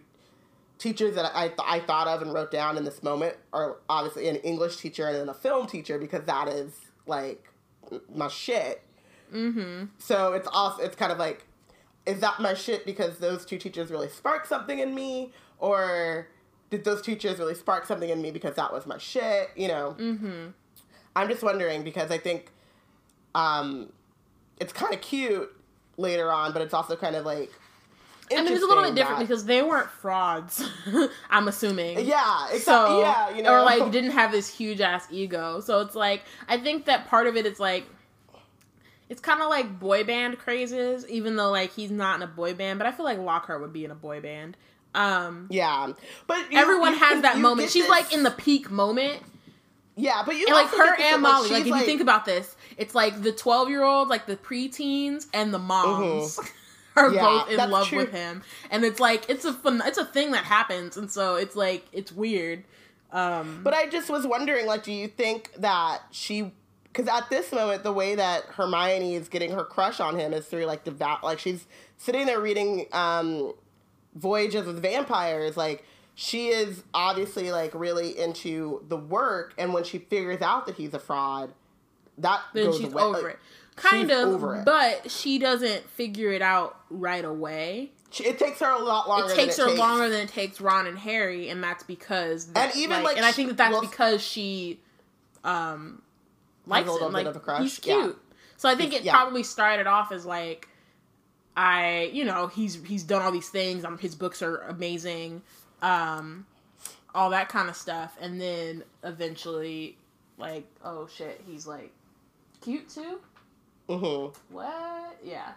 [0.78, 4.28] teachers that I, th- I thought of and wrote down in this moment are obviously
[4.28, 6.74] an English teacher and then a film teacher because that is
[7.06, 7.52] like
[8.14, 8.84] my shit.
[9.34, 9.86] Mm-hmm.
[9.98, 11.46] So it's also it's kind of like,
[12.06, 16.28] is that my shit because those two teachers really sparked something in me, or
[16.70, 19.50] did those teachers really spark something in me because that was my shit?
[19.56, 19.96] You know.
[20.00, 20.48] Mm-hmm.
[21.16, 22.52] I'm just wondering because I think,
[23.34, 23.92] um,
[24.60, 25.52] it's kind of cute
[25.98, 27.52] later on, but it's also kind of like
[28.32, 30.68] I mean, it's a little bit different because they weren't frauds.
[31.30, 32.06] I'm assuming.
[32.06, 32.46] Yeah.
[32.46, 32.60] Exactly.
[32.60, 35.62] So yeah, you know, or like didn't have this huge ass ego.
[35.62, 37.86] So it's like I think that part of it is like
[39.10, 42.54] it's kind of like boy band crazes, even though like he's not in a boy
[42.54, 42.80] band.
[42.80, 44.58] But I feel like Lockhart would be in a boy band.
[44.94, 45.94] Um, yeah,
[46.26, 47.70] but you, everyone you, has that moment.
[47.70, 47.90] She's this...
[47.90, 49.22] like in the peak moment.
[49.96, 51.50] Yeah, but you and like her and Molly.
[51.50, 51.82] Like, like if like...
[51.82, 55.60] you think about this, it's like the twelve year old, like the preteens, and the
[55.60, 56.38] moms.
[56.38, 56.48] Mm-hmm.
[56.98, 58.00] are yeah, both in love true.
[58.00, 61.36] with him, and it's like it's a fun, it's a thing that happens, and so
[61.36, 62.64] it's like it's weird.
[63.12, 66.52] Um, but I just was wondering, like, do you think that she?
[66.84, 70.48] Because at this moment, the way that Hermione is getting her crush on him is
[70.48, 71.68] through like devout, like she's
[71.98, 73.54] sitting there reading um,
[74.16, 80.00] Voyages with Vampires, like she is obviously like really into the work, and when she
[80.00, 81.54] figures out that he's a fraud,
[82.18, 83.04] that then goes she's away.
[83.04, 83.40] over like, it.
[83.78, 87.92] Kind She's of, but she doesn't figure it out right away.
[88.20, 89.32] It takes her a lot longer.
[89.32, 89.80] It takes it her takes.
[89.80, 93.18] longer than it takes Ron and Harry, and that's because that, and even like, like
[93.18, 94.80] and I think that that's well, because she
[95.44, 96.02] um
[96.66, 97.12] likes him.
[97.14, 97.28] Like
[97.60, 97.98] he's cute.
[97.98, 98.12] Yeah.
[98.58, 99.12] So I think it yeah.
[99.12, 100.68] probably started off as like
[101.56, 103.84] I, you know, he's he's done all these things.
[103.84, 105.42] Um, his books are amazing,
[105.82, 106.46] um,
[107.16, 109.98] all that kind of stuff, and then eventually,
[110.38, 111.92] like, oh shit, he's like
[112.62, 113.20] cute too.
[113.90, 114.54] Mm-hmm.
[114.54, 115.18] What?
[115.24, 115.54] Yeah.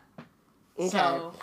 [0.78, 0.88] Okay.
[0.88, 1.34] So,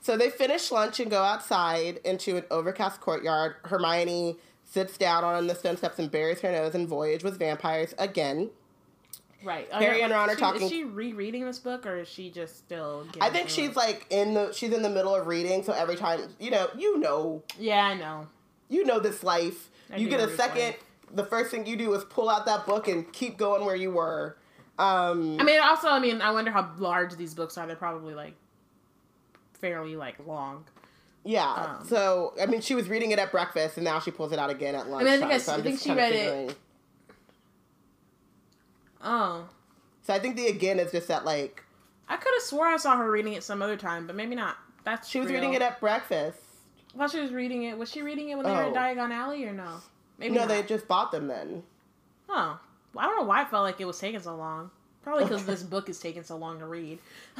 [0.00, 3.56] so they finish lunch and go outside into an overcast courtyard.
[3.64, 7.94] Hermione sits down on the stone steps and buries her nose in Voyage with Vampires
[7.98, 8.50] again.
[9.42, 9.70] Right.
[9.72, 10.62] Harry and Ron are talking.
[10.62, 13.06] Is she rereading this book, or is she just still?
[13.20, 13.76] I think she's it?
[13.76, 14.52] like in the.
[14.52, 17.42] She's in the middle of reading, so every time you know, you know.
[17.58, 18.26] Yeah, I know.
[18.70, 19.68] You know this life.
[19.92, 20.62] I you get a second.
[20.62, 20.84] Life.
[21.12, 23.90] The first thing you do is pull out that book and keep going where you
[23.90, 24.36] were.
[24.78, 27.66] Um, I mean, also, I mean, I wonder how large these books are.
[27.66, 28.34] They're probably like
[29.54, 30.64] fairly like long.
[31.24, 31.76] Yeah.
[31.78, 34.38] Um, so I mean, she was reading it at breakfast, and now she pulls it
[34.38, 35.02] out again at lunch.
[35.02, 36.50] I mean, I think, I, so I think she read figuring...
[36.50, 36.56] it.
[39.02, 39.48] Oh.
[40.02, 41.62] So I think the again is just that like.
[42.08, 44.56] I could have swore I saw her reading it some other time, but maybe not.
[44.84, 45.40] That's she was real.
[45.40, 46.38] reading it at breakfast.
[46.92, 48.56] While she was reading it, was she reading it when they oh.
[48.56, 49.80] were at Diagon Alley or no?
[50.18, 50.48] Maybe no, not.
[50.48, 51.62] they just bought them then.
[52.28, 52.60] Oh,
[52.96, 54.70] I don't know why I felt like it was taking so long.
[55.04, 56.98] Probably because this book is taking so long to read.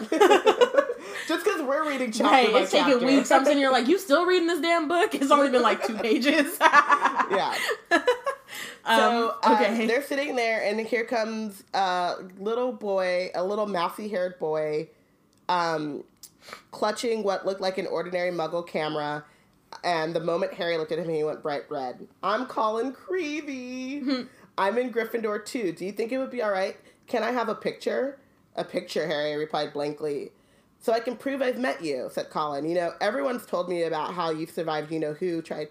[1.26, 2.93] Just because we're reading chapter right, it's chapter.
[2.93, 3.31] taking weeks.
[3.31, 5.14] I'm sitting here like, you still reading this damn book?
[5.14, 6.59] It's only been like two pages.
[6.60, 7.55] yeah.
[7.90, 8.02] Um,
[8.86, 13.66] so um, okay, uh, they're sitting there, and here comes a little boy, a little
[13.66, 14.89] mousy-haired boy,
[15.48, 16.05] um,
[16.70, 19.24] clutching what looked like an ordinary Muggle camera.
[19.82, 22.06] And the moment Harry looked at him, he went bright red.
[22.22, 24.28] I'm Colin Creevey.
[24.56, 25.72] I'm in Gryffindor too.
[25.72, 26.76] Do you think it would be all right?
[27.06, 28.18] Can I have a picture?
[28.56, 30.31] A picture, Harry replied blankly.
[30.78, 32.68] So I can prove I've met you, said Colin.
[32.68, 35.68] You know, everyone's told me about how you survived you know who tried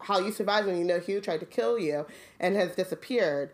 [0.00, 2.06] how you survived when you know who tried to kill you
[2.38, 3.50] and has disappeared.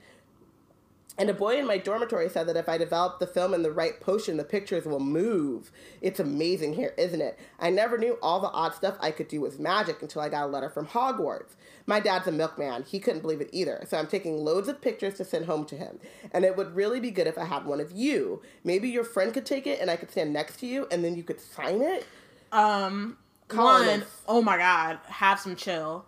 [1.17, 3.71] And a boy in my dormitory said that if I develop the film in the
[3.71, 5.71] right potion, the pictures will move.
[6.01, 7.39] It's amazing here, isn't it?
[7.61, 10.45] I never knew all the odd stuff I could do with magic until I got
[10.45, 11.55] a letter from Hogwarts.
[11.87, 12.83] My dad's a milkman.
[12.83, 13.85] He couldn't believe it either.
[13.87, 16.01] So I'm taking loads of pictures to send home to him.
[16.33, 18.43] And it would really be good if I had one of you.
[18.65, 21.15] Maybe your friend could take it and I could stand next to you and then
[21.15, 22.07] you could sign it.
[22.51, 23.19] Um,
[23.49, 26.07] Colin, one, oh my god, have some chill.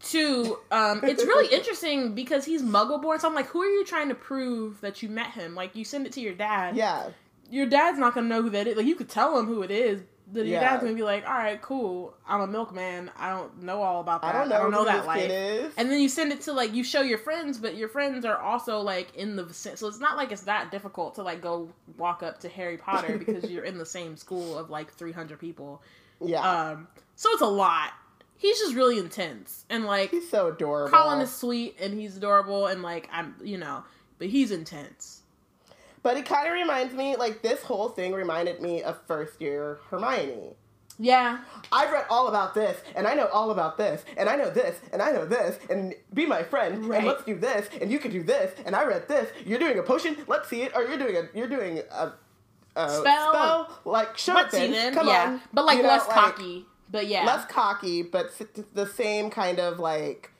[0.00, 3.18] Two, um, it's really interesting because he's muggle born.
[3.18, 5.54] So I'm like, who are you trying to prove that you met him?
[5.54, 6.76] Like, you send it to your dad.
[6.76, 7.10] Yeah.
[7.50, 8.76] Your dad's not gonna know who that is.
[8.76, 10.70] Like, you could tell him who it is, then your yeah.
[10.70, 12.14] dad's gonna be like, "All right, cool.
[12.26, 13.10] I'm a milkman.
[13.16, 14.34] I don't know all about that.
[14.34, 16.74] I don't know, I don't know that life." And then you send it to like
[16.74, 20.16] you show your friends, but your friends are also like in the so it's not
[20.18, 23.78] like it's that difficult to like go walk up to Harry Potter because you're in
[23.78, 25.82] the same school of like 300 people.
[26.22, 26.42] Yeah.
[26.42, 26.88] Um.
[27.16, 27.92] So it's a lot.
[28.38, 30.96] He's just really intense and like he's so adorable.
[30.96, 33.84] Colin is sweet and he's adorable and like I'm you know,
[34.18, 35.22] but he's intense.
[36.02, 39.78] But it kind of reminds me, like, this whole thing reminded me of first year
[39.90, 40.54] Hermione.
[40.98, 41.40] Yeah.
[41.70, 44.80] I've read all about this, and I know all about this, and I know this,
[44.92, 46.98] and I know this, and be my friend, right.
[46.98, 49.30] and let's do this, and you can do this, and I read this.
[49.44, 52.12] You're doing a potion, let's see it, or you're doing a you're doing a,
[52.74, 55.32] a spell, spell, like sure come yeah.
[55.32, 58.30] on, but like you less know, cocky, like, but yeah, less cocky, but
[58.74, 60.32] the same kind of like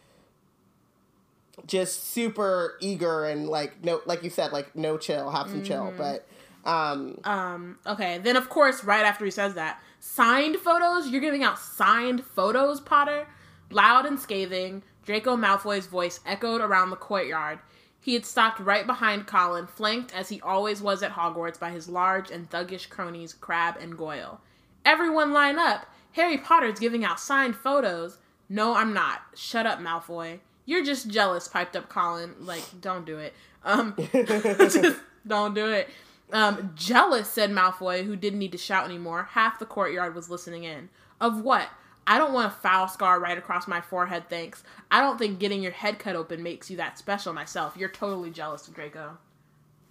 [1.67, 5.65] just super eager and like no like you said like no chill have some mm-hmm.
[5.65, 6.27] chill but
[6.65, 11.09] um um okay then of course right after he says that signed photos?
[11.09, 13.27] You're giving out signed photos potter?
[13.71, 17.59] Loud and scathing draco malfoy's voice echoed around the courtyard.
[18.01, 21.89] He had stopped right behind colin flanked as he always was at hogwarts by his
[21.89, 24.41] large and thuggish cronies crabbe and goyle
[24.85, 28.19] everyone line up harry potter's giving out signed photos
[28.49, 32.35] no i'm not shut up malfoy you're just jealous, piped up Colin.
[32.41, 33.33] Like, don't do it.
[33.65, 35.89] Um, just don't do it.
[36.31, 39.31] Um, jealous, said Malfoy, who didn't need to shout anymore.
[39.31, 40.91] Half the courtyard was listening in.
[41.23, 41.71] Of what?
[42.07, 44.63] I don't want a foul scar right across my forehead, thanks.
[44.91, 47.75] I don't think getting your head cut open makes you that special myself.
[47.75, 49.17] You're totally jealous, Draco.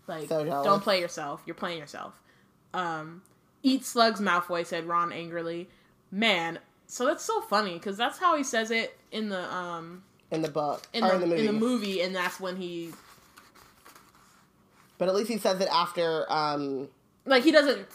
[0.05, 1.41] Like, so don't play yourself.
[1.47, 2.13] You're playing yourself.
[2.75, 3.23] Um,
[3.67, 5.69] eat slugs, Malfoy said Ron angrily.
[6.11, 10.41] Man, so that's so funny because that's how he says it in the um in
[10.41, 11.39] the book in the, in the, movie.
[11.39, 12.91] in the movie, and that's when he.
[14.97, 16.25] But at least he says it after.
[16.31, 16.89] um
[17.25, 17.87] Like he doesn't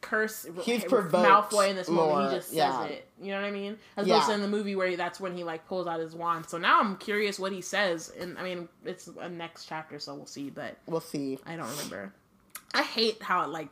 [0.00, 0.46] curse.
[0.62, 2.32] He's provoked Malfoy in this more, moment.
[2.32, 2.84] He just says yeah.
[2.84, 3.08] it.
[3.20, 3.78] You know what I mean?
[3.96, 4.26] As opposed yeah.
[4.26, 6.46] to in the movie where that's when he like pulls out his wand.
[6.48, 8.12] So now I'm curious what he says.
[8.20, 10.50] And I mean, it's a next chapter, so we'll see.
[10.50, 11.38] But we'll see.
[11.46, 12.12] I don't remember.
[12.74, 13.68] I hate how it like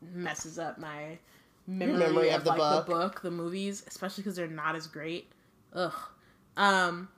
[0.00, 1.18] messes up my
[1.66, 2.86] memory, memory of, of, the like book.
[2.86, 5.30] the book, the movies, especially because they're not as great.
[5.74, 5.94] Ugh.
[6.56, 7.08] Um,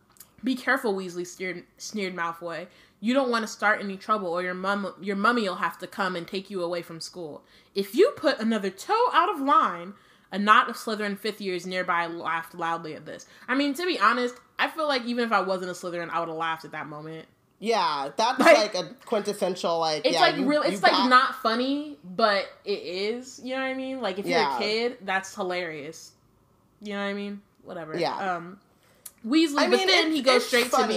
[0.43, 2.67] be careful, Weasley sneered, sneered Malfoy.
[3.01, 6.17] You don't want to start any trouble, or your mum, your mummy'll have to come
[6.17, 7.43] and take you away from school.
[7.75, 9.95] If you put another toe out of line,
[10.33, 13.27] a knot of Slytherin fifth years nearby laughed loudly at this.
[13.49, 16.21] I mean, to be honest, I feel like even if I wasn't a Slytherin, I
[16.21, 17.27] would have laughed at that moment.
[17.63, 20.07] Yeah, that's like, like a quintessential like.
[20.07, 20.63] It's yeah, like you, real.
[20.63, 21.11] It's like got...
[21.11, 23.39] not funny, but it is.
[23.45, 24.01] You know what I mean?
[24.01, 26.13] Like if you're a kid, that's hilarious.
[26.81, 27.43] You know what I mean?
[27.63, 27.99] Whatever.
[27.99, 28.37] Yeah.
[28.37, 28.59] Um.
[29.27, 30.85] Weasley, I mean, but then he goes straight funny.
[30.85, 30.89] to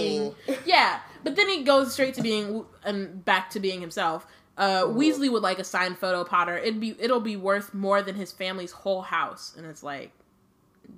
[0.46, 4.26] being yeah, but then he goes straight to being and back to being himself.
[4.56, 4.98] Uh, mm-hmm.
[4.98, 6.56] Weasley would like a signed photo Potter.
[6.56, 10.12] It'd be it'll be worth more than his family's whole house, and it's like,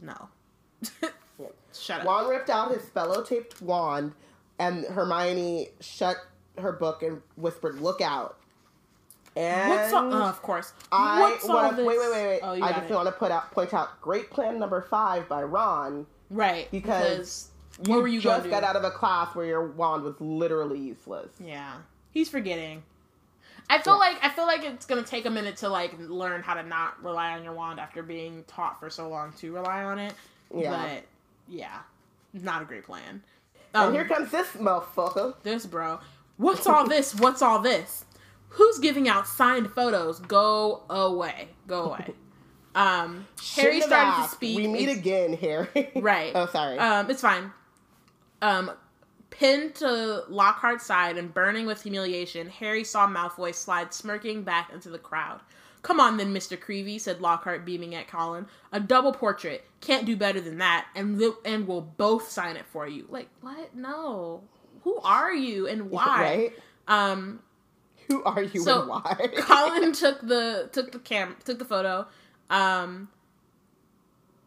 [0.01, 0.29] no,
[1.77, 2.07] shut up.
[2.07, 4.13] Ron ripped out his Spellotaped wand,
[4.59, 6.17] and Hermione shut
[6.59, 8.39] her book and whispered, "Look out."
[9.37, 10.73] And What's all, oh, of course.
[10.91, 12.41] I What's wanna, wait, wait, wait, wait.
[12.43, 16.07] Oh, I just want to put out point out great plan number five by Ron
[16.31, 16.71] Right.
[16.71, 20.79] Because, because were you just got out of a class where your wand was literally
[20.79, 21.31] useless.
[21.39, 21.75] Yeah.
[22.13, 22.83] He's forgetting.
[23.69, 23.99] I feel yeah.
[23.99, 27.03] like I feel like it's gonna take a minute to like learn how to not
[27.03, 30.15] rely on your wand after being taught for so long to rely on it.
[30.55, 30.71] Yeah.
[30.71, 31.05] But
[31.49, 31.79] yeah,
[32.33, 33.23] not a great plan.
[33.77, 35.35] Um, and here comes this motherfucker.
[35.43, 36.01] This bro.
[36.39, 37.15] What's all this?
[37.15, 38.05] What's all this?
[38.51, 40.19] Who's giving out signed photos?
[40.21, 41.49] Go away.
[41.67, 42.15] Go away.
[42.77, 44.31] Um, Harry started asked.
[44.33, 44.59] to speak.
[44.59, 45.91] We meet again, Harry.
[45.97, 46.33] right.
[46.35, 46.79] Oh, sorry.
[46.79, 47.51] Um, it's fine.
[48.43, 48.71] Um,
[49.31, 54.91] pinned to Lockhart's side and burning with humiliation, Harry saw Malfoy slide smirking back into
[54.91, 55.41] the crowd.
[55.87, 56.59] Come on then, Mr.
[56.59, 58.47] Creevey, said Lockhart, beaming at Colin.
[58.73, 59.65] A double portrait.
[59.81, 63.07] Can't do better than that, and and we'll both sign it for you.
[63.09, 63.73] Like, what?
[63.73, 64.43] No.
[64.83, 66.21] Who are you and why?
[66.21, 66.53] Right?
[66.89, 67.41] Um,
[68.09, 69.29] Who are you so and why?
[69.37, 72.09] Colin took the took the cam took the photo
[72.51, 73.09] um,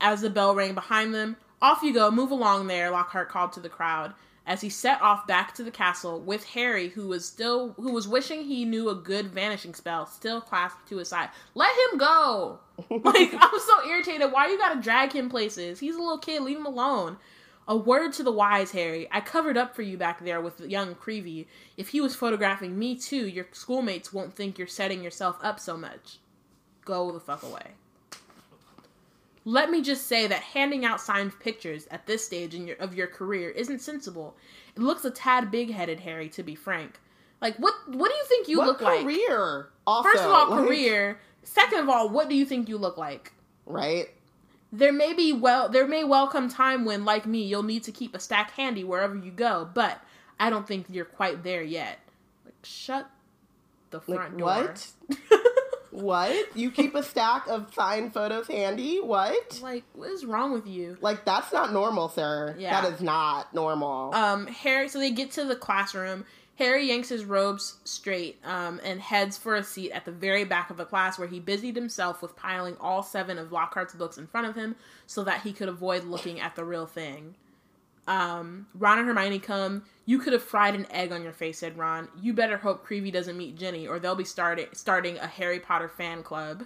[0.02, 3.62] as the bell rang behind them, off you go, move along there, Lockhart called to
[3.62, 4.14] the crowd
[4.50, 8.08] as he set off back to the castle with Harry, who was still who was
[8.08, 11.30] wishing he knew a good vanishing spell, still clasped to his side.
[11.54, 12.60] Let him go.
[12.90, 14.32] like I'm so irritated.
[14.32, 15.80] Why you gotta drag him places?
[15.80, 16.42] He's a little kid.
[16.42, 17.18] Leave him alone.
[17.68, 19.08] A word to the wise, Harry.
[19.12, 21.46] I covered up for you back there with young Creevey.
[21.78, 25.78] If he was photographing me too, your schoolmates won't think you're setting yourself up so
[25.78, 26.18] much.
[26.84, 27.76] Go the fuck away.
[29.46, 32.94] Let me just say that handing out signed pictures at this stage in your, of
[32.94, 34.36] your career isn't sensible.
[34.76, 37.00] It looks a tad big headed, Harry, to be frank.
[37.42, 37.74] Like what?
[37.88, 38.96] What do you think you what look career?
[38.96, 39.04] like?
[39.04, 39.70] Career.
[40.04, 40.68] First of all, like...
[40.68, 41.20] career.
[41.44, 43.34] Second of all, what do you think you look like?
[43.66, 44.10] Right.
[44.72, 47.92] There may be well, there may well come time when, like me, you'll need to
[47.92, 49.68] keep a stack handy wherever you go.
[49.74, 50.02] But
[50.40, 52.00] I don't think you're quite there yet.
[52.46, 53.10] Like, shut
[53.90, 54.48] the front like, door.
[54.48, 54.92] What?
[55.92, 56.56] what?
[56.56, 58.98] You keep a stack of signed photos handy?
[58.98, 59.60] What?
[59.62, 60.98] Like, what is wrong with you?
[61.02, 62.56] Like, that's not normal, sir.
[62.58, 62.82] Yeah.
[62.82, 64.14] That is not normal.
[64.14, 66.26] Um, Harry, so they get to the classroom.
[66.60, 70.70] Harry yanks his robes straight um, and heads for a seat at the very back
[70.70, 74.28] of the class where he busied himself with piling all seven of Lockhart's books in
[74.28, 74.76] front of him
[75.08, 77.36] so that he could avoid looking at the real thing.
[78.08, 79.84] Um, Ron and Hermione come.
[80.10, 82.08] You could have fried an egg on your face, said Ron.
[82.20, 85.88] You better hope Creevey doesn't meet Ginny, or they'll be starting starting a Harry Potter
[85.88, 86.64] fan club.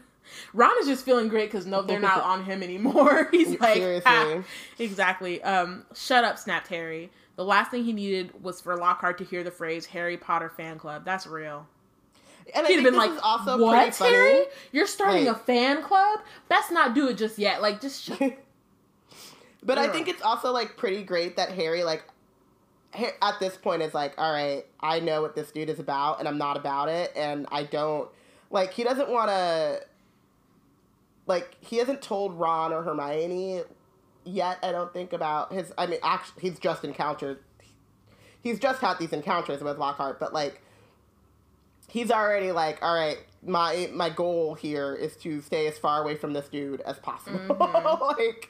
[0.54, 3.28] Ron is just feeling great because no, they're not on him anymore.
[3.32, 4.44] He's like, ah.
[4.80, 5.44] exactly.
[5.44, 7.12] Um, shut up, snapped Harry.
[7.36, 10.80] The last thing he needed was for Lockhart to hear the phrase Harry Potter fan
[10.80, 11.04] club.
[11.04, 11.68] That's real.
[12.56, 14.46] And He'd have been like, also "What, Harry?
[14.72, 16.22] You're starting a fan club?
[16.48, 17.62] Best not do it just yet.
[17.62, 18.10] Like, just."
[19.62, 22.06] but I think it's also like pretty great that Harry, like,
[23.22, 26.28] at this point, is like, "All right, I know what this dude is about, and
[26.28, 28.10] I'm not about it, and I don't
[28.50, 29.82] like." He doesn't want to.
[31.26, 33.62] Like he hasn't told Ron or Hermione
[34.26, 34.60] yet.
[34.62, 35.72] I don't think about his.
[35.78, 37.40] I mean, actually, he's just encountered.
[38.42, 40.62] He's just had these encounters with Lockhart, but like,
[41.88, 46.16] he's already like, all right, my my goal here is to stay as far away
[46.16, 47.40] from this dude as possible.
[47.40, 48.04] Mm-hmm.
[48.20, 48.50] like,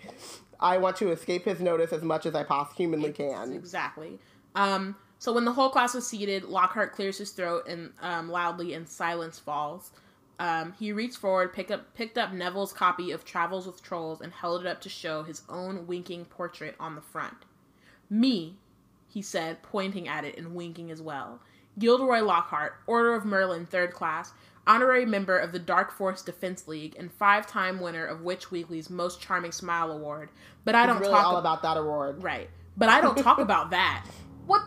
[0.60, 3.54] I want to escape his notice as much as I possibly humanly can.
[3.54, 4.20] Exactly.
[4.56, 4.96] Um.
[5.20, 8.88] So when the whole class was seated, Lockhart clears his throat and um, loudly, and
[8.88, 9.92] silence falls.
[10.40, 14.34] Um, he reached forward, picked up picked up Neville's copy of Travels with Trolls, and
[14.34, 17.46] held it up to show his own winking portrait on the front.
[18.10, 18.58] Me,
[19.08, 21.40] he said, pointing at it and winking as well.
[21.80, 24.34] Gilderoy Lockhart, Order of Merlin, third class,
[24.68, 29.22] honorary member of the Dark Force Defense League, and five-time winner of Witch Weekly's Most
[29.22, 30.30] Charming Smile Award.
[30.66, 32.50] But I don't really talk all about that award, right?
[32.76, 34.06] But I don't talk about that.
[34.46, 34.62] What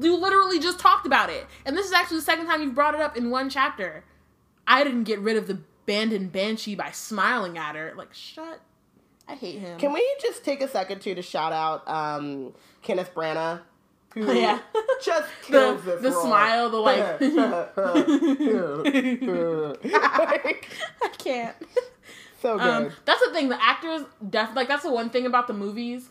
[0.00, 2.94] you literally just talked about it, and this is actually the second time you've brought
[2.94, 4.04] it up in one chapter.
[4.66, 7.92] I didn't get rid of the Bandon Banshee by smiling at her.
[7.96, 8.60] Like, shut.
[9.28, 9.78] I hate him.
[9.78, 13.60] Can we just take a second too to shout out um, Kenneth Branagh?
[14.14, 14.58] Who yeah.
[15.02, 16.24] just kills the, the role.
[16.24, 16.98] smile, the like.
[21.02, 21.56] I can't.
[22.40, 22.68] So good.
[22.68, 23.48] Um, that's the thing.
[23.48, 26.08] The actors, def- like that's the one thing about the movies.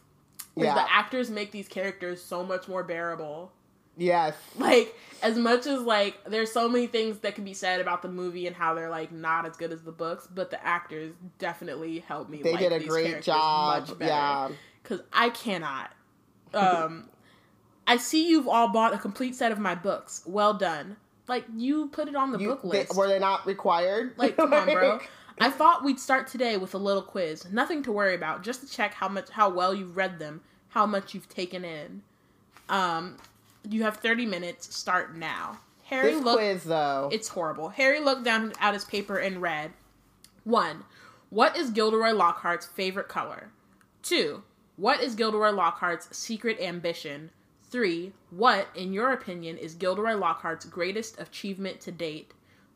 [0.55, 0.75] Yeah.
[0.75, 3.51] the actors make these characters so much more bearable.
[3.97, 4.35] Yes.
[4.57, 8.09] Like as much as like there's so many things that can be said about the
[8.09, 11.99] movie and how they're like not as good as the books, but the actors definitely
[11.99, 12.41] helped me.
[12.41, 13.97] They like did a great job.
[13.99, 14.49] Yeah.
[14.81, 15.91] Because I cannot.
[16.53, 17.09] Um,
[17.87, 20.23] I see you've all bought a complete set of my books.
[20.25, 20.97] Well done.
[21.27, 22.91] Like you put it on the you, book list.
[22.91, 24.13] They, were they not required?
[24.17, 24.99] Like come on, bro.
[25.41, 27.51] I thought we'd start today with a little quiz.
[27.51, 30.85] Nothing to worry about, just to check how much how well you've read them, how
[30.85, 32.03] much you've taken in.
[32.69, 33.17] Um,
[33.67, 34.75] you have 30 minutes.
[34.75, 35.59] Start now.
[35.85, 37.09] Harry this looked, quiz, though.
[37.11, 37.69] It's horrible.
[37.69, 39.71] Harry looked down at his paper and read
[40.43, 40.83] 1.
[41.29, 43.49] What is Gilderoy Lockhart's favorite color?
[44.03, 44.43] 2.
[44.77, 47.31] What is Gilderoy Lockhart's secret ambition?
[47.69, 48.13] 3.
[48.29, 52.31] What, in your opinion, is Gilderoy Lockhart's greatest achievement to date?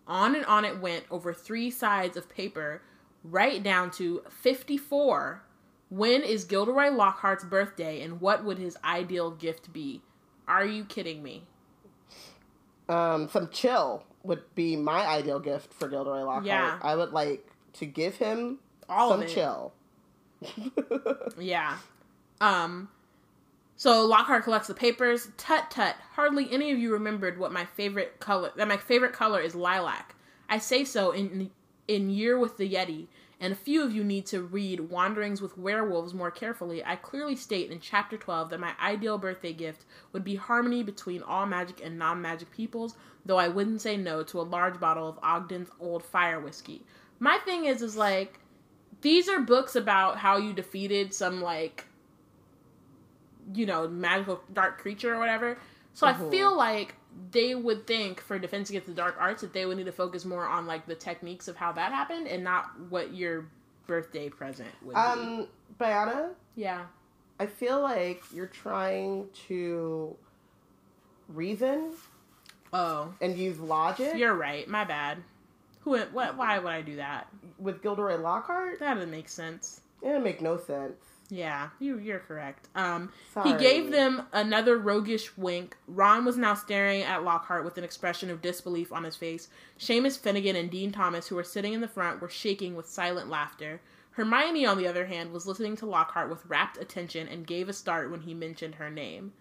[0.07, 2.81] On and on it went over three sides of paper,
[3.23, 5.43] right down to 54.
[5.89, 10.01] When is Gilderoy Lockhart's birthday, and what would his ideal gift be?
[10.47, 11.43] Are you kidding me?
[12.87, 16.45] Um, some chill would be my ideal gift for Gilderoy Lockhart.
[16.45, 16.79] Yeah.
[16.81, 18.59] I would like to give him
[18.89, 19.73] all some chill.
[21.39, 21.77] yeah.
[22.41, 22.89] Um
[23.77, 25.29] so Lockhart collects the papers.
[25.37, 25.95] Tut tut.
[26.13, 30.15] Hardly any of you remembered what my favorite color that my favorite color is lilac.
[30.49, 31.51] I say so in
[31.87, 33.07] in Year with the Yeti,
[33.39, 37.35] and a few of you need to read Wanderings with Werewolves more carefully, I clearly
[37.35, 41.81] state in Chapter 12 that my ideal birthday gift would be harmony between all magic
[41.83, 42.95] and non magic peoples,
[43.25, 46.83] though I wouldn't say no to a large bottle of Ogden's Old Fire Whiskey.
[47.19, 48.39] My thing is, is like,
[49.01, 51.85] these are books about how you defeated some, like,
[53.53, 55.57] you know, magical dark creature or whatever.
[55.93, 56.95] So I feel like
[57.31, 60.25] they would think for defense against the dark arts that they would need to focus
[60.25, 63.45] more on like the techniques of how that happened and not what your
[63.87, 65.47] birthday present would um, be.
[65.79, 66.31] Bayana?
[66.55, 66.83] Yeah.
[67.39, 70.15] I feel like you're trying to
[71.29, 71.91] reason.
[72.73, 73.13] Oh.
[73.21, 74.13] And use logic.
[74.17, 74.67] You're right.
[74.67, 75.19] My bad.
[75.81, 75.97] Who?
[75.97, 76.35] What?
[76.35, 77.27] Why would I do that?
[77.57, 78.79] With Gilderoy Lockhart?
[78.79, 79.81] That doesn't make sense.
[80.01, 80.97] It doesn't make no sense.
[81.29, 82.67] Yeah, you you're correct.
[82.75, 83.11] Um,
[83.43, 85.75] he gave them another roguish wink.
[85.87, 89.47] Ron was now staring at Lockhart with an expression of disbelief on his face.
[89.79, 93.29] Seamus Finnigan and Dean Thomas, who were sitting in the front, were shaking with silent
[93.29, 93.81] laughter.
[94.11, 97.73] Hermione, on the other hand, was listening to Lockhart with rapt attention and gave a
[97.73, 99.33] start when he mentioned her name.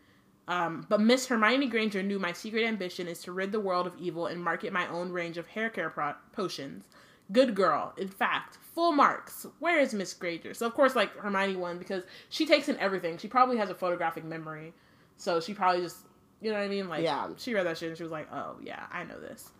[0.48, 3.96] Um, but Miss Hermione Granger knew my secret ambition is to rid the world of
[3.98, 6.84] evil and market my own range of hair care pro- potions.
[7.30, 7.94] Good girl.
[7.96, 9.46] In fact, full marks.
[9.60, 10.54] Where is Miss Granger?
[10.54, 13.18] So of course, like Hermione won because she takes in everything.
[13.18, 14.72] She probably has a photographic memory,
[15.16, 15.98] so she probably just,
[16.40, 16.88] you know what I mean?
[16.88, 17.28] Like, yeah.
[17.36, 19.50] She read that shit and she was like, "Oh yeah, I know this."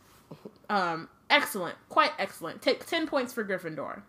[0.69, 2.63] Um, excellent, quite excellent.
[2.63, 4.03] Take ten points for Gryffindor.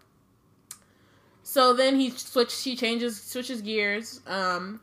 [1.43, 2.63] So then he switch.
[2.63, 4.21] He changes, switches gears.
[4.25, 4.81] Um,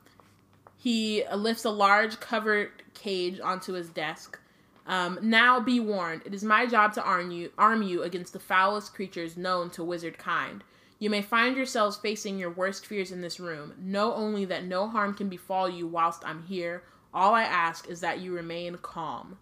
[0.78, 4.39] he lifts a large covered cage onto his desk.
[4.87, 8.41] Um, now be warned, it is my job to arm you, arm you against the
[8.41, 10.65] foulest creatures known to wizard kind.
[10.99, 13.75] You may find yourselves facing your worst fears in this room.
[13.79, 16.85] Know only that no harm can befall you whilst I'm here.
[17.13, 19.39] All I ask is that you remain calm.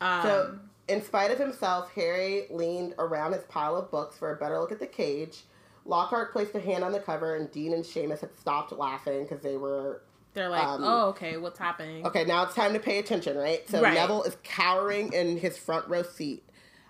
[0.00, 0.58] Um, so,
[0.88, 4.72] in spite of himself, Harry leaned around his pile of books for a better look
[4.72, 5.44] at the cage.
[5.86, 9.40] Lockhart placed a hand on the cover, and Dean and Seamus had stopped laughing because
[9.40, 10.02] they were
[10.34, 12.04] they're like, um, oh, okay, what's happening?
[12.04, 13.68] Okay, now it's time to pay attention, right?
[13.68, 13.94] So right.
[13.94, 16.44] Neville is cowering in his front row seat.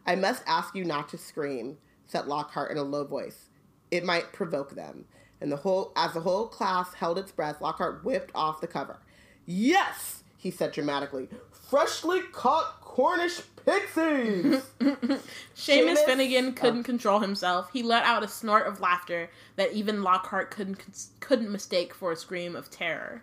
[0.07, 1.77] I must ask you not to scream,
[2.07, 3.51] said Lockhart in a low voice.
[3.91, 5.05] It might provoke them.
[5.41, 8.99] And the whole, as the whole class held its breath, Lockhart whipped off the cover.
[9.45, 11.29] Yes, he said dramatically.
[11.51, 14.63] Freshly caught Cornish pixies.
[14.81, 15.21] Seamus,
[15.57, 16.85] Seamus Finnigan couldn't oh.
[16.85, 17.71] control himself.
[17.73, 20.79] He let out a snort of laughter that even Lockhart couldn't
[21.21, 23.23] couldn't mistake for a scream of terror.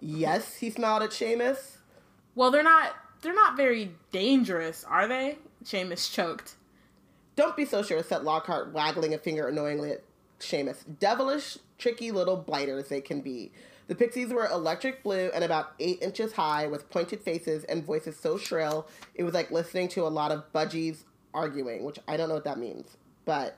[0.00, 1.76] Yes, he smiled at Seamus.
[2.34, 5.38] Well, they're not they're not very dangerous, are they?
[5.64, 6.56] Seamus choked.
[7.36, 10.02] Don't be so sure, said Lockhart, waggling a finger annoyingly at
[10.40, 10.84] Seamus.
[10.98, 13.52] Devilish, tricky little blighters they can be.
[13.88, 18.16] The pixies were electric blue and about eight inches high, with pointed faces and voices
[18.16, 21.04] so shrill it was like listening to a lot of budgies
[21.34, 23.56] arguing, which I don't know what that means, but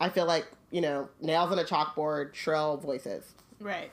[0.00, 3.34] I feel like you know nails on a chalkboard, shrill voices.
[3.60, 3.90] Right.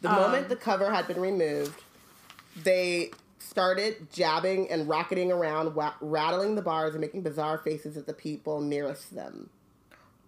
[0.00, 1.82] The um, moment the cover had been removed,
[2.62, 8.06] they started jabbing and rocketing around, wa- rattling the bars and making bizarre faces at
[8.06, 9.50] the people nearest them.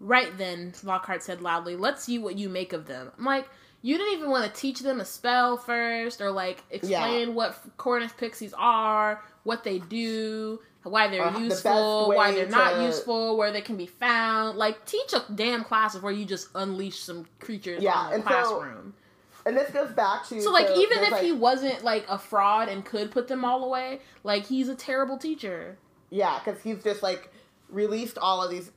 [0.00, 3.10] Right then, Lockhart said loudly, let's see what you make of them.
[3.18, 3.48] I'm like,
[3.82, 7.34] you didn't even want to teach them a spell first or like explain yeah.
[7.34, 12.50] what Cornish pixies are, what they do, why they're uh, useful, the why they're to...
[12.50, 14.58] not useful, where they can be found.
[14.58, 18.26] Like teach a damn class of where you just unleash some creatures yeah, in the
[18.26, 18.94] classroom.
[18.96, 19.04] So,
[19.48, 22.68] and this goes back to so like even if like, he wasn't like a fraud
[22.68, 25.78] and could put them all away, like he's a terrible teacher.
[26.10, 27.32] Yeah, because he's just like
[27.70, 28.70] released all of these.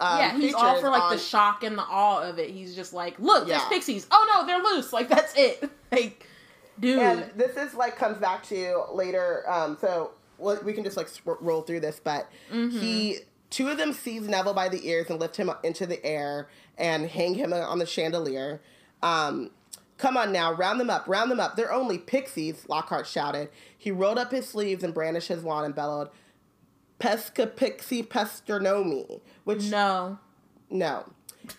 [0.00, 1.12] Um, yeah, he's all for like on...
[1.12, 2.50] the shock and the awe of it.
[2.50, 3.56] He's just like, look, yeah.
[3.56, 4.06] there's pixies.
[4.10, 4.92] Oh no, they're loose.
[4.92, 5.70] Like that's it.
[5.92, 6.26] like,
[6.78, 6.98] dude.
[6.98, 9.50] And this is like comes back to later.
[9.50, 12.78] Um, so we can just like roll through this, but mm-hmm.
[12.78, 16.48] he two of them seize Neville by the ears and lift him into the air
[16.76, 18.60] and hang him on the chandelier.
[19.02, 19.50] Um,
[20.02, 21.54] Come on now, round them up, round them up.
[21.54, 23.50] They're only pixies, Lockhart shouted.
[23.78, 26.08] He rolled up his sleeves and brandished his wand and bellowed,
[26.98, 29.70] Pesca pixie pestronomi, which.
[29.70, 30.18] No.
[30.68, 31.04] No.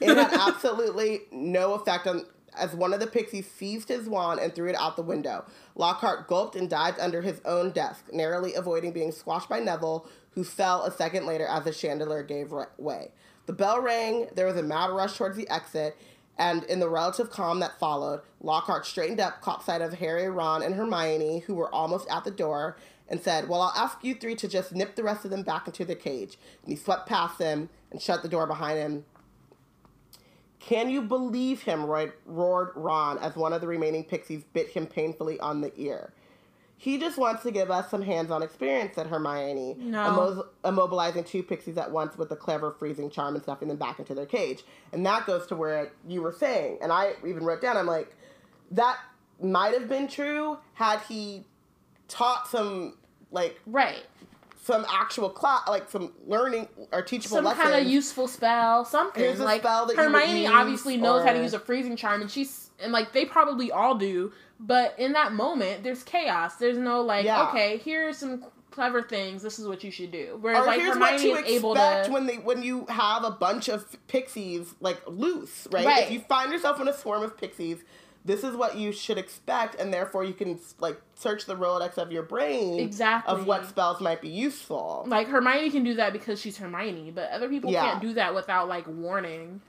[0.01, 2.25] It had absolutely no effect on.
[2.55, 5.45] As one of the pixies seized his wand and threw it out the window,
[5.75, 10.43] Lockhart gulped and dived under his own desk, narrowly avoiding being squashed by Neville, who
[10.43, 13.11] fell a second later as the chandelier gave way.
[13.45, 15.97] The bell rang, there was a mad rush towards the exit,
[16.38, 20.64] and in the relative calm that followed, Lockhart straightened up, caught sight of Harry, Ron,
[20.64, 22.76] and Hermione, who were almost at the door,
[23.07, 25.68] and said, Well, I'll ask you three to just nip the rest of them back
[25.68, 26.38] into the cage.
[26.64, 29.05] And he swept past them and shut the door behind him.
[30.60, 31.85] Can you believe him?
[31.85, 36.14] roared Ron as one of the remaining pixies bit him painfully on the ear.
[36.84, 40.45] He just wants to give us some hands-on experience, said Hermione, no.
[40.65, 44.14] immobilizing two pixies at once with a clever freezing charm and stuffing them back into
[44.14, 44.65] their cage.
[44.91, 48.14] And that goes to where you were saying, and I even wrote down, I'm like,
[48.72, 48.97] that
[49.41, 51.45] might have been true had he
[52.10, 52.97] taught some
[53.31, 54.03] like right
[54.61, 59.23] some actual class, like some learning or teachable some kind of useful spell, something.
[59.23, 61.27] Here's like Hermione obviously knows or...
[61.27, 64.31] how to use a freezing charm, and she's and like they probably all do.
[64.65, 66.56] But in that moment, there's chaos.
[66.56, 67.49] There's no like, yeah.
[67.49, 69.44] okay, here's some clever things.
[69.44, 70.38] This is what you should do.
[70.40, 72.11] Whereas or like here's Hermione what you expect to...
[72.11, 75.85] when they when you have a bunch of pixies like loose, right?
[75.85, 76.03] right?
[76.06, 77.84] If you find yourself in a swarm of pixies,
[78.23, 82.14] this is what you should expect, and therefore you can like search the Rolodex of
[82.14, 85.03] your brain exactly of what spells might be useful.
[85.07, 87.84] Like Hermione can do that because she's Hermione, but other people yeah.
[87.84, 89.60] can't do that without like warning.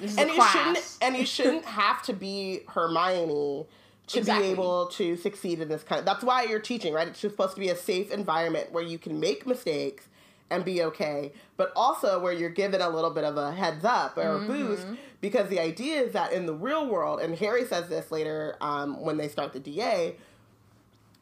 [0.00, 3.66] and you shouldn't and you shouldn't have to be Hermione
[4.08, 4.48] to exactly.
[4.48, 7.54] be able to succeed in this kind of that's why you're teaching right it's supposed
[7.54, 10.08] to be a safe environment where you can make mistakes
[10.50, 14.16] and be okay but also where you're given a little bit of a heads up
[14.16, 14.44] or mm-hmm.
[14.44, 14.86] a boost
[15.20, 19.00] because the idea is that in the real world and harry says this later um,
[19.00, 20.14] when they start the da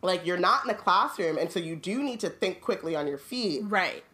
[0.03, 3.07] like you're not in a classroom and so you do need to think quickly on
[3.07, 4.05] your feet right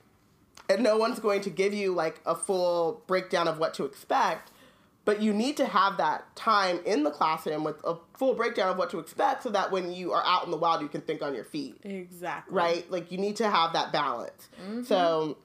[0.68, 4.49] and no one's going to give you like a full breakdown of what to expect
[5.10, 8.76] but you need to have that time in the classroom with a full breakdown of
[8.76, 11.20] what to expect so that when you are out in the wild you can think
[11.20, 11.76] on your feet.
[11.82, 12.54] Exactly.
[12.54, 12.88] Right?
[12.92, 14.48] Like you need to have that balance.
[14.62, 14.84] Mm-hmm.
[14.84, 15.36] so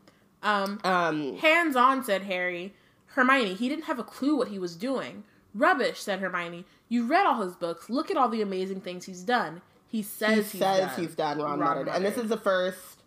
[0.44, 2.76] um, um hands on said harry
[3.08, 3.56] hermione.
[3.56, 5.24] He didn't have a clue what he was doing.
[5.56, 6.66] Rubbish said hermione.
[6.88, 7.90] You read all his books.
[7.90, 9.64] Look at all the amazing things he's done.
[9.88, 11.00] He says he he's says done.
[11.00, 11.88] he's done ron, ron muttered.
[11.88, 13.02] and this is the first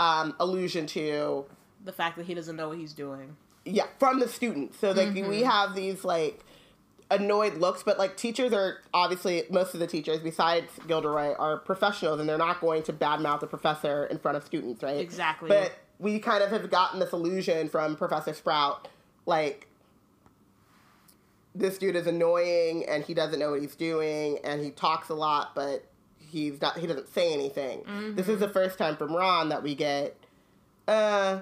[0.00, 1.44] um, allusion to
[1.84, 4.78] the fact that he doesn't know what he's doing yeah, from the students.
[4.78, 5.28] So like mm-hmm.
[5.28, 6.44] we have these like
[7.10, 12.20] annoyed looks, but like teachers are obviously most of the teachers besides Gilderoy are professionals
[12.20, 15.00] and they're not going to badmouth a professor in front of students, right?
[15.00, 15.48] Exactly.
[15.48, 18.88] But we kind of have gotten this illusion from Professor Sprout,
[19.26, 19.68] like
[21.54, 25.14] this dude is annoying and he doesn't know what he's doing and he talks a
[25.14, 25.84] lot, but
[26.18, 27.80] he's not he doesn't say anything.
[27.80, 28.16] Mm-hmm.
[28.16, 30.16] This is the first time from Ron that we get
[30.88, 31.40] uh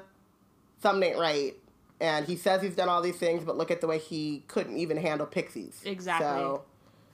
[0.82, 1.56] something ain't right
[2.02, 4.76] and he says he's done all these things, but look at the way he couldn't
[4.76, 5.80] even handle pixies.
[5.86, 6.26] Exactly.
[6.26, 6.62] So,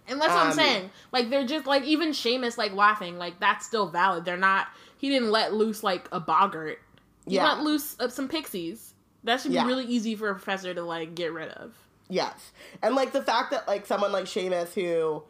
[0.09, 0.90] and that's what um, I'm saying.
[1.12, 4.24] Like they're just like even Seamus like laughing, like that's still valid.
[4.24, 4.69] They're not.
[4.97, 6.81] He didn't let loose like a boggart.
[7.27, 7.52] He yeah.
[7.52, 8.94] let loose uh, some pixies.
[9.24, 9.66] That should be yeah.
[9.66, 11.74] really easy for a professor to like get rid of.
[12.09, 12.52] Yes,
[12.82, 15.23] and like the fact that like someone like Seamus who,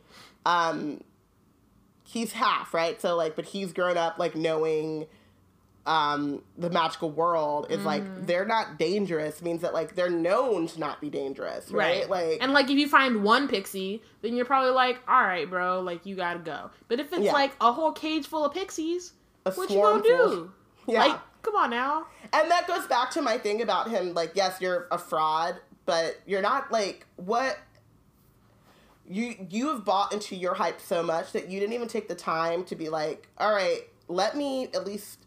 [0.47, 1.03] um,
[2.05, 3.01] he's half right.
[3.01, 5.07] So like, but he's grown up like knowing
[5.89, 7.85] um, the magical world is mm.
[7.85, 12.02] like they're not dangerous means that like they're known to not be dangerous, right?
[12.02, 12.10] right?
[12.10, 15.81] Like and like if you find one pixie, then you're probably like, all right, bro,
[15.81, 16.70] like you gotta go.
[16.89, 17.32] But if it's yeah.
[17.32, 19.15] like a whole cage full of pixies,
[19.47, 20.52] a what you gonna do?
[20.86, 22.06] Yeah, like come on now.
[22.35, 24.12] And that goes back to my thing about him.
[24.12, 25.56] Like, yes, you're a fraud,
[25.86, 27.59] but you're not like what
[29.09, 32.15] you you have bought into your hype so much that you didn't even take the
[32.15, 35.24] time to be like, all right, let me at least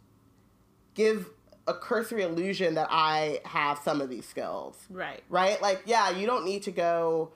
[0.95, 1.29] give
[1.67, 4.77] a cursory illusion that I have some of these skills.
[4.89, 5.23] Right.
[5.29, 5.61] Right?
[5.61, 7.31] Like, yeah, you don't need to go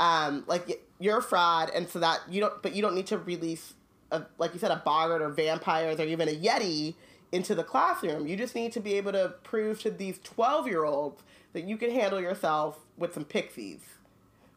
[0.00, 3.16] um like you're a fraud and so that you don't but you don't need to
[3.16, 3.74] release
[4.10, 6.94] a, like you said a boggart or vampires or even a yeti
[7.34, 8.28] into the classroom.
[8.28, 11.20] You just need to be able to prove to these 12-year-olds
[11.52, 13.80] that you can handle yourself with some pixies.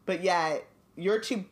[0.06, 0.64] But yet,
[0.96, 1.44] you're too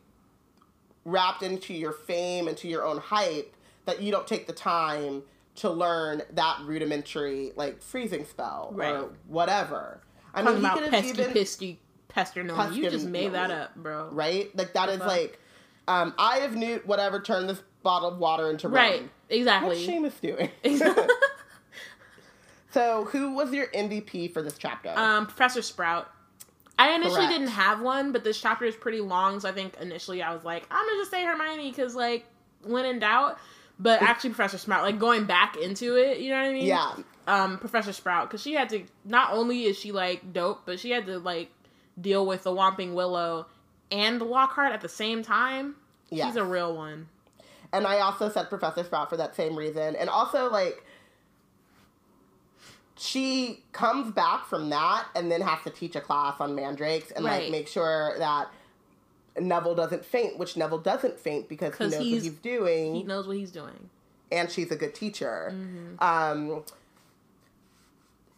[1.03, 3.55] wrapped into your fame and to your own hype
[3.85, 5.23] that you don't take the time
[5.57, 8.95] to learn that rudimentary like freezing spell right.
[8.95, 10.01] or whatever.
[10.33, 14.09] I Talking mean, about pesky, even, pesky, pester no, you just made that up, bro.
[14.11, 14.55] Right?
[14.55, 15.39] Like that is like,
[15.87, 19.01] um, I have Newt whatever turned this bottle of water into right.
[19.01, 19.09] Rum.
[19.29, 19.69] Exactly.
[19.69, 20.49] What's Seamus doing?
[22.71, 24.93] so, who was your MVP for this chapter?
[24.95, 26.11] Um, Professor Sprout.
[26.79, 27.31] I initially Correct.
[27.31, 30.43] didn't have one, but this chapter is pretty long, so I think initially I was
[30.43, 32.25] like, I'm gonna just say Hermione because, like,
[32.63, 33.39] when in doubt.
[33.79, 36.65] But actually, Professor Sprout, like going back into it, you know what I mean?
[36.65, 36.95] Yeah.
[37.27, 38.83] Um, Professor Sprout, because she had to.
[39.05, 41.51] Not only is she like dope, but she had to like
[41.99, 43.45] deal with the Whomping Willow
[43.91, 45.75] and the Lockhart at the same time.
[46.09, 46.27] Yeah.
[46.27, 47.07] She's a real one.
[47.73, 50.83] And I also said Professor Sprout for that same reason, and also like
[52.97, 57.23] she comes back from that and then has to teach a class on mandrakes and
[57.23, 57.43] right.
[57.43, 58.47] like make sure that
[59.39, 62.95] Neville doesn't faint, which Neville doesn't faint because he knows what he's doing.
[62.95, 63.89] He knows what he's doing.
[64.31, 65.53] And she's a good teacher.
[65.53, 66.03] Mm-hmm.
[66.03, 66.63] Um,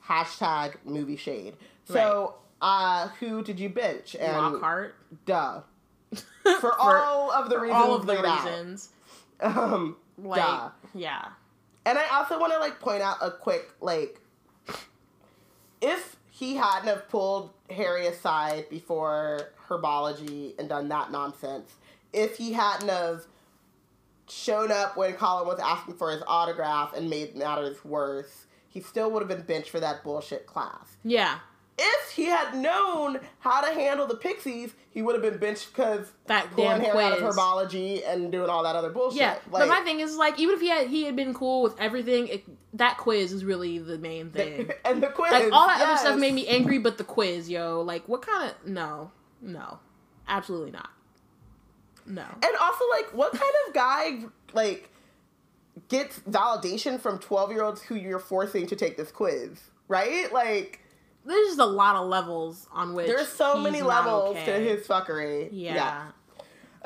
[0.06, 1.56] hashtag movie shade.
[1.86, 3.06] So, right.
[3.06, 4.16] uh, who did you bench?
[4.20, 4.96] And Lockhart.
[5.26, 5.62] Duh.
[6.44, 7.84] For, for all of the reasons.
[7.84, 8.90] All of the reasons.
[9.42, 9.58] Out.
[9.58, 10.70] Um, like, duh.
[10.96, 11.26] Yeah.
[11.86, 14.20] And I also want to like point out a quick like,
[15.82, 21.74] if he hadn't have pulled Harry aside before herbology and done that nonsense.
[22.14, 23.26] If he hadn't have
[24.30, 29.12] shown up when Colin was asking for his autograph and made matters worse, he still
[29.12, 30.96] would have been benched for that bullshit class.
[31.04, 31.40] Yeah.
[31.80, 36.12] If he had known how to handle the pixies, he would have been benched because
[36.26, 39.22] that damn hair out of herbology and doing all that other bullshit.
[39.22, 41.62] Yeah, like, but my thing is like, even if he had he had been cool
[41.62, 42.44] with everything, it,
[42.78, 44.68] that quiz is really the main thing.
[44.68, 45.88] The, and the quiz, like all that yes.
[45.88, 49.12] other stuff made me angry, but the quiz, yo, like what kind of no.
[49.42, 49.80] No,
[50.28, 50.90] absolutely not.
[52.06, 52.24] No.
[52.24, 54.20] And also, like, what kind of guy,
[54.54, 54.90] like,
[55.88, 60.32] gets validation from 12 year olds who you're forcing to take this quiz, right?
[60.34, 60.82] Like,
[61.26, 64.46] there's just a lot of levels on which there's so many levels okay.
[64.46, 65.50] to his fuckery.
[65.52, 65.76] Yeah.
[65.76, 66.06] yeah.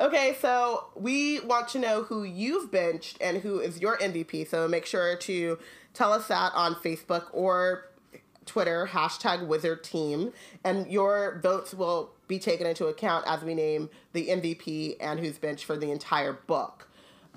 [0.00, 4.48] Okay, so we want to know who you've benched and who is your MVP.
[4.48, 5.58] So make sure to
[5.92, 7.90] tell us that on Facebook or
[8.44, 10.32] Twitter, hashtag Wizard Team,
[10.64, 15.38] and your votes will be taken into account as we name the MVP and who's
[15.38, 16.88] benched for the entire book.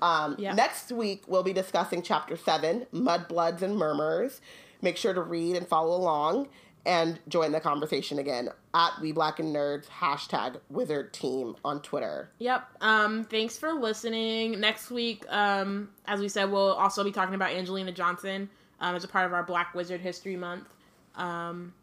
[0.02, 0.52] Um, yeah.
[0.52, 4.40] Next week, we'll be discussing Chapter 7, Mudbloods and Murmurs.
[4.80, 6.48] Make sure to read and follow along
[6.88, 12.30] and join the conversation again at We Black and Nerds hashtag Wizard Team on Twitter.
[12.38, 12.66] Yep.
[12.80, 14.58] Um, thanks for listening.
[14.58, 18.48] Next week, um, as we said, we'll also be talking about Angelina Johnson
[18.80, 20.74] um, as a part of our Black Wizard History Month.
[21.14, 21.74] Um,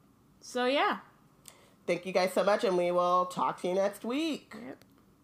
[0.41, 0.98] so yeah.
[1.86, 4.56] Thank you guys so much, and we will talk to you next week.
[4.65, 4.84] Yep.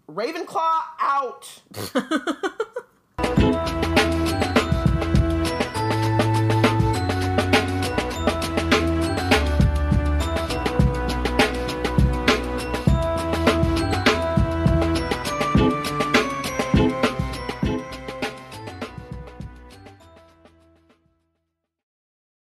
[0.09, 1.61] Ravenclaw out.